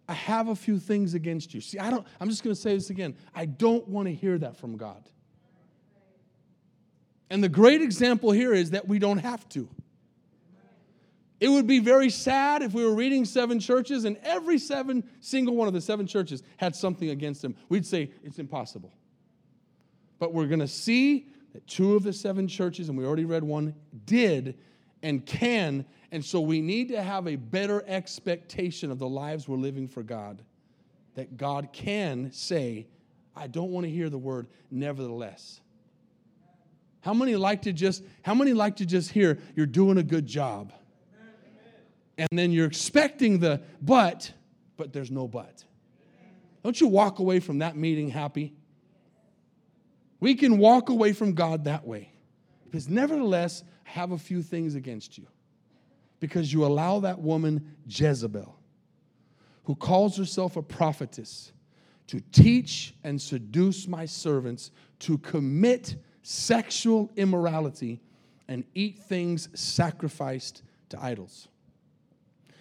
I 0.08 0.12
have 0.12 0.46
a 0.46 0.54
few 0.54 0.78
things 0.78 1.14
against 1.14 1.52
you. 1.52 1.60
See, 1.60 1.80
I 1.80 1.90
don't, 1.90 2.06
I'm 2.20 2.28
just 2.28 2.44
going 2.44 2.54
to 2.54 2.60
say 2.60 2.74
this 2.74 2.88
again. 2.88 3.16
I 3.34 3.44
don't 3.44 3.86
want 3.88 4.06
to 4.06 4.14
hear 4.14 4.38
that 4.38 4.56
from 4.56 4.76
God. 4.76 5.02
And 7.28 7.42
the 7.42 7.48
great 7.48 7.82
example 7.82 8.30
here 8.30 8.54
is 8.54 8.70
that 8.70 8.86
we 8.86 9.00
don't 9.00 9.18
have 9.18 9.48
to. 9.50 9.68
It 11.40 11.48
would 11.48 11.66
be 11.66 11.80
very 11.80 12.08
sad 12.08 12.62
if 12.62 12.72
we 12.72 12.84
were 12.84 12.94
reading 12.94 13.24
seven 13.24 13.58
churches 13.58 14.04
and 14.04 14.16
every 14.22 14.58
seven, 14.58 15.02
single 15.18 15.56
one 15.56 15.66
of 15.66 15.74
the 15.74 15.80
seven 15.80 16.06
churches 16.06 16.44
had 16.56 16.76
something 16.76 17.10
against 17.10 17.42
him. 17.42 17.56
We'd 17.68 17.86
say 17.86 18.12
it's 18.22 18.38
impossible. 18.38 18.92
But 20.20 20.32
we're 20.32 20.46
going 20.46 20.60
to 20.60 20.68
see 20.68 21.26
that 21.52 21.66
two 21.66 21.96
of 21.96 22.04
the 22.04 22.12
seven 22.12 22.46
churches, 22.46 22.88
and 22.88 22.96
we 22.96 23.04
already 23.04 23.24
read 23.24 23.42
one, 23.42 23.74
did 24.06 24.56
and 25.02 25.26
can. 25.26 25.84
And 26.12 26.24
so 26.24 26.40
we 26.40 26.60
need 26.60 26.88
to 26.88 27.02
have 27.02 27.28
a 27.28 27.36
better 27.36 27.84
expectation 27.86 28.90
of 28.90 28.98
the 28.98 29.08
lives 29.08 29.46
we're 29.46 29.56
living 29.56 29.86
for 29.86 30.02
God. 30.02 30.42
That 31.14 31.36
God 31.36 31.72
can 31.72 32.32
say, 32.32 32.86
I 33.36 33.46
don't 33.46 33.70
want 33.70 33.84
to 33.84 33.90
hear 33.90 34.10
the 34.10 34.18
word 34.18 34.48
nevertheless. 34.70 35.60
How 37.00 37.14
many 37.14 37.36
like 37.36 37.62
to 37.62 37.72
just 37.72 38.04
how 38.22 38.34
many 38.34 38.52
like 38.52 38.76
to 38.76 38.86
just 38.86 39.10
hear 39.10 39.38
you're 39.56 39.66
doing 39.66 39.98
a 39.98 40.02
good 40.02 40.26
job? 40.26 40.72
And 42.18 42.28
then 42.32 42.52
you're 42.52 42.66
expecting 42.66 43.38
the 43.38 43.62
but, 43.80 44.30
but 44.76 44.92
there's 44.92 45.10
no 45.10 45.26
but. 45.26 45.64
Don't 46.62 46.78
you 46.78 46.86
walk 46.86 47.18
away 47.18 47.40
from 47.40 47.58
that 47.58 47.76
meeting 47.76 48.10
happy? 48.10 48.52
We 50.20 50.34
can 50.34 50.58
walk 50.58 50.90
away 50.90 51.14
from 51.14 51.32
God 51.32 51.64
that 51.64 51.86
way. 51.86 52.12
Because 52.64 52.88
nevertheless, 52.88 53.64
I 53.86 53.90
have 53.90 54.12
a 54.12 54.18
few 54.18 54.42
things 54.42 54.74
against 54.74 55.16
you. 55.16 55.26
Because 56.20 56.52
you 56.52 56.64
allow 56.64 57.00
that 57.00 57.18
woman, 57.18 57.76
Jezebel, 57.86 58.56
who 59.64 59.74
calls 59.74 60.16
herself 60.16 60.56
a 60.56 60.62
prophetess, 60.62 61.52
to 62.08 62.20
teach 62.32 62.94
and 63.04 63.20
seduce 63.20 63.86
my 63.86 64.04
servants 64.04 64.72
to 64.98 65.16
commit 65.18 65.96
sexual 66.22 67.10
immorality 67.16 68.00
and 68.48 68.64
eat 68.74 68.98
things 68.98 69.48
sacrificed 69.54 70.62
to 70.88 71.00
idols. 71.00 71.46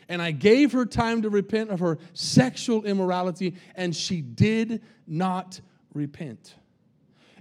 And 0.07 0.22
I 0.22 0.32
gave 0.32 0.72
her 0.74 0.86
time 0.86 1.24
to 1.24 1.30
repent 1.30 1.72
of 1.72 1.80
her 1.80 1.97
sexual 2.14 2.84
immorality, 2.86 3.55
and 3.76 3.95
she 3.95 4.22
did 4.22 4.84
not 5.07 5.62
repent. 5.93 6.55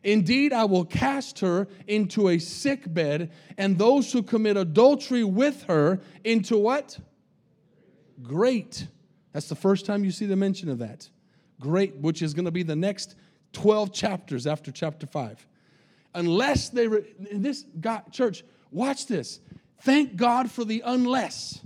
Indeed, 0.03 0.53
I 0.53 0.65
will 0.65 0.85
cast 0.85 1.41
her 1.41 1.69
into 1.87 2.29
a 2.29 2.39
sick 2.39 2.93
bed, 2.93 3.31
and 3.57 3.79
those 3.79 4.13
who 4.13 4.23
commit 4.23 4.57
adultery 4.57 5.25
with 5.25 5.65
her 5.65 6.01
into 6.25 6.57
what? 6.59 6.99
Great. 8.23 8.87
That's 9.33 9.49
the 9.49 9.55
first 9.55 9.87
time 9.87 10.05
you 10.05 10.11
see 10.11 10.27
the 10.27 10.37
mention 10.37 10.69
of 10.69 10.79
that. 10.79 11.09
Great, 11.61 11.97
which 11.97 12.23
is 12.23 12.35
going 12.35 12.45
to 12.45 12.51
be 12.51 12.63
the 12.63 12.77
next 12.77 13.17
12 13.53 13.93
chapters 13.93 14.47
after 14.47 14.71
chapter 14.71 15.07
5. 15.07 15.47
Unless 16.15 16.71
they, 16.71 16.89
re- 16.89 17.15
this 17.33 17.65
God, 17.81 18.11
church, 18.13 18.45
watch 18.71 19.07
this. 19.07 19.41
Thank 19.83 20.17
God 20.17 20.51
for 20.51 20.65
the 20.65 20.83
unless. 20.85 21.61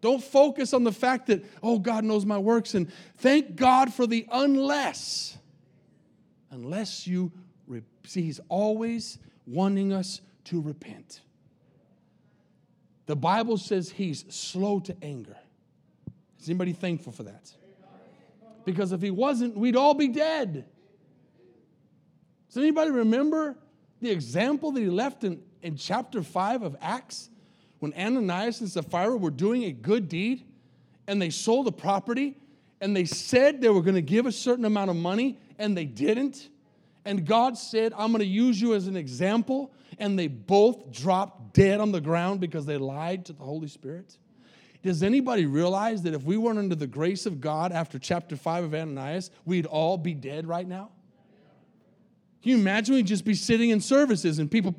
Don't 0.00 0.22
focus 0.22 0.72
on 0.72 0.84
the 0.84 0.92
fact 0.92 1.26
that, 1.26 1.44
oh, 1.62 1.78
God 1.78 2.04
knows 2.04 2.24
my 2.24 2.38
works, 2.38 2.74
and 2.74 2.90
thank 3.18 3.56
God 3.56 3.92
for 3.92 4.06
the 4.06 4.26
unless 4.32 5.36
unless 6.50 7.06
you 7.06 7.32
re- 7.66 7.82
see, 8.04 8.22
He's 8.22 8.40
always 8.48 9.18
wanting 9.46 9.92
us 9.92 10.20
to 10.44 10.60
repent. 10.60 11.20
The 13.06 13.16
Bible 13.16 13.56
says 13.56 13.90
He's 13.90 14.24
slow 14.28 14.80
to 14.80 14.96
anger. 15.02 15.36
Is 16.40 16.48
anybody 16.48 16.72
thankful 16.72 17.12
for 17.12 17.24
that? 17.24 17.52
Because 18.64 18.92
if 18.92 19.02
He 19.02 19.10
wasn't, 19.10 19.56
we'd 19.56 19.76
all 19.76 19.94
be 19.94 20.08
dead. 20.08 20.66
Does 22.48 22.56
anybody 22.56 22.90
remember 22.90 23.56
the 24.00 24.10
example 24.10 24.72
that 24.72 24.80
He 24.80 24.88
left 24.88 25.24
in, 25.24 25.42
in 25.62 25.76
chapter 25.76 26.22
5 26.22 26.62
of 26.62 26.76
Acts? 26.80 27.30
When 27.78 27.94
Ananias 27.94 28.60
and 28.60 28.70
Sapphira 28.70 29.16
were 29.16 29.30
doing 29.30 29.64
a 29.64 29.72
good 29.72 30.08
deed 30.08 30.44
and 31.06 31.20
they 31.20 31.30
sold 31.30 31.66
the 31.66 31.72
property 31.72 32.36
and 32.80 32.94
they 32.94 33.06
said 33.06 33.60
they 33.60 33.70
were 33.70 33.82
going 33.82 33.94
to 33.94 34.02
give 34.02 34.26
a 34.26 34.32
certain 34.32 34.64
amount 34.64 34.90
of 34.90 34.96
money 34.96 35.38
and 35.60 35.76
they 35.76 35.84
didn't. 35.84 36.48
And 37.04 37.24
God 37.24 37.56
said, 37.56 37.92
I'm 37.96 38.10
going 38.10 38.20
to 38.20 38.26
use 38.26 38.60
you 38.60 38.74
as 38.74 38.86
an 38.86 38.96
example. 38.96 39.72
And 39.98 40.18
they 40.18 40.26
both 40.26 40.90
dropped 40.90 41.54
dead 41.54 41.80
on 41.80 41.92
the 41.92 42.00
ground 42.00 42.40
because 42.40 42.66
they 42.66 42.78
lied 42.78 43.26
to 43.26 43.32
the 43.32 43.44
Holy 43.44 43.68
Spirit. 43.68 44.16
Does 44.82 45.02
anybody 45.02 45.44
realize 45.44 46.02
that 46.02 46.14
if 46.14 46.22
we 46.24 46.38
weren't 46.38 46.58
under 46.58 46.74
the 46.74 46.86
grace 46.86 47.26
of 47.26 47.40
God 47.40 47.70
after 47.70 47.98
chapter 47.98 48.34
5 48.34 48.64
of 48.64 48.74
Ananias, 48.74 49.30
we'd 49.44 49.66
all 49.66 49.98
be 49.98 50.14
dead 50.14 50.46
right 50.46 50.66
now? 50.66 50.90
Can 52.42 52.52
you 52.52 52.56
imagine 52.56 52.94
we'd 52.94 53.06
just 53.06 53.26
be 53.26 53.34
sitting 53.34 53.68
in 53.68 53.80
services 53.80 54.38
and 54.38 54.50
people 54.50 54.74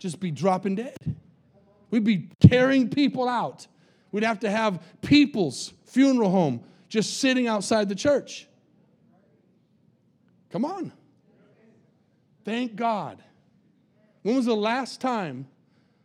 just 0.00 0.18
be 0.18 0.32
dropping 0.32 0.74
dead? 0.74 0.96
We'd 1.90 2.02
be 2.02 2.30
carrying 2.40 2.90
people 2.90 3.28
out. 3.28 3.68
We'd 4.10 4.24
have 4.24 4.40
to 4.40 4.50
have 4.50 4.82
people's 5.00 5.72
funeral 5.84 6.30
home 6.30 6.64
just 6.88 7.20
sitting 7.20 7.46
outside 7.46 7.88
the 7.88 7.94
church. 7.94 8.47
Come 10.50 10.64
on. 10.64 10.92
Thank 12.44 12.76
God. 12.76 13.22
When 14.22 14.36
was 14.36 14.46
the 14.46 14.56
last 14.56 15.00
time, 15.00 15.46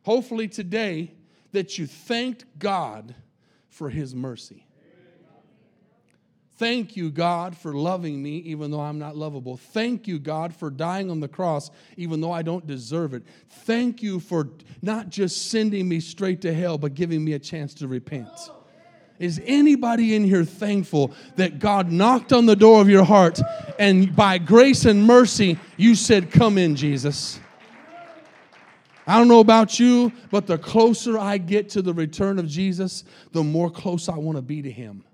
hopefully 0.03 0.47
today, 0.47 1.13
that 1.51 1.77
you 1.77 1.87
thanked 1.87 2.45
God 2.59 3.15
for 3.69 3.89
His 3.89 4.13
mercy? 4.13 4.67
Thank 6.57 6.95
you, 6.95 7.09
God, 7.09 7.57
for 7.57 7.73
loving 7.73 8.21
me 8.21 8.37
even 8.37 8.69
though 8.69 8.81
I'm 8.81 8.99
not 8.99 9.17
lovable. 9.17 9.57
Thank 9.57 10.07
you, 10.07 10.19
God, 10.19 10.55
for 10.55 10.69
dying 10.69 11.09
on 11.09 11.19
the 11.19 11.27
cross 11.27 11.71
even 11.97 12.21
though 12.21 12.31
I 12.31 12.43
don't 12.43 12.65
deserve 12.67 13.13
it. 13.13 13.23
Thank 13.49 14.03
you 14.03 14.19
for 14.19 14.49
not 14.81 15.09
just 15.09 15.49
sending 15.49 15.89
me 15.89 15.99
straight 15.99 16.41
to 16.41 16.53
hell, 16.53 16.77
but 16.77 16.93
giving 16.93 17.23
me 17.23 17.33
a 17.33 17.39
chance 17.39 17.73
to 17.75 17.87
repent. 17.87 18.29
Is 19.23 19.41
anybody 19.45 20.15
in 20.15 20.25
here 20.25 20.43
thankful 20.43 21.13
that 21.37 21.57
God 21.57 21.89
knocked 21.89 22.33
on 22.33 22.45
the 22.45 22.57
door 22.57 22.81
of 22.81 22.89
your 22.89 23.05
heart 23.05 23.39
and 23.79 24.13
by 24.13 24.37
grace 24.37 24.83
and 24.83 25.07
mercy, 25.07 25.57
you 25.77 25.95
said, 25.95 26.29
Come 26.29 26.57
in, 26.57 26.75
Jesus? 26.75 27.39
I 29.07 29.17
don't 29.17 29.29
know 29.29 29.39
about 29.39 29.79
you, 29.79 30.11
but 30.29 30.45
the 30.45 30.57
closer 30.57 31.17
I 31.17 31.37
get 31.37 31.69
to 31.69 31.81
the 31.81 31.93
return 31.93 32.37
of 32.37 32.49
Jesus, 32.49 33.05
the 33.31 33.45
more 33.45 33.69
close 33.69 34.09
I 34.09 34.17
want 34.17 34.37
to 34.37 34.41
be 34.41 34.61
to 34.61 34.69
Him. 34.69 35.05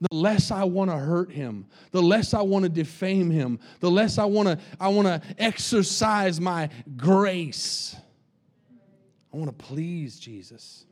The 0.00 0.16
less 0.16 0.50
I 0.50 0.64
want 0.64 0.90
to 0.90 0.96
hurt 0.96 1.30
him, 1.30 1.66
the 1.92 2.02
less 2.02 2.32
I 2.34 2.42
want 2.42 2.64
to 2.64 2.68
defame 2.68 3.30
him, 3.30 3.60
the 3.80 3.90
less 3.90 4.18
I 4.18 4.24
want 4.24 4.48
to 4.48 4.58
I 4.80 4.88
want 4.88 5.06
to 5.06 5.22
exercise 5.38 6.40
my 6.40 6.68
grace. 6.96 7.96
I 9.32 9.36
want 9.36 9.56
to 9.56 9.64
please 9.64 10.18
Jesus. 10.18 10.84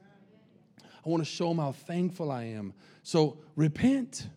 I 1.05 1.09
want 1.09 1.23
to 1.23 1.29
show 1.29 1.49
them 1.49 1.59
how 1.59 1.73
thankful 1.73 2.31
I 2.31 2.45
am. 2.45 2.73
So 3.03 3.39
repent. 3.57 4.29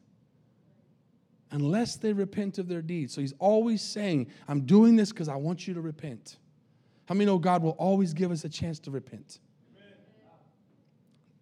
Unless 1.51 1.97
they 1.97 2.11
repent 2.11 2.57
of 2.57 2.67
their 2.67 2.81
deeds. 2.81 3.13
So 3.13 3.21
he's 3.21 3.33
always 3.39 3.81
saying, 3.81 4.27
I'm 4.47 4.61
doing 4.61 4.95
this 4.95 5.11
because 5.11 5.29
I 5.29 5.35
want 5.35 5.67
you 5.67 5.73
to 5.75 5.81
repent. 5.81 6.37
How 7.05 7.13
many 7.13 7.25
know 7.25 7.37
God 7.37 7.61
will 7.61 7.71
always 7.71 8.13
give 8.13 8.31
us 8.31 8.43
a 8.43 8.49
chance 8.49 8.79
to 8.79 8.91
repent? 8.91 9.39
Amen. 9.77 9.93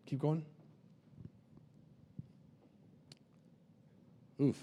Keep 0.05 0.19
going. 0.19 0.45
Oof. 4.41 4.61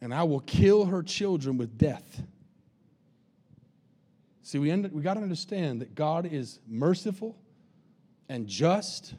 And 0.00 0.12
I 0.12 0.24
will 0.24 0.40
kill 0.40 0.86
her 0.86 1.02
children 1.02 1.56
with 1.58 1.78
death. 1.78 2.22
See, 4.42 4.58
we, 4.58 4.70
end, 4.70 4.90
we 4.92 5.02
got 5.02 5.14
to 5.14 5.20
understand 5.20 5.80
that 5.80 5.94
God 5.94 6.26
is 6.26 6.58
merciful 6.66 7.36
and 8.28 8.46
just. 8.46 9.14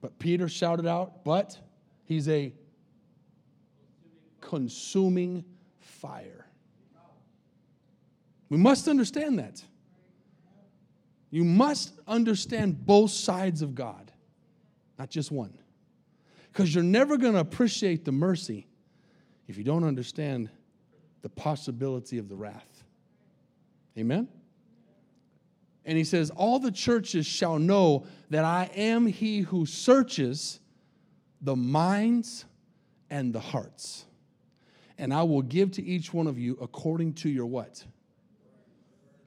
But 0.00 0.18
Peter 0.18 0.48
shouted 0.48 0.86
out, 0.86 1.24
but 1.24 1.58
he's 2.04 2.28
a 2.28 2.52
consuming 4.40 5.44
fire. 5.80 6.46
We 8.48 8.56
must 8.56 8.88
understand 8.88 9.38
that. 9.38 9.62
You 11.30 11.44
must 11.44 11.92
understand 12.06 12.86
both 12.86 13.10
sides 13.10 13.60
of 13.60 13.74
God, 13.74 14.10
not 14.98 15.10
just 15.10 15.30
one. 15.30 15.58
Because 16.50 16.74
you're 16.74 16.84
never 16.84 17.18
going 17.18 17.34
to 17.34 17.40
appreciate 17.40 18.04
the 18.04 18.12
mercy 18.12 18.66
if 19.46 19.58
you 19.58 19.64
don't 19.64 19.84
understand 19.84 20.48
the 21.20 21.28
possibility 21.28 22.18
of 22.18 22.28
the 22.28 22.36
wrath. 22.36 22.84
Amen? 23.98 24.28
And 25.88 25.96
he 25.96 26.04
says, 26.04 26.28
All 26.28 26.58
the 26.58 26.70
churches 26.70 27.24
shall 27.24 27.58
know 27.58 28.04
that 28.28 28.44
I 28.44 28.70
am 28.74 29.06
he 29.06 29.40
who 29.40 29.64
searches 29.64 30.60
the 31.40 31.56
minds 31.56 32.44
and 33.08 33.32
the 33.32 33.40
hearts. 33.40 34.04
And 34.98 35.14
I 35.14 35.22
will 35.22 35.40
give 35.40 35.72
to 35.72 35.82
each 35.82 36.12
one 36.12 36.26
of 36.26 36.38
you 36.38 36.58
according 36.60 37.14
to 37.14 37.30
your 37.30 37.46
what? 37.46 37.82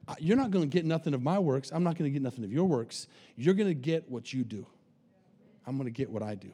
Uh, 0.06 0.14
you're 0.20 0.36
not 0.36 0.52
going 0.52 0.62
to 0.62 0.72
get 0.72 0.84
nothing 0.84 1.14
of 1.14 1.22
my 1.22 1.36
works. 1.36 1.72
I'm 1.72 1.82
not 1.82 1.98
going 1.98 2.08
to 2.08 2.12
get 2.12 2.22
nothing 2.22 2.44
of 2.44 2.52
your 2.52 2.66
works. 2.66 3.08
You're 3.34 3.54
going 3.54 3.68
to 3.68 3.74
get 3.74 4.08
what 4.08 4.32
you 4.32 4.44
do. 4.44 4.64
I'm 5.66 5.76
going 5.76 5.88
to 5.88 5.92
get 5.92 6.10
what 6.10 6.22
I 6.22 6.36
do. 6.36 6.52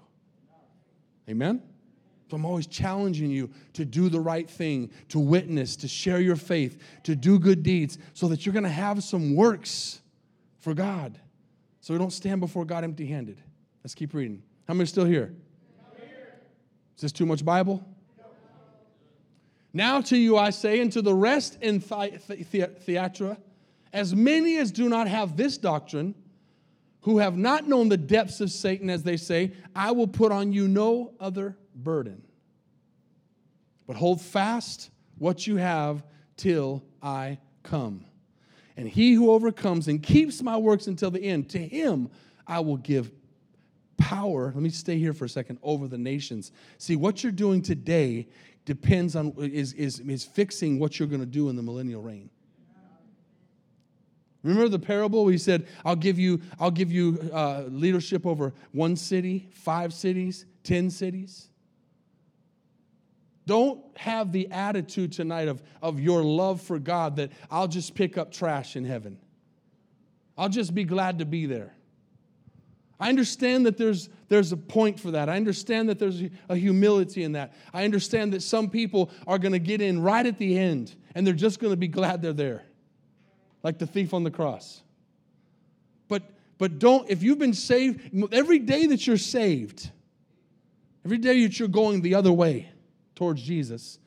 Amen? 1.28 1.60
So 2.30 2.36
I'm 2.36 2.44
always 2.44 2.66
challenging 2.66 3.30
you 3.30 3.50
to 3.72 3.84
do 3.84 4.08
the 4.08 4.20
right 4.20 4.48
thing, 4.48 4.90
to 5.08 5.18
witness, 5.18 5.76
to 5.76 5.88
share 5.88 6.20
your 6.20 6.36
faith, 6.36 6.82
to 7.04 7.16
do 7.16 7.38
good 7.38 7.62
deeds, 7.62 7.98
so 8.12 8.28
that 8.28 8.44
you're 8.44 8.52
going 8.52 8.64
to 8.64 8.68
have 8.68 9.02
some 9.02 9.34
works 9.34 10.00
for 10.58 10.74
God. 10.74 11.18
So 11.80 11.94
we 11.94 11.98
don't 11.98 12.12
stand 12.12 12.40
before 12.40 12.66
God 12.66 12.84
empty 12.84 13.06
handed. 13.06 13.40
Let's 13.82 13.94
keep 13.94 14.12
reading. 14.12 14.42
How 14.66 14.74
many 14.74 14.82
are 14.82 14.86
still 14.86 15.06
here? 15.06 15.34
Is 16.96 17.02
this 17.02 17.12
too 17.12 17.24
much 17.24 17.44
Bible? 17.44 17.82
Now 19.72 20.00
to 20.02 20.16
you 20.16 20.36
I 20.36 20.50
say, 20.50 20.80
and 20.80 20.92
to 20.92 21.00
the 21.00 21.14
rest 21.14 21.56
in 21.62 21.80
Thyatira, 21.80 23.38
as 23.92 24.14
many 24.14 24.58
as 24.58 24.70
do 24.70 24.88
not 24.88 25.08
have 25.08 25.36
this 25.36 25.56
doctrine, 25.56 26.14
who 27.02 27.18
have 27.18 27.38
not 27.38 27.66
known 27.66 27.88
the 27.88 27.96
depths 27.96 28.40
of 28.40 28.50
Satan, 28.50 28.90
as 28.90 29.02
they 29.02 29.16
say, 29.16 29.52
I 29.74 29.92
will 29.92 30.08
put 30.08 30.32
on 30.32 30.52
you 30.52 30.68
no 30.68 31.14
other 31.20 31.56
burden. 31.78 32.22
But 33.86 33.96
hold 33.96 34.20
fast 34.20 34.90
what 35.18 35.46
you 35.46 35.56
have 35.56 36.04
till 36.36 36.84
I 37.02 37.38
come. 37.62 38.04
And 38.76 38.88
he 38.88 39.14
who 39.14 39.30
overcomes 39.30 39.88
and 39.88 40.02
keeps 40.02 40.42
my 40.42 40.56
works 40.56 40.86
until 40.86 41.10
the 41.10 41.22
end, 41.22 41.48
to 41.50 41.58
him 41.58 42.10
I 42.46 42.60
will 42.60 42.76
give 42.76 43.10
power. 43.96 44.52
Let 44.54 44.62
me 44.62 44.70
stay 44.70 44.98
here 44.98 45.12
for 45.12 45.24
a 45.24 45.28
second 45.28 45.58
over 45.62 45.88
the 45.88 45.98
nations. 45.98 46.52
See, 46.78 46.94
what 46.94 47.22
you're 47.22 47.32
doing 47.32 47.62
today 47.62 48.28
depends 48.64 49.16
on, 49.16 49.34
is, 49.38 49.72
is, 49.72 50.00
is 50.00 50.24
fixing 50.24 50.78
what 50.78 50.98
you're 50.98 51.08
going 51.08 51.20
to 51.20 51.26
do 51.26 51.48
in 51.48 51.56
the 51.56 51.62
millennial 51.62 52.02
reign. 52.02 52.30
Remember 54.44 54.68
the 54.68 54.78
parable 54.78 55.26
he 55.26 55.36
said, 55.36 55.66
I'll 55.84 55.96
give 55.96 56.18
you, 56.18 56.40
I'll 56.60 56.70
give 56.70 56.92
you 56.92 57.18
uh, 57.32 57.64
leadership 57.68 58.24
over 58.24 58.54
one 58.72 58.94
city, 58.94 59.48
five 59.52 59.92
cities, 59.92 60.46
ten 60.62 60.90
cities? 60.90 61.48
Don't 63.48 63.80
have 63.96 64.30
the 64.30 64.50
attitude 64.50 65.10
tonight 65.10 65.48
of, 65.48 65.62
of 65.80 65.98
your 65.98 66.22
love 66.22 66.60
for 66.60 66.78
God 66.78 67.16
that 67.16 67.32
I'll 67.50 67.66
just 67.66 67.94
pick 67.94 68.18
up 68.18 68.30
trash 68.30 68.76
in 68.76 68.84
heaven. 68.84 69.16
I'll 70.36 70.50
just 70.50 70.74
be 70.74 70.84
glad 70.84 71.20
to 71.20 71.24
be 71.24 71.46
there. 71.46 71.72
I 73.00 73.08
understand 73.08 73.64
that 73.64 73.78
there's, 73.78 74.10
there's 74.28 74.52
a 74.52 74.56
point 74.58 75.00
for 75.00 75.12
that. 75.12 75.30
I 75.30 75.36
understand 75.36 75.88
that 75.88 75.98
there's 75.98 76.24
a 76.50 76.56
humility 76.56 77.22
in 77.22 77.32
that. 77.32 77.54
I 77.72 77.84
understand 77.84 78.34
that 78.34 78.42
some 78.42 78.68
people 78.68 79.10
are 79.26 79.38
going 79.38 79.52
to 79.52 79.58
get 79.58 79.80
in 79.80 80.02
right 80.02 80.26
at 80.26 80.36
the 80.36 80.58
end 80.58 80.94
and 81.14 81.26
they're 81.26 81.32
just 81.32 81.58
going 81.58 81.72
to 81.72 81.78
be 81.78 81.88
glad 81.88 82.20
they're 82.20 82.34
there, 82.34 82.64
like 83.62 83.78
the 83.78 83.86
thief 83.86 84.12
on 84.12 84.24
the 84.24 84.30
cross. 84.30 84.82
But, 86.08 86.22
but 86.58 86.78
don't, 86.78 87.08
if 87.08 87.22
you've 87.22 87.38
been 87.38 87.54
saved, 87.54 88.12
every 88.30 88.58
day 88.58 88.84
that 88.88 89.06
you're 89.06 89.16
saved, 89.16 89.90
every 91.02 91.16
day 91.16 91.44
that 91.44 91.58
you're 91.58 91.68
going 91.68 92.02
the 92.02 92.14
other 92.14 92.30
way, 92.30 92.72
towards 93.18 93.42
Jesus, 93.42 93.98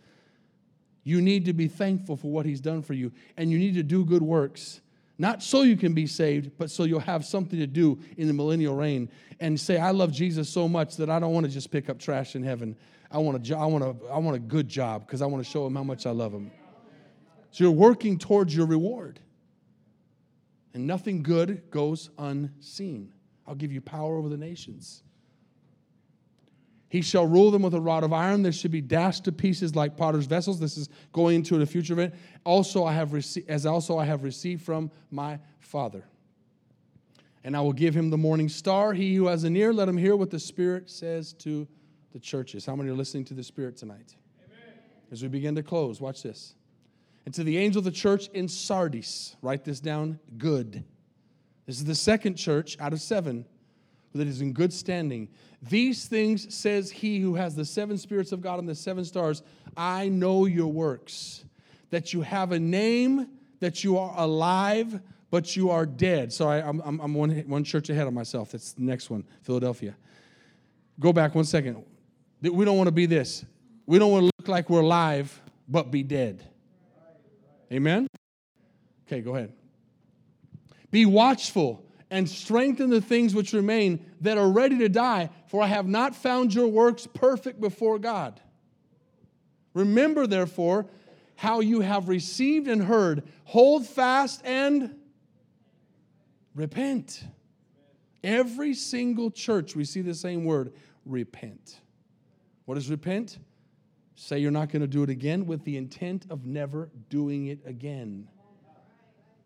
you 1.03 1.21
need 1.21 1.45
to 1.45 1.53
be 1.53 1.67
thankful 1.67 2.15
for 2.15 2.31
what 2.31 2.45
he's 2.45 2.61
done 2.61 2.81
for 2.81 2.93
you. 2.93 3.11
And 3.35 3.51
you 3.51 3.59
need 3.59 3.73
to 3.73 3.83
do 3.83 4.05
good 4.05 4.21
works, 4.21 4.79
not 5.17 5.43
so 5.43 5.63
you 5.63 5.75
can 5.75 5.93
be 5.93 6.07
saved, 6.07 6.51
but 6.57 6.71
so 6.71 6.85
you'll 6.85 7.01
have 7.01 7.25
something 7.25 7.59
to 7.59 7.67
do 7.67 7.99
in 8.17 8.27
the 8.27 8.33
millennial 8.33 8.73
reign 8.73 9.09
and 9.41 9.59
say, 9.59 9.77
I 9.77 9.91
love 9.91 10.13
Jesus 10.13 10.49
so 10.49 10.69
much 10.69 10.95
that 10.95 11.09
I 11.09 11.19
don't 11.19 11.33
want 11.33 11.45
to 11.45 11.51
just 11.51 11.71
pick 11.71 11.89
up 11.89 11.99
trash 11.99 12.35
in 12.35 12.43
heaven. 12.43 12.77
I 13.11 13.17
want 13.17 13.35
a, 13.35 13.39
jo- 13.41 13.59
I 13.59 13.65
want 13.65 13.83
a, 13.83 13.95
I 14.09 14.17
want 14.19 14.37
a 14.37 14.39
good 14.39 14.69
job 14.69 15.05
because 15.05 15.21
I 15.21 15.25
want 15.25 15.43
to 15.43 15.49
show 15.49 15.67
him 15.67 15.75
how 15.75 15.83
much 15.83 16.05
I 16.05 16.11
love 16.11 16.31
him. 16.31 16.49
So 17.51 17.65
you're 17.65 17.71
working 17.71 18.17
towards 18.17 18.55
your 18.55 18.65
reward. 18.65 19.19
And 20.73 20.87
nothing 20.87 21.21
good 21.21 21.69
goes 21.69 22.09
unseen. 22.17 23.11
I'll 23.45 23.55
give 23.55 23.73
you 23.73 23.81
power 23.81 24.15
over 24.15 24.29
the 24.29 24.37
nations. 24.37 25.03
He 26.91 27.01
shall 27.01 27.25
rule 27.25 27.51
them 27.51 27.61
with 27.61 27.73
a 27.73 27.79
rod 27.79 28.03
of 28.03 28.11
iron. 28.11 28.41
They 28.41 28.51
should 28.51 28.69
be 28.69 28.81
dashed 28.81 29.23
to 29.23 29.31
pieces 29.31 29.77
like 29.77 29.95
potter's 29.95 30.25
vessels. 30.25 30.59
This 30.59 30.75
is 30.75 30.89
going 31.13 31.37
into 31.37 31.57
the 31.57 31.65
future 31.65 31.93
event. 31.93 32.13
Also, 32.43 32.83
I 32.83 32.91
have 32.91 33.13
received, 33.13 33.49
as 33.49 33.65
also 33.65 33.97
I 33.97 34.03
have 34.03 34.25
received 34.25 34.61
from 34.61 34.91
my 35.09 35.39
Father. 35.61 36.03
And 37.45 37.55
I 37.55 37.61
will 37.61 37.71
give 37.71 37.95
him 37.95 38.09
the 38.09 38.17
morning 38.17 38.49
star. 38.49 38.91
He 38.91 39.15
who 39.15 39.27
has 39.27 39.45
an 39.45 39.55
ear, 39.55 39.71
let 39.71 39.87
him 39.87 39.95
hear 39.95 40.17
what 40.17 40.31
the 40.31 40.39
Spirit 40.39 40.89
says 40.89 41.31
to 41.35 41.65
the 42.11 42.19
churches. 42.19 42.65
How 42.65 42.75
many 42.75 42.89
are 42.89 42.93
listening 42.93 43.23
to 43.25 43.33
the 43.33 43.43
Spirit 43.43 43.77
tonight? 43.77 44.13
Amen. 44.45 44.75
As 45.13 45.23
we 45.23 45.29
begin 45.29 45.55
to 45.55 45.63
close, 45.63 46.01
watch 46.01 46.21
this. 46.21 46.55
And 47.25 47.33
to 47.35 47.45
the 47.45 47.57
angel 47.57 47.79
of 47.79 47.85
the 47.85 47.91
church 47.91 48.27
in 48.33 48.49
Sardis, 48.49 49.37
write 49.41 49.63
this 49.63 49.79
down 49.79 50.19
good. 50.37 50.83
This 51.67 51.77
is 51.77 51.85
the 51.85 51.95
second 51.95 52.35
church 52.35 52.75
out 52.81 52.91
of 52.91 52.99
seven 52.99 53.45
that 54.13 54.27
is 54.27 54.41
in 54.41 54.51
good 54.51 54.73
standing. 54.73 55.29
These 55.61 56.07
things 56.07 56.53
says 56.53 56.89
he 56.89 57.19
who 57.19 57.35
has 57.35 57.55
the 57.55 57.65
seven 57.65 57.97
spirits 57.97 58.31
of 58.31 58.41
God 58.41 58.59
and 58.59 58.67
the 58.67 58.75
seven 58.75 59.05
stars 59.05 59.43
I 59.77 60.09
know 60.09 60.45
your 60.45 60.67
works, 60.67 61.45
that 61.91 62.13
you 62.13 62.21
have 62.21 62.51
a 62.51 62.59
name, 62.59 63.27
that 63.59 63.83
you 63.83 63.97
are 63.97 64.13
alive, 64.17 64.99
but 65.29 65.55
you 65.55 65.69
are 65.69 65.85
dead. 65.85 66.33
Sorry, 66.33 66.61
I'm, 66.61 66.81
I'm, 66.81 67.13
one, 67.13 67.31
one 67.47 67.63
church 67.63 67.89
ahead 67.89 68.07
of 68.07 68.13
myself. 68.13 68.51
That's 68.51 68.73
the 68.73 68.81
next 68.81 69.09
one, 69.09 69.23
Philadelphia. 69.43 69.95
Go 70.99 71.13
back 71.13 71.35
one 71.35 71.45
second. 71.45 71.83
We 72.41 72.65
don't 72.65 72.77
want 72.77 72.87
to 72.87 72.91
be 72.91 73.05
this. 73.05 73.45
We 73.85 73.97
don't 73.99 74.11
want 74.11 74.23
to 74.23 74.31
look 74.37 74.47
like 74.47 74.69
we're 74.69 74.81
alive, 74.81 75.41
but 75.67 75.91
be 75.91 76.03
dead. 76.03 76.43
Amen? 77.71 78.07
Okay, 79.07 79.21
go 79.21 79.35
ahead. 79.35 79.53
Be 80.89 81.05
watchful 81.05 81.85
and 82.11 82.29
strengthen 82.29 82.89
the 82.89 83.01
things 83.01 83.33
which 83.33 83.53
remain 83.53 84.05
that 84.19 84.37
are 84.37 84.49
ready 84.49 84.77
to 84.79 84.89
die, 84.89 85.29
for 85.47 85.63
I 85.63 85.67
have 85.67 85.87
not 85.87 86.13
found 86.13 86.53
your 86.53 86.67
works 86.67 87.07
perfect 87.07 87.61
before 87.61 87.97
God. 87.97 88.39
Remember, 89.73 90.27
therefore, 90.27 90.85
how 91.37 91.61
you 91.61 91.79
have 91.79 92.09
received 92.09 92.67
and 92.67 92.83
heard. 92.83 93.23
Hold 93.45 93.87
fast 93.87 94.41
and 94.43 94.93
repent. 96.53 97.23
Every 98.23 98.73
single 98.73 99.31
church, 99.31 99.75
we 99.75 99.85
see 99.85 100.01
the 100.01 100.13
same 100.13 100.43
word 100.43 100.73
repent. 101.05 101.79
What 102.65 102.77
is 102.77 102.89
repent? 102.89 103.39
Say 104.15 104.39
you're 104.39 104.51
not 104.51 104.69
going 104.69 104.81
to 104.81 104.87
do 104.87 105.01
it 105.01 105.09
again 105.09 105.45
with 105.45 105.63
the 105.63 105.77
intent 105.77 106.25
of 106.29 106.45
never 106.45 106.89
doing 107.09 107.47
it 107.47 107.59
again. 107.65 108.27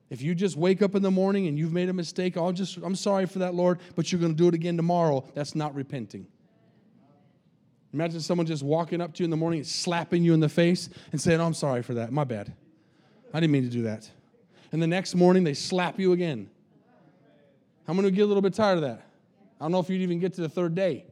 If 0.10 0.22
you 0.22 0.36
just 0.36 0.56
wake 0.56 0.82
up 0.82 0.94
in 0.96 1.02
the 1.02 1.12
morning 1.12 1.48
and 1.48 1.58
you've 1.58 1.74
made 1.74 1.90
a 1.90 1.94
mistake, 1.94 2.38
I'll 2.38 2.52
just, 2.52 2.78
I'm 2.78 2.96
sorry 2.96 3.26
for 3.26 3.40
that, 3.40 3.56
Lord, 3.56 3.80
but 3.96 4.12
you're 4.12 4.22
going 4.22 4.34
to 4.34 4.38
do 4.38 4.48
it 4.48 4.54
again 4.54 4.78
tomorrow, 4.78 5.26
that's 5.34 5.56
not 5.56 5.74
repenting. 5.74 6.28
Imagine 7.92 8.20
someone 8.20 8.46
just 8.46 8.62
walking 8.62 9.02
up 9.02 9.14
to 9.14 9.24
you 9.24 9.26
in 9.26 9.32
the 9.32 9.38
morning, 9.38 9.64
slapping 9.64 10.24
you 10.24 10.34
in 10.34 10.40
the 10.40 10.50
face, 10.50 10.90
and 11.12 11.20
saying, 11.20 11.40
oh, 11.40 11.46
I'm 11.46 11.54
sorry 11.54 11.82
for 11.82 11.94
that. 11.96 12.12
My 12.12 12.24
bad. 12.24 12.54
I 13.34 13.40
didn't 13.40 13.52
mean 13.52 13.64
to 13.64 13.70
do 13.70 13.84
that. 13.84 14.10
And 14.72 14.82
the 14.82 14.88
next 14.88 15.16
morning, 15.16 15.44
they 15.44 15.54
slap 15.54 15.98
you 15.98 16.12
again. 16.12 16.50
How 17.88 17.94
many 17.94 18.06
would 18.08 18.16
get 18.16 18.24
a 18.24 18.26
little 18.26 18.42
bit 18.42 18.54
tired 18.54 18.76
of 18.76 18.82
that? 18.82 19.08
I 19.60 19.64
don't 19.64 19.72
know 19.72 19.80
if 19.80 19.90
you'd 19.90 20.02
even 20.02 20.20
get 20.20 20.34
to 20.34 20.42
the 20.42 20.50
third 20.50 20.76
day, 20.76 21.06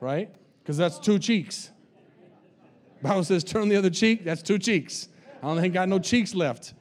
right? 0.00 0.34
Because 0.62 0.78
that's 0.78 0.98
two 0.98 1.18
cheeks. 1.18 1.70
Bible 3.02 3.24
says, 3.24 3.44
turn 3.44 3.68
the 3.68 3.76
other 3.76 3.90
cheek, 3.90 4.24
that's 4.24 4.42
two 4.42 4.58
cheeks. 4.58 5.08
I 5.42 5.46
don't 5.48 5.60
think 5.60 5.72
I 5.72 5.80
got 5.80 5.88
no 5.88 5.98
cheeks 5.98 6.34
left. 6.34 6.72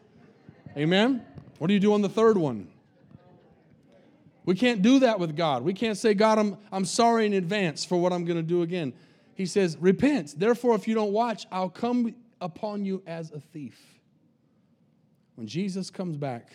Amen? 0.77 1.25
What 1.57 1.67
do 1.67 1.73
you 1.73 1.79
do 1.79 1.93
on 1.93 2.01
the 2.01 2.09
third 2.09 2.37
one? 2.37 2.67
We 4.45 4.55
can't 4.55 4.81
do 4.81 4.99
that 4.99 5.19
with 5.19 5.35
God. 5.35 5.63
We 5.63 5.73
can't 5.73 5.97
say, 5.97 6.13
God, 6.13 6.39
I'm, 6.39 6.57
I'm 6.71 6.85
sorry 6.85 7.25
in 7.25 7.33
advance 7.33 7.85
for 7.85 8.01
what 8.01 8.11
I'm 8.11 8.25
going 8.25 8.37
to 8.37 8.43
do 8.43 8.63
again. 8.63 8.93
He 9.35 9.45
says, 9.45 9.77
Repent. 9.79 10.39
Therefore, 10.39 10.75
if 10.75 10.87
you 10.87 10.95
don't 10.95 11.11
watch, 11.11 11.45
I'll 11.51 11.69
come 11.69 12.15
upon 12.39 12.83
you 12.83 13.03
as 13.05 13.31
a 13.31 13.39
thief. 13.39 13.79
When 15.35 15.47
Jesus 15.47 15.89
comes 15.89 16.17
back 16.17 16.51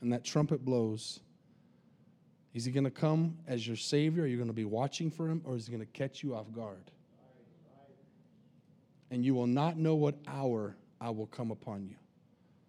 and 0.00 0.12
that 0.12 0.24
trumpet 0.24 0.64
blows, 0.64 1.20
is 2.52 2.64
he 2.64 2.72
going 2.72 2.84
to 2.84 2.90
come 2.90 3.36
as 3.48 3.66
your 3.66 3.76
Savior? 3.76 4.24
Are 4.24 4.26
you 4.26 4.36
going 4.36 4.48
to 4.48 4.54
be 4.54 4.64
watching 4.64 5.10
for 5.10 5.28
him, 5.28 5.42
or 5.44 5.56
is 5.56 5.66
he 5.66 5.72
going 5.72 5.84
to 5.84 5.92
catch 5.92 6.22
you 6.22 6.34
off 6.34 6.52
guard? 6.52 6.90
And 9.10 9.24
you 9.24 9.34
will 9.34 9.46
not 9.46 9.76
know 9.76 9.94
what 9.94 10.14
hour 10.26 10.76
I 11.00 11.10
will 11.10 11.26
come 11.26 11.50
upon 11.50 11.86
you. 11.86 11.96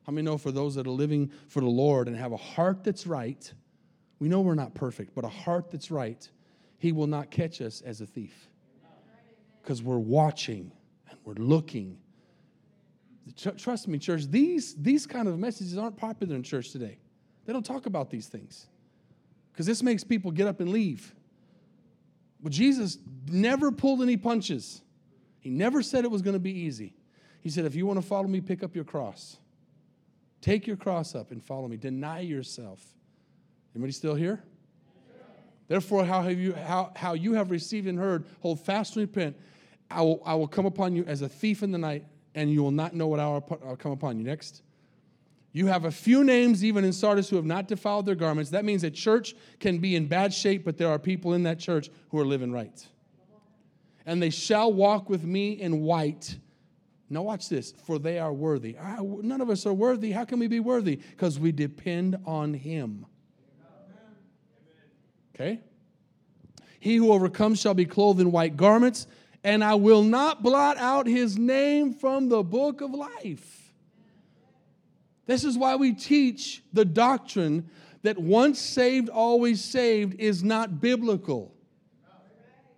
How 0.05 0.13
many 0.13 0.25
know 0.25 0.37
for 0.37 0.51
those 0.51 0.75
that 0.75 0.85
are 0.85 0.91
living 0.91 1.31
for 1.47 1.61
the 1.61 1.67
Lord 1.67 2.07
and 2.07 2.15
have 2.15 2.31
a 2.31 2.37
heart 2.37 2.83
that's 2.83 3.07
right, 3.07 3.51
we 4.19 4.29
know 4.29 4.41
we're 4.41 4.55
not 4.55 4.75
perfect, 4.75 5.15
but 5.15 5.25
a 5.25 5.29
heart 5.29 5.71
that's 5.71 5.89
right, 5.89 6.29
He 6.77 6.91
will 6.91 7.07
not 7.07 7.31
catch 7.31 7.61
us 7.61 7.81
as 7.81 8.01
a 8.01 8.05
thief. 8.05 8.49
Because 9.61 9.81
we're 9.81 9.97
watching 9.97 10.71
and 11.09 11.17
we're 11.25 11.33
looking. 11.33 11.97
Trust 13.57 13.87
me, 13.87 13.97
church, 13.97 14.27
these, 14.29 14.75
these 14.75 15.07
kind 15.07 15.27
of 15.27 15.39
messages 15.39 15.75
aren't 15.77 15.97
popular 15.97 16.35
in 16.35 16.43
church 16.43 16.71
today. 16.71 16.99
They 17.45 17.53
don't 17.53 17.65
talk 17.65 17.87
about 17.87 18.11
these 18.11 18.27
things. 18.27 18.67
Because 19.51 19.65
this 19.65 19.81
makes 19.81 20.03
people 20.03 20.29
get 20.29 20.45
up 20.45 20.59
and 20.59 20.69
leave. 20.69 21.15
But 22.43 22.51
Jesus 22.51 22.99
never 23.31 23.71
pulled 23.71 24.03
any 24.03 24.17
punches. 24.17 24.83
He 25.39 25.49
never 25.49 25.81
said 25.81 26.03
it 26.03 26.11
was 26.11 26.21
going 26.21 26.35
to 26.35 26.39
be 26.39 26.51
easy. 26.51 26.93
He 27.41 27.49
said, 27.49 27.65
if 27.65 27.73
you 27.73 27.87
want 27.87 27.99
to 27.99 28.05
follow 28.05 28.27
me, 28.27 28.41
pick 28.41 28.61
up 28.63 28.75
your 28.75 28.85
cross. 28.85 29.37
Take 30.45 30.67
your 30.67 30.77
cross 30.77 31.15
up 31.15 31.31
and 31.31 31.43
follow 31.43 31.67
me. 31.67 31.75
Deny 31.75 32.19
yourself. 32.19 32.79
Anybody 33.73 33.91
still 33.91 34.13
here? 34.13 34.43
Therefore, 35.67 36.05
how, 36.05 36.21
have 36.21 36.37
you, 36.37 36.53
how, 36.53 36.91
how 36.95 37.13
you 37.13 37.33
have 37.33 37.49
received 37.49 37.87
and 37.87 37.97
heard, 37.97 38.25
hold 38.41 38.59
fast 38.63 38.95
and 38.95 39.01
repent. 39.01 39.35
I 39.89 40.03
will, 40.03 40.21
I 40.23 40.35
will 40.35 40.47
come 40.47 40.67
upon 40.67 40.95
you 40.95 41.03
as 41.05 41.23
a 41.23 41.27
thief 41.27 41.63
in 41.63 41.71
the 41.71 41.79
night, 41.79 42.05
and 42.35 42.51
you 42.51 42.61
will 42.61 42.69
not 42.69 42.93
know 42.93 43.07
what 43.07 43.19
hour 43.19 43.43
I'll 43.65 43.75
come 43.75 43.91
upon 43.91 44.19
you. 44.19 44.23
Next. 44.23 44.61
You 45.51 45.65
have 45.65 45.85
a 45.85 45.91
few 45.91 46.23
names, 46.23 46.63
even 46.63 46.85
in 46.85 46.93
Sardis, 46.93 47.27
who 47.27 47.37
have 47.37 47.45
not 47.45 47.67
defiled 47.67 48.05
their 48.05 48.13
garments. 48.13 48.51
That 48.51 48.65
means 48.65 48.83
a 48.83 48.91
church 48.91 49.33
can 49.59 49.79
be 49.79 49.95
in 49.95 50.05
bad 50.05 50.31
shape, 50.31 50.63
but 50.63 50.77
there 50.77 50.89
are 50.89 50.99
people 50.99 51.33
in 51.33 51.41
that 51.41 51.57
church 51.57 51.89
who 52.09 52.19
are 52.19 52.25
living 52.25 52.51
right. 52.51 52.87
And 54.05 54.21
they 54.21 54.29
shall 54.29 54.71
walk 54.71 55.09
with 55.09 55.23
me 55.23 55.53
in 55.53 55.81
white. 55.81 56.37
Now, 57.09 57.21
watch 57.21 57.49
this. 57.49 57.73
For 57.85 57.99
they 57.99 58.19
are 58.19 58.33
worthy. 58.33 58.75
None 59.01 59.41
of 59.41 59.49
us 59.49 59.65
are 59.65 59.73
worthy. 59.73 60.11
How 60.11 60.25
can 60.25 60.39
we 60.39 60.47
be 60.47 60.59
worthy? 60.59 60.95
Because 60.95 61.39
we 61.39 61.51
depend 61.51 62.17
on 62.25 62.53
Him. 62.53 63.05
Okay? 65.35 65.61
He 66.79 66.97
who 66.97 67.11
overcomes 67.11 67.59
shall 67.59 67.73
be 67.73 67.85
clothed 67.85 68.21
in 68.21 68.31
white 68.31 68.55
garments, 68.57 69.07
and 69.43 69.63
I 69.63 69.75
will 69.75 70.03
not 70.03 70.43
blot 70.43 70.77
out 70.77 71.07
his 71.07 71.37
name 71.37 71.93
from 71.93 72.29
the 72.29 72.43
book 72.43 72.81
of 72.81 72.91
life. 72.91 73.73
This 75.25 75.43
is 75.43 75.57
why 75.57 75.75
we 75.75 75.93
teach 75.93 76.63
the 76.73 76.85
doctrine 76.85 77.69
that 78.03 78.19
once 78.19 78.59
saved, 78.59 79.09
always 79.09 79.63
saved 79.63 80.19
is 80.19 80.43
not 80.43 80.79
biblical. 80.79 81.55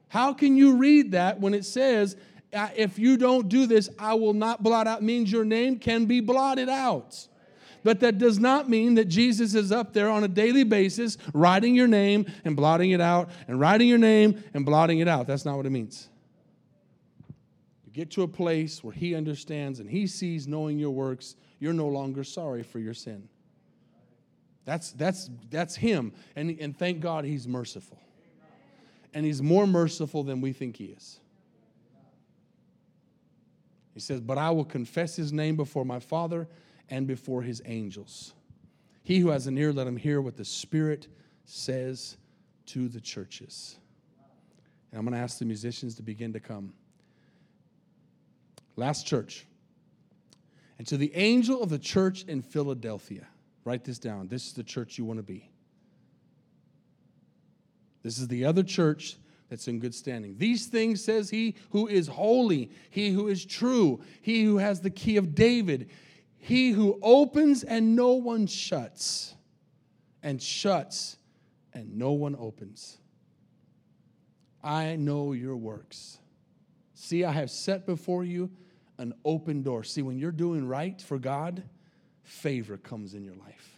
How 0.07 0.34
can 0.34 0.55
you 0.55 0.78
read 0.78 1.11
that 1.11 1.41
when 1.41 1.53
it 1.53 1.65
says, 1.65 2.15
if 2.51 2.97
you 2.97 3.17
don't 3.17 3.49
do 3.49 3.65
this, 3.65 3.89
I 3.99 4.13
will 4.13 4.33
not 4.33 4.63
blot 4.63 4.87
out, 4.87 5.03
means 5.03 5.31
your 5.31 5.45
name 5.45 5.79
can 5.79 6.05
be 6.05 6.21
blotted 6.21 6.69
out. 6.69 7.27
But 7.83 7.99
that 8.01 8.17
does 8.17 8.39
not 8.39 8.69
mean 8.69 8.95
that 8.95 9.05
Jesus 9.05 9.55
is 9.55 9.71
up 9.71 9.93
there 9.93 10.09
on 10.09 10.23
a 10.23 10.27
daily 10.27 10.63
basis 10.63 11.17
writing 11.33 11.75
your 11.75 11.87
name 11.87 12.25
and 12.43 12.55
blotting 12.55 12.91
it 12.91 12.99
out 12.99 13.29
and 13.47 13.59
writing 13.59 13.87
your 13.87 13.97
name 13.97 14.43
and 14.53 14.65
blotting 14.65 14.99
it 14.99 15.07
out. 15.07 15.27
That's 15.27 15.45
not 15.45 15.55
what 15.55 15.65
it 15.65 15.69
means. 15.69 16.09
You 17.85 17.93
get 17.93 18.11
to 18.11 18.23
a 18.23 18.27
place 18.27 18.83
where 18.83 18.93
He 18.93 19.15
understands 19.15 19.79
and 19.79 19.89
He 19.89 20.07
sees, 20.07 20.47
knowing 20.47 20.79
your 20.79 20.91
works, 20.91 21.35
you're 21.59 21.73
no 21.73 21.87
longer 21.87 22.23
sorry 22.23 22.63
for 22.63 22.79
your 22.79 22.93
sin. 22.93 23.29
That's, 24.65 24.91
that's, 24.91 25.29
that's 25.49 25.75
Him. 25.75 26.11
And, 26.35 26.57
and 26.59 26.77
thank 26.77 26.99
God 26.99 27.23
He's 27.23 27.47
merciful. 27.47 27.99
And 29.13 29.25
He's 29.25 29.41
more 29.41 29.65
merciful 29.65 30.23
than 30.23 30.41
we 30.41 30.51
think 30.51 30.75
He 30.75 30.85
is. 30.85 31.21
He 33.97 34.01
says, 34.01 34.21
But 34.21 34.37
I 34.37 34.51
will 34.51 34.63
confess 34.63 35.15
His 35.15 35.33
name 35.33 35.55
before 35.55 35.83
my 35.83 35.97
Father 35.97 36.47
and 36.87 37.07
before 37.07 37.41
His 37.41 37.63
angels. 37.65 38.35
He 39.01 39.17
who 39.17 39.29
has 39.29 39.47
an 39.47 39.57
ear, 39.57 39.73
let 39.73 39.87
him 39.87 39.97
hear 39.97 40.21
what 40.21 40.37
the 40.37 40.45
Spirit 40.45 41.07
says 41.45 42.15
to 42.67 42.89
the 42.89 43.01
churches. 43.01 43.75
And 44.91 44.99
I'm 44.99 45.03
going 45.03 45.15
to 45.15 45.19
ask 45.19 45.39
the 45.39 45.45
musicians 45.45 45.95
to 45.95 46.03
begin 46.03 46.31
to 46.33 46.39
come. 46.39 46.73
Last 48.75 49.07
church. 49.07 49.47
And 50.77 50.85
to 50.85 50.97
the 50.97 51.11
angel 51.15 51.63
of 51.63 51.69
the 51.69 51.79
church 51.79 52.23
in 52.25 52.43
Philadelphia, 52.43 53.25
write 53.65 53.83
this 53.83 53.97
down. 53.97 54.27
This 54.27 54.45
is 54.45 54.53
the 54.53 54.63
church 54.63 54.99
you 54.99 55.05
want 55.05 55.17
to 55.17 55.23
be. 55.23 55.49
This 58.03 58.19
is 58.19 58.27
the 58.27 58.45
other 58.45 58.61
church 58.61 59.17
that's 59.49 59.67
in 59.67 59.79
good 59.79 59.95
standing. 59.95 60.35
These 60.37 60.67
things 60.67 61.03
says 61.03 61.29
he 61.29 61.55
who 61.69 61.87
is 61.87 62.07
holy, 62.07 62.71
he 62.89 63.11
who 63.11 63.27
is 63.27 63.45
true, 63.45 64.01
he 64.21 64.43
who 64.43 64.57
has 64.57 64.81
the 64.81 64.89
key 64.89 65.17
of 65.17 65.35
David, 65.35 65.89
he 66.37 66.71
who 66.71 66.99
opens 67.01 67.63
and 67.63 67.95
no 67.95 68.13
one 68.13 68.47
shuts, 68.47 69.35
and 70.21 70.41
shuts 70.41 71.17
and 71.73 71.97
no 71.97 72.11
one 72.11 72.35
opens. 72.37 72.97
I 74.63 74.95
know 74.95 75.31
your 75.31 75.55
works. 75.55 76.19
See, 76.93 77.23
I 77.23 77.31
have 77.31 77.51
set 77.51 77.85
before 77.85 78.23
you 78.23 78.49
an 78.97 79.13
open 79.23 79.63
door. 79.63 79.83
See, 79.83 80.01
when 80.01 80.17
you're 80.17 80.31
doing 80.31 80.67
right 80.67 81.01
for 81.01 81.19
God, 81.19 81.63
favor 82.23 82.77
comes 82.77 83.13
in 83.13 83.23
your 83.23 83.35
life. 83.35 83.76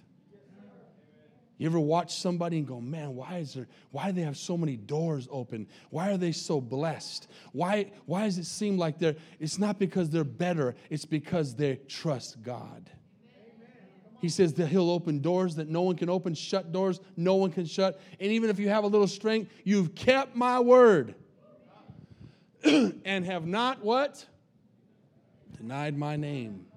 You 1.60 1.68
ever 1.68 1.80
watch 1.80 2.16
somebody 2.16 2.58
and 2.58 2.66
go, 2.66 2.80
man, 2.80 3.16
why 3.16 3.40
is 3.40 3.54
there, 3.54 3.68
why 3.92 4.08
do 4.08 4.14
they 4.14 4.22
have 4.22 4.38
so 4.38 4.58
many 4.58 4.78
doors 4.78 5.28
open? 5.30 5.68
Why 5.90 6.10
are 6.10 6.18
they 6.18 6.32
so 6.32 6.62
blessed? 6.62 7.28
Why, 7.52 7.92
why 8.06 8.24
does 8.24 8.38
it 8.38 8.46
seem 8.46 8.78
like 8.78 8.98
they're, 8.98 9.18
it's 9.42 9.60
not 9.60 9.78
because 9.78 10.10
they're 10.10 10.24
better, 10.24 10.74
it's 10.90 11.04
because 11.04 11.56
they 11.56 11.76
trust 11.90 12.42
God. 12.42 12.90
He 14.22 14.30
says 14.30 14.54
that 14.54 14.68
he'll 14.68 14.90
open 14.90 15.20
doors 15.20 15.56
that 15.56 15.68
no 15.68 15.82
one 15.82 15.98
can 15.98 16.10
open, 16.10 16.34
shut 16.34 16.72
doors 16.72 17.02
no 17.18 17.36
one 17.36 17.52
can 17.52 17.66
shut. 17.66 18.00
And 18.22 18.32
even 18.32 18.50
if 18.50 18.58
you 18.58 18.70
have 18.70 18.86
a 18.86 18.88
little 18.88 19.08
strength, 19.08 19.52
you've 19.66 19.96
kept 19.96 20.38
my 20.38 20.62
word 20.62 21.14
and 22.64 23.26
have 23.26 23.46
not 23.46 23.84
what? 23.84 24.26
Denied 25.58 25.98
my 25.98 26.16
name. 26.16 26.69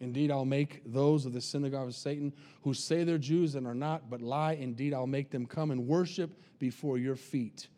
Indeed, 0.00 0.30
I'll 0.30 0.44
make 0.44 0.82
those 0.86 1.26
of 1.26 1.32
the 1.32 1.40
synagogue 1.40 1.88
of 1.88 1.94
Satan 1.94 2.32
who 2.62 2.72
say 2.72 3.02
they're 3.02 3.18
Jews 3.18 3.56
and 3.56 3.66
are 3.66 3.74
not, 3.74 4.08
but 4.08 4.22
lie. 4.22 4.52
Indeed, 4.52 4.94
I'll 4.94 5.08
make 5.08 5.30
them 5.30 5.44
come 5.44 5.70
and 5.70 5.86
worship 5.88 6.30
before 6.58 6.98
your 6.98 7.16
feet 7.16 7.68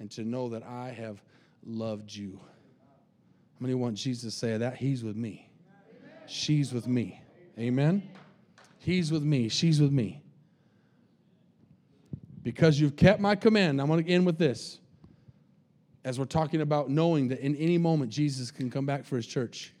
and 0.00 0.10
to 0.12 0.24
know 0.24 0.48
that 0.50 0.62
I 0.62 0.90
have 0.90 1.22
loved 1.64 2.14
you. 2.14 2.40
How 2.42 3.60
many 3.60 3.74
want 3.74 3.96
Jesus 3.96 4.34
to 4.34 4.38
say 4.38 4.56
that? 4.56 4.76
He's 4.76 5.04
with 5.04 5.16
me. 5.16 5.48
She's 6.26 6.72
with 6.72 6.86
me. 6.86 7.20
Amen? 7.58 8.02
He's 8.78 9.12
with 9.12 9.22
me. 9.22 9.48
She's 9.48 9.80
with 9.80 9.92
me. 9.92 10.22
Because 12.42 12.78
you've 12.78 12.96
kept 12.96 13.20
my 13.20 13.34
command. 13.34 13.80
I'm 13.80 13.88
going 13.88 14.04
to 14.04 14.10
end 14.10 14.24
with 14.24 14.38
this. 14.38 14.78
As 16.04 16.18
we're 16.18 16.24
talking 16.24 16.60
about 16.60 16.88
knowing 16.88 17.28
that 17.28 17.40
in 17.40 17.56
any 17.56 17.78
moment 17.78 18.12
Jesus 18.12 18.50
can 18.50 18.70
come 18.70 18.86
back 18.86 19.04
for 19.04 19.16
his 19.16 19.26
church. 19.26 19.72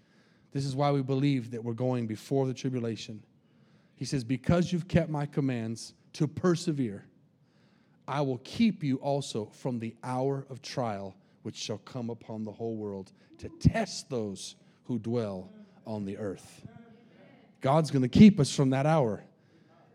This 0.56 0.64
is 0.64 0.74
why 0.74 0.90
we 0.90 1.02
believe 1.02 1.50
that 1.50 1.62
we're 1.62 1.74
going 1.74 2.06
before 2.06 2.46
the 2.46 2.54
tribulation. 2.54 3.22
He 3.94 4.06
says, 4.06 4.24
Because 4.24 4.72
you've 4.72 4.88
kept 4.88 5.10
my 5.10 5.26
commands 5.26 5.92
to 6.14 6.26
persevere, 6.26 7.04
I 8.08 8.22
will 8.22 8.38
keep 8.38 8.82
you 8.82 8.96
also 8.96 9.50
from 9.52 9.78
the 9.78 9.94
hour 10.02 10.46
of 10.48 10.62
trial 10.62 11.14
which 11.42 11.56
shall 11.56 11.76
come 11.78 12.08
upon 12.08 12.44
the 12.44 12.52
whole 12.52 12.74
world 12.74 13.12
to 13.36 13.50
test 13.60 14.08
those 14.08 14.56
who 14.84 14.98
dwell 14.98 15.50
on 15.86 16.06
the 16.06 16.16
earth. 16.16 16.66
God's 17.60 17.90
going 17.90 18.02
to 18.02 18.08
keep 18.08 18.40
us 18.40 18.50
from 18.50 18.70
that 18.70 18.86
hour. 18.86 19.22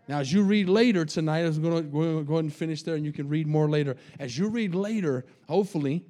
Now, 0.08 0.20
as 0.20 0.32
you 0.32 0.44
read 0.44 0.70
later 0.70 1.06
tonight, 1.06 1.40
I'm 1.40 1.60
going 1.60 1.84
to 1.92 2.24
go 2.24 2.34
ahead 2.34 2.44
and 2.44 2.54
finish 2.54 2.84
there, 2.84 2.94
and 2.94 3.04
you 3.04 3.12
can 3.12 3.28
read 3.28 3.48
more 3.48 3.68
later. 3.68 3.98
As 4.20 4.38
you 4.38 4.48
read 4.48 4.76
later, 4.76 5.26
hopefully, 5.48 6.06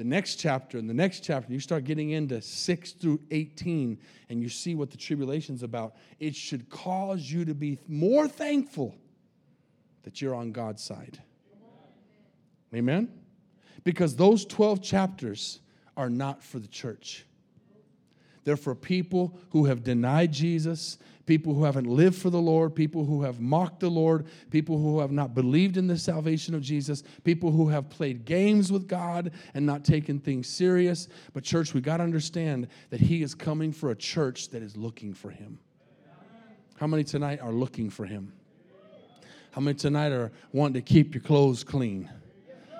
the 0.00 0.04
next 0.04 0.36
chapter 0.36 0.78
and 0.78 0.88
the 0.88 0.94
next 0.94 1.20
chapter, 1.20 1.52
you 1.52 1.60
start 1.60 1.84
getting 1.84 2.12
into 2.12 2.40
6 2.40 2.92
through 2.92 3.20
18 3.30 3.98
and 4.30 4.42
you 4.42 4.48
see 4.48 4.74
what 4.74 4.90
the 4.90 4.96
tribulation's 4.96 5.62
about, 5.62 5.94
it 6.18 6.34
should 6.34 6.70
cause 6.70 7.30
you 7.30 7.44
to 7.44 7.52
be 7.52 7.78
more 7.86 8.26
thankful 8.26 8.94
that 10.04 10.22
you're 10.22 10.34
on 10.34 10.52
God's 10.52 10.82
side. 10.82 11.20
Amen? 12.74 13.12
Because 13.84 14.16
those 14.16 14.46
12 14.46 14.80
chapters 14.80 15.60
are 15.98 16.08
not 16.08 16.42
for 16.42 16.58
the 16.58 16.68
church. 16.68 17.26
They're 18.44 18.56
for 18.56 18.74
people 18.74 19.38
who 19.50 19.66
have 19.66 19.84
denied 19.84 20.32
Jesus, 20.32 20.96
people 21.30 21.54
who 21.54 21.62
haven't 21.62 21.86
lived 21.86 22.16
for 22.16 22.28
the 22.28 22.40
Lord, 22.40 22.74
people 22.74 23.04
who 23.04 23.22
have 23.22 23.38
mocked 23.38 23.78
the 23.78 23.88
Lord, 23.88 24.26
people 24.50 24.78
who 24.78 24.98
have 24.98 25.12
not 25.12 25.32
believed 25.32 25.76
in 25.76 25.86
the 25.86 25.96
salvation 25.96 26.56
of 26.56 26.60
Jesus, 26.60 27.04
people 27.22 27.52
who 27.52 27.68
have 27.68 27.88
played 27.88 28.24
games 28.24 28.72
with 28.72 28.88
God 28.88 29.30
and 29.54 29.64
not 29.64 29.84
taken 29.84 30.18
things 30.18 30.48
serious. 30.48 31.06
But, 31.32 31.44
church, 31.44 31.72
we 31.72 31.82
got 31.82 31.98
to 31.98 32.02
understand 32.02 32.66
that 32.88 33.00
He 33.00 33.22
is 33.22 33.36
coming 33.36 33.70
for 33.70 33.92
a 33.92 33.94
church 33.94 34.48
that 34.48 34.60
is 34.60 34.76
looking 34.76 35.14
for 35.14 35.30
Him. 35.30 35.60
How 36.74 36.88
many 36.88 37.04
tonight 37.04 37.38
are 37.40 37.52
looking 37.52 37.90
for 37.90 38.04
Him? 38.06 38.32
How 39.52 39.60
many 39.60 39.76
tonight 39.76 40.10
are 40.10 40.32
wanting 40.50 40.82
to 40.82 40.82
keep 40.82 41.14
your 41.14 41.22
clothes 41.22 41.62
clean? 41.62 42.10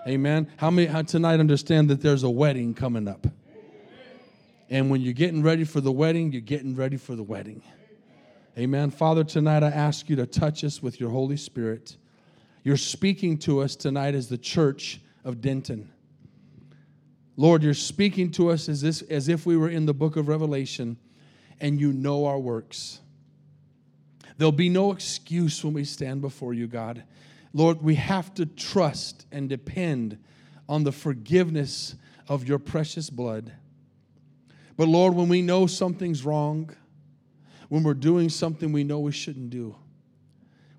Amen. 0.09 0.51
How 0.57 0.73
many 0.73 0.89
tonight 1.05 1.39
understand 1.39 1.89
that 1.91 2.01
there's 2.01 2.25
a 2.25 2.31
wedding 2.31 2.75
coming 2.75 3.07
up? 3.07 3.29
And 4.69 4.91
when 4.91 5.03
you're 5.03 5.13
getting 5.13 5.41
ready 5.41 5.63
for 5.63 5.81
the 5.81 5.93
wedding, 5.93 6.33
you're 6.33 6.41
getting 6.41 6.75
ready 6.75 6.97
for 6.97 7.15
the 7.15 7.23
wedding. 7.23 7.63
Amen. 8.59 8.91
Father, 8.91 9.23
tonight 9.23 9.63
I 9.63 9.69
ask 9.69 10.11
you 10.11 10.17
to 10.17 10.27
touch 10.27 10.65
us 10.65 10.83
with 10.83 10.99
your 10.99 11.11
Holy 11.11 11.37
Spirit. 11.37 11.97
You're 12.65 12.77
speaking 12.77 13.39
to 13.39 13.61
us 13.61 13.77
tonight 13.77 14.15
as 14.17 14.29
the 14.29 14.37
church 14.37 15.01
of 15.25 15.41
Denton. 15.41 15.89
Lord, 17.37 17.63
you're 17.63 17.75
speaking 17.75 18.33
to 18.33 18.51
us 18.51 18.69
as, 18.69 18.81
this, 18.81 19.03
as 19.03 19.29
if 19.29 19.47
we 19.47 19.57
were 19.57 19.69
in 19.69 19.87
the 19.87 19.95
book 19.95 20.17
of 20.17 20.27
Revelation 20.27 20.97
and 21.61 21.81
you 21.81 21.93
know 21.93 22.27
our 22.27 22.41
works. 22.41 23.01
There'll 24.37 24.51
be 24.51 24.69
no 24.69 24.91
excuse 24.91 25.63
when 25.63 25.73
we 25.73 25.85
stand 25.85 26.21
before 26.21 26.53
you, 26.53 26.67
God. 26.67 27.05
Lord, 27.53 27.81
we 27.83 27.95
have 27.95 28.35
to 28.35 28.47
trust 28.47 29.27
and 29.31 29.49
depend 29.49 30.19
on 30.69 30.83
the 30.83 30.93
forgiveness 30.93 31.95
of 32.29 32.49
your 32.49 32.59
precious 32.59 33.11
blood. 33.11 33.53
But 34.77 34.89
Lord, 34.89 35.15
when 35.15 35.29
we 35.29 35.41
know 35.41 35.67
something's 35.67 36.25
wrong, 36.25 36.71
when 37.71 37.85
we're 37.85 37.95
doing 37.95 38.29
something 38.29 38.73
we 38.73 38.85
know 38.85 38.99
we 38.99 39.13
shouldn't 39.13 39.49
do. 39.49 39.75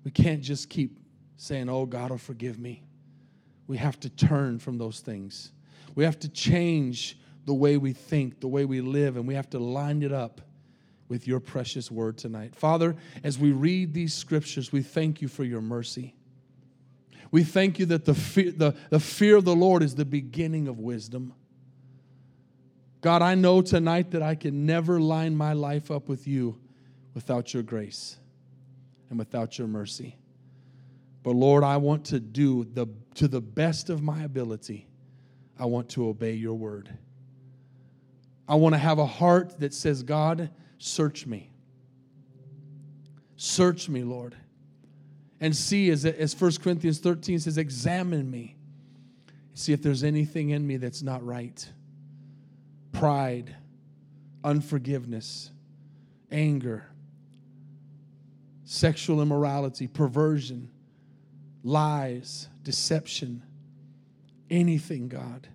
We 0.04 0.10
can't 0.10 0.42
just 0.42 0.68
keep 0.68 0.98
saying, 1.36 1.68
Oh, 1.68 1.86
God 1.86 2.10
will 2.10 2.18
forgive 2.18 2.58
me. 2.58 2.84
We 3.66 3.78
have 3.78 3.98
to 4.00 4.10
turn 4.10 4.58
from 4.58 4.78
those 4.78 5.00
things. 5.00 5.52
We 5.94 6.04
have 6.04 6.18
to 6.20 6.28
change 6.28 7.18
the 7.46 7.54
way 7.54 7.78
we 7.78 7.92
think, 7.92 8.40
the 8.40 8.48
way 8.48 8.66
we 8.66 8.82
live, 8.82 9.16
and 9.16 9.26
we 9.26 9.34
have 9.34 9.48
to 9.50 9.58
line 9.58 10.02
it 10.02 10.12
up 10.12 10.42
with 11.08 11.26
your 11.26 11.40
precious 11.40 11.90
word 11.90 12.18
tonight. 12.18 12.54
Father, 12.54 12.94
as 13.24 13.38
we 13.38 13.52
read 13.52 13.94
these 13.94 14.12
scriptures, 14.12 14.70
we 14.70 14.82
thank 14.82 15.22
you 15.22 15.28
for 15.28 15.44
your 15.44 15.62
mercy. 15.62 16.14
We 17.30 17.42
thank 17.42 17.78
you 17.78 17.86
that 17.86 18.04
the 18.04 18.14
fear, 18.14 18.50
the, 18.50 18.74
the 18.90 19.00
fear 19.00 19.36
of 19.36 19.46
the 19.46 19.56
Lord 19.56 19.82
is 19.82 19.94
the 19.94 20.04
beginning 20.04 20.68
of 20.68 20.78
wisdom. 20.78 21.32
God, 23.00 23.22
I 23.22 23.34
know 23.34 23.62
tonight 23.62 24.10
that 24.10 24.22
I 24.22 24.34
can 24.34 24.66
never 24.66 25.00
line 25.00 25.34
my 25.34 25.54
life 25.54 25.90
up 25.90 26.08
with 26.08 26.28
you 26.28 26.58
without 27.14 27.52
your 27.52 27.62
grace 27.62 28.16
and 29.10 29.18
without 29.18 29.58
your 29.58 29.68
mercy. 29.68 30.16
But 31.22 31.32
Lord, 31.32 31.62
I 31.62 31.76
want 31.76 32.06
to 32.06 32.20
do 32.20 32.64
the 32.64 32.86
to 33.14 33.28
the 33.28 33.40
best 33.40 33.90
of 33.90 34.02
my 34.02 34.22
ability. 34.22 34.86
I 35.58 35.66
want 35.66 35.90
to 35.90 36.08
obey 36.08 36.32
your 36.32 36.54
word. 36.54 36.90
I 38.48 38.56
want 38.56 38.74
to 38.74 38.78
have 38.78 38.98
a 38.98 39.06
heart 39.06 39.60
that 39.60 39.72
says, 39.72 40.02
God, 40.02 40.50
search 40.78 41.26
me. 41.26 41.50
Search 43.36 43.88
me, 43.88 44.02
Lord. 44.02 44.34
And 45.40 45.54
see, 45.54 45.90
as, 45.90 46.04
as 46.04 46.40
1 46.40 46.52
Corinthians 46.62 46.98
13 46.98 47.40
says, 47.40 47.58
examine 47.58 48.30
me. 48.30 48.56
See 49.54 49.72
if 49.72 49.82
there's 49.82 50.04
anything 50.04 50.50
in 50.50 50.66
me 50.66 50.76
that's 50.76 51.02
not 51.02 51.24
right 51.24 51.68
pride, 52.92 53.56
unforgiveness, 54.44 55.50
anger, 56.30 56.84
sexual 58.64 59.20
immorality, 59.20 59.86
perversion, 59.86 60.70
lies, 61.62 62.48
deception, 62.62 63.42
anything, 64.50 65.08
God. 65.08 65.48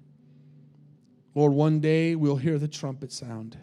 Lord, 1.35 1.53
one 1.53 1.79
day 1.79 2.15
we'll 2.15 2.37
hear 2.37 2.57
the 2.57 2.67
trumpet 2.67 3.11
sound. 3.11 3.57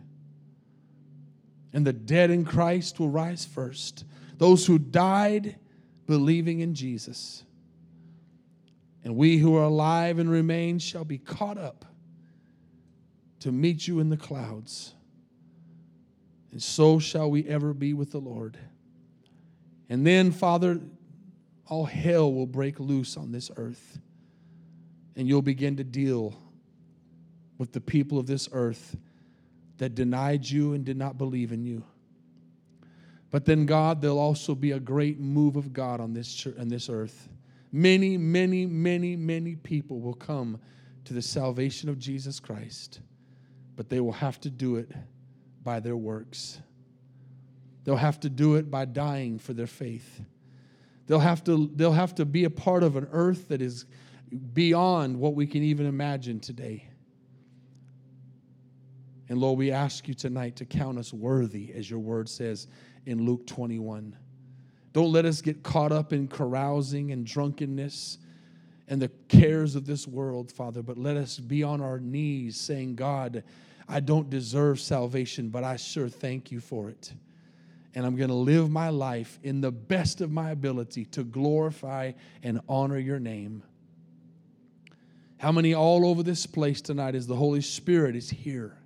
And 1.73 1.85
the 1.85 1.93
dead 1.93 2.31
in 2.31 2.45
Christ 2.45 3.01
will 3.01 3.11
rise 3.11 3.45
first. 3.45 4.05
Those 4.39 4.65
who 4.65 4.79
died 4.79 5.57
believing 6.07 6.61
in 6.61 6.75
Jesus. 6.75 7.43
And 9.03 9.17
we 9.17 9.39
who 9.39 9.57
are 9.57 9.65
alive 9.65 10.19
and 10.19 10.31
remain 10.31 10.79
shall 10.79 11.05
be 11.05 11.19
caught 11.19 11.59
up 11.59 11.85
to 13.41 13.53
meet 13.53 13.87
you 13.87 14.01
in 14.01 14.09
the 14.09 14.17
clouds. 14.17 14.95
And 16.53 16.63
so 16.63 16.99
shall 16.99 17.31
we 17.31 17.47
ever 17.49 17.75
be 17.75 17.93
with 17.93 18.13
the 18.13 18.21
Lord. 18.21 18.57
And 19.89 20.07
then, 20.07 20.33
Father, 20.33 20.81
all 21.67 21.85
hell 21.85 22.33
will 22.33 22.47
break 22.47 22.81
loose 22.81 23.17
on 23.17 23.33
this 23.33 23.51
earth. 23.57 23.99
And 25.17 25.29
you'll 25.29 25.43
begin 25.43 25.77
to 25.77 25.85
deal 25.85 26.35
with 27.59 27.73
the 27.73 27.81
people 27.81 28.19
of 28.19 28.27
this 28.27 28.49
earth 28.53 28.97
that 29.79 29.95
denied 29.95 30.49
you 30.49 30.75
and 30.75 30.85
did 30.85 30.97
not 30.97 31.19
believe 31.19 31.53
in 31.53 31.65
you. 31.65 31.85
But 33.31 33.45
then, 33.45 33.67
God, 33.67 34.01
there'll 34.01 34.19
also 34.19 34.55
be 34.55 34.73
a 34.73 34.81
great 34.81 35.19
move 35.19 35.57
of 35.57 35.73
God 35.73 36.01
on 36.01 36.13
this, 36.13 36.33
church, 36.33 36.57
on 36.59 36.69
this 36.69 36.89
earth. 36.89 37.29
Many, 37.73 38.17
many, 38.17 38.67
many, 38.67 39.17
many 39.17 39.57
people 39.57 40.01
will 40.01 40.15
come 40.15 40.61
to 41.05 41.13
the 41.13 41.23
salvation 41.23 41.89
of 41.89 41.99
Jesus 41.99 42.39
Christ, 42.39 43.01
but 43.75 43.89
they 43.89 43.99
will 43.99 44.13
have 44.13 44.41
to 44.43 44.51
do 44.51 44.77
it 44.77 44.93
by 45.65 45.81
their 45.81 45.97
works. 45.97 46.61
They'll 47.85 47.97
have 47.97 48.19
to 48.21 48.31
do 48.31 48.57
it 48.57 48.71
by 48.71 48.87
dying 48.87 49.39
for 49.39 49.53
their 49.53 49.67
faith. 49.67 50.23
They'll 51.07 51.21
have 51.21 51.45
to, 51.45 51.71
they'll 51.77 51.93
have 51.93 52.15
to 52.17 52.25
be 52.25 52.45
a 52.45 52.51
part 52.51 52.83
of 52.83 52.97
an 52.97 53.09
earth 53.13 53.49
that 53.49 53.61
is 53.61 53.85
beyond 54.55 55.19
what 55.19 55.35
we 55.35 55.47
can 55.47 55.63
even 55.63 55.87
imagine 55.87 56.41
today. 56.41 56.89
And 59.29 59.39
Lord, 59.39 59.59
we 59.59 59.71
ask 59.71 60.09
you 60.09 60.15
tonight 60.15 60.57
to 60.57 60.65
count 60.65 60.99
us 60.99 61.13
worthy, 61.13 61.73
as 61.75 61.91
your 61.91 61.99
word 61.99 62.29
says 62.29 62.69
in 63.07 63.25
Luke 63.25 63.47
21. 63.47 64.17
Don't 64.93 65.13
let 65.13 65.25
us 65.25 65.43
get 65.43 65.63
caught 65.63 65.93
up 65.93 66.13
in 66.13 66.29
carousing 66.29 67.13
and 67.13 67.27
drunkenness 67.27 68.19
and 68.89 69.01
the 69.01 69.11
cares 69.29 69.77
of 69.77 69.87
this 69.87 70.07
world, 70.07 70.53
Father, 70.53 70.83
but 70.83 70.99
let 70.99 71.17
us 71.17 71.39
be 71.39 71.63
on 71.63 71.81
our 71.81 71.99
knees 71.99 72.57
saying, 72.59 72.95
God, 72.95 73.43
I 73.89 74.01
don't 74.01 74.31
deserve 74.31 74.79
salvation, 74.79 75.49
but 75.49 75.65
I 75.65 75.77
sure 75.77 76.09
thank 76.09 76.51
you 76.53 76.61
for 76.61 76.89
it 76.89 77.13
and 77.95 78.05
I'm 78.05 78.17
going 78.17 78.29
to 78.29 78.35
live 78.35 78.71
my 78.71 78.89
life 78.89 79.39
in 79.43 79.61
the 79.61 79.71
best 79.71 80.21
of 80.21 80.31
my 80.31 80.51
ability 80.51 81.05
to 81.07 81.23
glorify 81.23 82.13
and 82.43 82.61
honor 82.69 82.99
your 82.99 83.21
name. 83.21 83.63
How 85.39 85.53
many 85.53 85.75
all 85.75 86.07
over 86.07 86.23
this 86.23 86.47
place 86.47 86.81
tonight 86.81 87.15
is 87.15 87.27
the 87.27 87.37
Holy 87.37 87.61
Spirit 87.61 88.17
is 88.17 88.31
here 88.31 88.79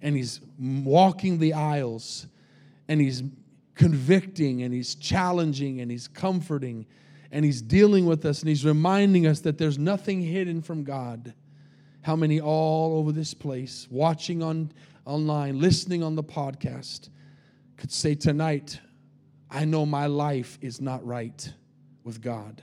and 0.00 0.16
he's 0.16 0.40
walking 0.58 1.38
the 1.38 1.54
aisles 1.54 2.26
and 2.86 3.00
he's 3.00 3.22
convicting 3.74 4.62
and 4.62 4.72
he's 4.72 4.94
challenging 4.94 5.80
and 5.80 5.90
he's 5.90 6.08
comforting 6.08 6.86
and 7.30 7.44
he's 7.44 7.60
dealing 7.60 8.06
with 8.06 8.24
us 8.24 8.40
and 8.40 8.48
he's 8.48 8.64
reminding 8.64 9.26
us 9.26 9.40
that 9.40 9.58
there's 9.58 9.78
nothing 9.78 10.20
hidden 10.20 10.62
from 10.62 10.84
God. 10.84 11.34
How 12.02 12.16
many 12.16 12.40
all 12.40 12.98
over 12.98 13.12
this 13.12 13.34
place, 13.34 13.86
watching 13.90 14.42
on 14.42 14.72
online, 15.04 15.58
listening 15.60 16.02
on 16.02 16.14
the 16.14 16.22
podcast, 16.22 17.08
could 17.78 17.92
say 17.92 18.14
tonight, 18.14 18.80
I 19.50 19.64
know 19.64 19.86
my 19.86 20.06
life 20.06 20.58
is 20.60 20.80
not 20.80 21.06
right 21.06 21.50
with 22.04 22.20
God. 22.20 22.62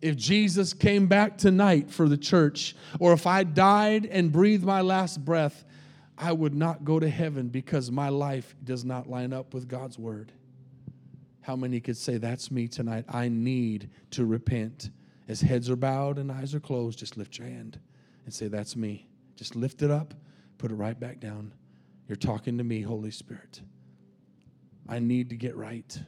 If 0.00 0.16
Jesus 0.16 0.72
came 0.72 1.06
back 1.06 1.38
tonight 1.38 1.90
for 1.90 2.08
the 2.08 2.16
church, 2.16 2.74
or 2.98 3.12
if 3.12 3.26
I 3.26 3.44
died 3.44 4.06
and 4.06 4.32
breathed 4.32 4.64
my 4.64 4.80
last 4.80 5.24
breath, 5.24 5.64
I 6.18 6.32
would 6.32 6.54
not 6.54 6.84
go 6.84 6.98
to 6.98 7.08
heaven 7.08 7.48
because 7.48 7.90
my 7.90 8.08
life 8.08 8.56
does 8.64 8.84
not 8.84 9.08
line 9.08 9.32
up 9.32 9.54
with 9.54 9.68
God's 9.68 9.98
word. 9.98 10.32
How 11.42 11.54
many 11.54 11.80
could 11.80 11.96
say, 11.96 12.16
That's 12.16 12.50
me 12.50 12.66
tonight? 12.66 13.04
I 13.08 13.28
need 13.28 13.90
to 14.12 14.24
repent. 14.24 14.90
As 15.28 15.40
heads 15.40 15.70
are 15.70 15.76
bowed 15.76 16.18
and 16.18 16.32
eyes 16.32 16.54
are 16.54 16.60
closed, 16.60 16.98
just 16.98 17.16
lift 17.16 17.38
your 17.38 17.48
hand 17.48 17.78
and 18.24 18.34
say, 18.34 18.48
That's 18.48 18.74
me. 18.74 19.08
Just 19.36 19.54
lift 19.54 19.82
it 19.82 19.90
up, 19.90 20.14
put 20.58 20.70
it 20.70 20.74
right 20.74 20.98
back 20.98 21.20
down. 21.20 21.52
You're 22.08 22.16
talking 22.16 22.58
to 22.58 22.64
me, 22.64 22.82
Holy 22.82 23.10
Spirit. 23.10 23.60
I 24.88 24.98
need 24.98 25.30
to 25.30 25.36
get 25.36 25.56
right. 25.56 25.98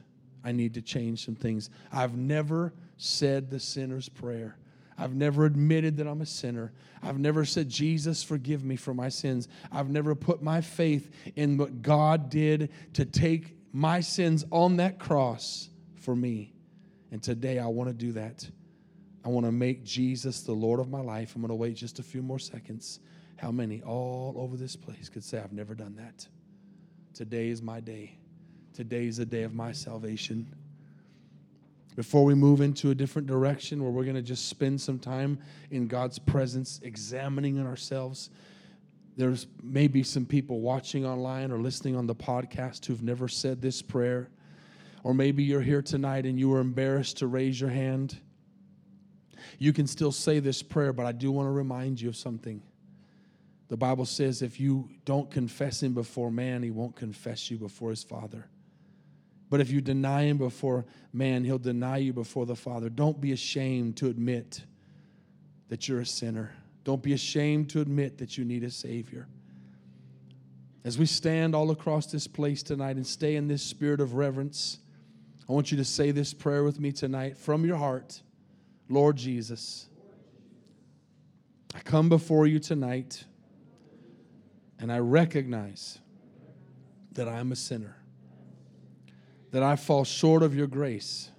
I 0.43 0.51
need 0.51 0.73
to 0.75 0.81
change 0.81 1.25
some 1.25 1.35
things. 1.35 1.69
I've 1.91 2.15
never 2.15 2.73
said 2.97 3.49
the 3.49 3.59
sinner's 3.59 4.09
prayer. 4.09 4.57
I've 4.97 5.13
never 5.13 5.45
admitted 5.45 5.97
that 5.97 6.07
I'm 6.07 6.21
a 6.21 6.25
sinner. 6.25 6.71
I've 7.03 7.19
never 7.19 7.43
said, 7.43 7.67
Jesus, 7.67 8.23
forgive 8.23 8.63
me 8.63 8.75
for 8.75 8.93
my 8.93 9.09
sins. 9.09 9.47
I've 9.71 9.89
never 9.89 10.15
put 10.15 10.41
my 10.41 10.61
faith 10.61 11.11
in 11.35 11.57
what 11.57 11.81
God 11.81 12.29
did 12.29 12.71
to 12.93 13.05
take 13.05 13.57
my 13.73 13.99
sins 13.99 14.45
on 14.51 14.77
that 14.77 14.99
cross 14.99 15.69
for 15.95 16.15
me. 16.15 16.53
And 17.11 17.21
today 17.21 17.59
I 17.59 17.67
want 17.67 17.89
to 17.89 17.93
do 17.93 18.13
that. 18.13 18.47
I 19.25 19.29
want 19.29 19.45
to 19.45 19.51
make 19.51 19.83
Jesus 19.83 20.41
the 20.41 20.53
Lord 20.53 20.79
of 20.79 20.89
my 20.89 21.01
life. 21.01 21.35
I'm 21.35 21.41
going 21.41 21.49
to 21.49 21.55
wait 21.55 21.75
just 21.75 21.99
a 21.99 22.03
few 22.03 22.21
more 22.21 22.39
seconds. 22.39 22.99
How 23.37 23.51
many 23.51 23.81
all 23.81 24.35
over 24.37 24.55
this 24.55 24.75
place 24.75 25.09
could 25.09 25.23
say, 25.23 25.39
I've 25.39 25.51
never 25.51 25.75
done 25.75 25.95
that? 25.97 26.27
Today 27.13 27.49
is 27.49 27.61
my 27.61 27.79
day. 27.79 28.17
Today 28.75 29.07
is 29.07 29.15
the 29.15 29.25
day 29.25 29.43
of 29.43 29.53
my 29.53 29.71
salvation. 29.71 30.53
Before 31.95 32.25
we 32.25 32.35
move 32.35 32.59
into 32.59 32.91
a 32.91 32.95
different 32.95 33.25
direction 33.25 33.81
where 33.81 33.89
we're 33.89 34.03
going 34.03 34.17
to 34.17 34.21
just 34.21 34.49
spend 34.49 34.81
some 34.81 34.99
time 34.99 35.39
in 35.71 35.87
God's 35.87 36.19
presence, 36.19 36.81
examining 36.83 37.57
ourselves, 37.65 38.31
there's 39.15 39.47
maybe 39.63 40.03
some 40.03 40.25
people 40.25 40.59
watching 40.59 41.05
online 41.05 41.53
or 41.53 41.59
listening 41.59 41.95
on 41.95 42.05
the 42.05 42.13
podcast 42.13 42.85
who've 42.85 43.01
never 43.01 43.29
said 43.29 43.61
this 43.61 43.81
prayer. 43.81 44.29
Or 45.05 45.13
maybe 45.13 45.41
you're 45.41 45.61
here 45.61 45.81
tonight 45.81 46.25
and 46.25 46.37
you 46.37 46.49
were 46.49 46.59
embarrassed 46.59 47.19
to 47.19 47.27
raise 47.27 47.61
your 47.61 47.69
hand. 47.69 48.19
You 49.57 49.71
can 49.71 49.87
still 49.87 50.11
say 50.11 50.39
this 50.39 50.61
prayer, 50.61 50.91
but 50.91 51.05
I 51.05 51.13
do 51.13 51.31
want 51.31 51.47
to 51.47 51.51
remind 51.51 52.01
you 52.01 52.09
of 52.09 52.17
something. 52.17 52.61
The 53.69 53.77
Bible 53.77 54.05
says 54.05 54.41
if 54.41 54.59
you 54.59 54.89
don't 55.05 55.31
confess 55.31 55.81
him 55.81 55.93
before 55.93 56.29
man, 56.29 56.61
he 56.61 56.71
won't 56.71 56.97
confess 56.97 57.49
you 57.49 57.57
before 57.57 57.91
his 57.91 58.03
Father. 58.03 58.49
But 59.49 59.61
if 59.61 59.69
you 59.69 59.81
deny 59.81 60.23
him 60.23 60.37
before 60.37 60.85
man, 61.13 61.43
he'll 61.43 61.59
deny 61.59 61.97
you 61.97 62.13
before 62.13 62.45
the 62.45 62.55
Father. 62.55 62.89
Don't 62.89 63.21
be 63.21 63.31
ashamed 63.31 63.97
to 63.97 64.07
admit 64.07 64.63
that 65.69 65.87
you're 65.87 65.99
a 65.99 66.05
sinner. 66.05 66.51
Don't 66.83 67.01
be 67.01 67.13
ashamed 67.13 67.69
to 67.71 67.81
admit 67.81 68.17
that 68.17 68.37
you 68.37 68.45
need 68.45 68.63
a 68.63 68.71
Savior. 68.71 69.27
As 70.83 70.99
we 70.99 71.05
stand 71.05 71.55
all 71.55 71.71
across 71.71 72.07
this 72.07 72.27
place 72.27 72.61
tonight 72.61 72.95
and 72.95 73.05
stay 73.05 73.35
in 73.35 73.47
this 73.47 73.63
spirit 73.63 73.99
of 74.01 74.13
reverence, 74.13 74.79
I 75.49 75.53
want 75.53 75.71
you 75.71 75.77
to 75.77 75.85
say 75.85 76.11
this 76.11 76.33
prayer 76.33 76.63
with 76.63 76.79
me 76.79 76.91
tonight 76.91 77.37
from 77.37 77.65
your 77.65 77.77
heart 77.77 78.21
Lord 78.87 79.17
Jesus, 79.17 79.87
I 81.73 81.79
come 81.79 82.07
before 82.07 82.45
you 82.45 82.59
tonight 82.59 83.23
and 84.77 84.91
I 84.91 84.99
recognize 84.99 85.97
that 87.13 87.27
I'm 87.27 87.51
a 87.51 87.55
sinner 87.55 87.95
that 89.55 89.63
I 89.63 89.77
fall 89.77 90.03
short 90.03 90.43
of 90.43 90.53
your 90.53 90.67
grace 90.67 91.31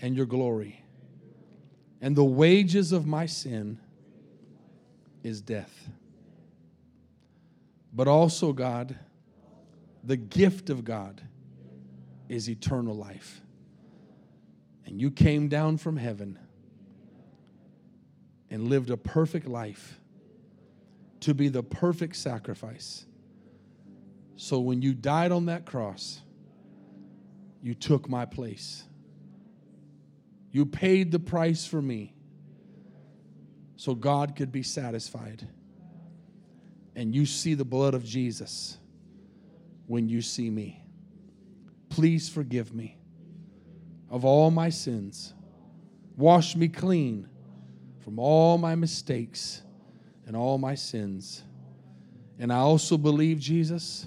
and 0.00 0.16
your 0.16 0.26
glory. 0.26 0.84
And 2.00 2.16
the 2.16 2.24
wages 2.24 2.90
of 2.90 3.06
my 3.06 3.26
sin 3.26 3.78
is 5.22 5.40
death. 5.40 5.88
But 7.92 8.08
also, 8.08 8.52
God, 8.52 8.98
the 10.02 10.16
gift 10.16 10.68
of 10.68 10.84
God 10.84 11.22
is 12.28 12.50
eternal 12.50 12.96
life. 12.96 13.40
And 14.84 15.00
you 15.00 15.12
came 15.12 15.46
down 15.46 15.76
from 15.76 15.96
heaven 15.96 16.40
and 18.50 18.68
lived 18.68 18.90
a 18.90 18.96
perfect 18.96 19.46
life 19.46 20.00
to 21.20 21.34
be 21.34 21.46
the 21.46 21.62
perfect 21.62 22.16
sacrifice. 22.16 23.06
So 24.34 24.58
when 24.58 24.82
you 24.82 24.92
died 24.92 25.30
on 25.30 25.46
that 25.46 25.66
cross, 25.66 26.20
you 27.64 27.72
took 27.72 28.10
my 28.10 28.26
place. 28.26 28.84
You 30.52 30.66
paid 30.66 31.10
the 31.10 31.18
price 31.18 31.64
for 31.64 31.80
me 31.80 32.14
so 33.76 33.94
God 33.94 34.36
could 34.36 34.52
be 34.52 34.62
satisfied. 34.62 35.48
And 36.94 37.14
you 37.14 37.24
see 37.24 37.54
the 37.54 37.64
blood 37.64 37.94
of 37.94 38.04
Jesus 38.04 38.76
when 39.86 40.10
you 40.10 40.20
see 40.20 40.50
me. 40.50 40.84
Please 41.88 42.28
forgive 42.28 42.74
me 42.74 42.98
of 44.10 44.26
all 44.26 44.50
my 44.50 44.68
sins. 44.68 45.32
Wash 46.18 46.54
me 46.54 46.68
clean 46.68 47.26
from 48.00 48.18
all 48.18 48.58
my 48.58 48.74
mistakes 48.74 49.62
and 50.26 50.36
all 50.36 50.58
my 50.58 50.74
sins. 50.74 51.42
And 52.38 52.52
I 52.52 52.58
also 52.58 52.98
believe, 52.98 53.38
Jesus, 53.38 54.06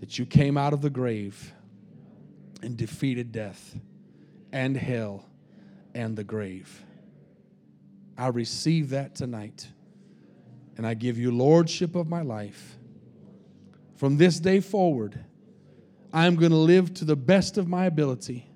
that 0.00 0.18
you 0.18 0.26
came 0.26 0.58
out 0.58 0.72
of 0.72 0.80
the 0.80 0.90
grave 0.90 1.54
and 2.62 2.76
defeated 2.76 3.32
death 3.32 3.76
and 4.52 4.76
hell 4.76 5.24
and 5.94 6.16
the 6.16 6.24
grave. 6.24 6.84
I 8.16 8.28
receive 8.28 8.90
that 8.90 9.14
tonight. 9.14 9.68
And 10.76 10.86
I 10.86 10.94
give 10.94 11.18
you 11.18 11.30
lordship 11.30 11.94
of 11.94 12.08
my 12.08 12.22
life. 12.22 12.78
From 13.96 14.16
this 14.16 14.40
day 14.40 14.60
forward, 14.60 15.18
I'm 16.12 16.36
going 16.36 16.52
to 16.52 16.56
live 16.56 16.94
to 16.94 17.04
the 17.04 17.16
best 17.16 17.58
of 17.58 17.68
my 17.68 17.84
ability 17.86 18.46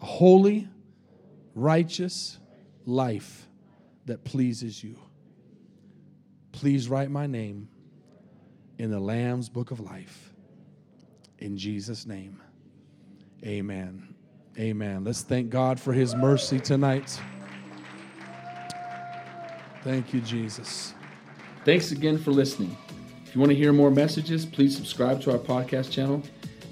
a 0.00 0.06
holy, 0.06 0.68
righteous 1.54 2.38
life 2.84 3.48
that 4.06 4.22
pleases 4.22 4.84
you. 4.84 4.98
Please 6.52 6.88
write 6.88 7.10
my 7.10 7.26
name 7.26 7.68
in 8.78 8.90
the 8.90 9.00
Lamb's 9.00 9.48
book 9.48 9.70
of 9.70 9.80
life. 9.80 10.32
In 11.38 11.56
Jesus' 11.56 12.06
name, 12.06 12.40
amen. 13.44 14.14
Amen. 14.58 15.04
Let's 15.04 15.22
thank 15.22 15.50
God 15.50 15.80
for 15.80 15.92
his 15.92 16.14
mercy 16.14 16.60
tonight. 16.60 17.20
Thank 19.82 20.14
you, 20.14 20.20
Jesus. 20.20 20.94
Thanks 21.64 21.92
again 21.92 22.18
for 22.18 22.30
listening. 22.30 22.76
If 23.26 23.34
you 23.34 23.40
want 23.40 23.50
to 23.50 23.56
hear 23.56 23.72
more 23.72 23.90
messages, 23.90 24.46
please 24.46 24.76
subscribe 24.76 25.20
to 25.22 25.32
our 25.32 25.38
podcast 25.38 25.90
channel. 25.90 26.22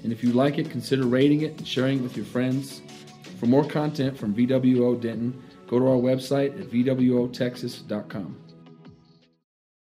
And 0.03 0.11
if 0.11 0.23
you 0.23 0.31
like 0.33 0.57
it, 0.57 0.69
consider 0.69 1.05
rating 1.05 1.41
it 1.41 1.57
and 1.57 1.67
sharing 1.67 1.99
it 1.99 2.01
with 2.01 2.15
your 2.15 2.25
friends. 2.25 2.81
For 3.39 3.45
more 3.45 3.65
content 3.65 4.17
from 4.17 4.33
VWO 4.33 4.99
Denton, 4.99 5.41
go 5.67 5.79
to 5.79 5.87
our 5.87 5.97
website 5.97 6.59
at 6.59 6.67
VWOTexas.com. 6.69 8.37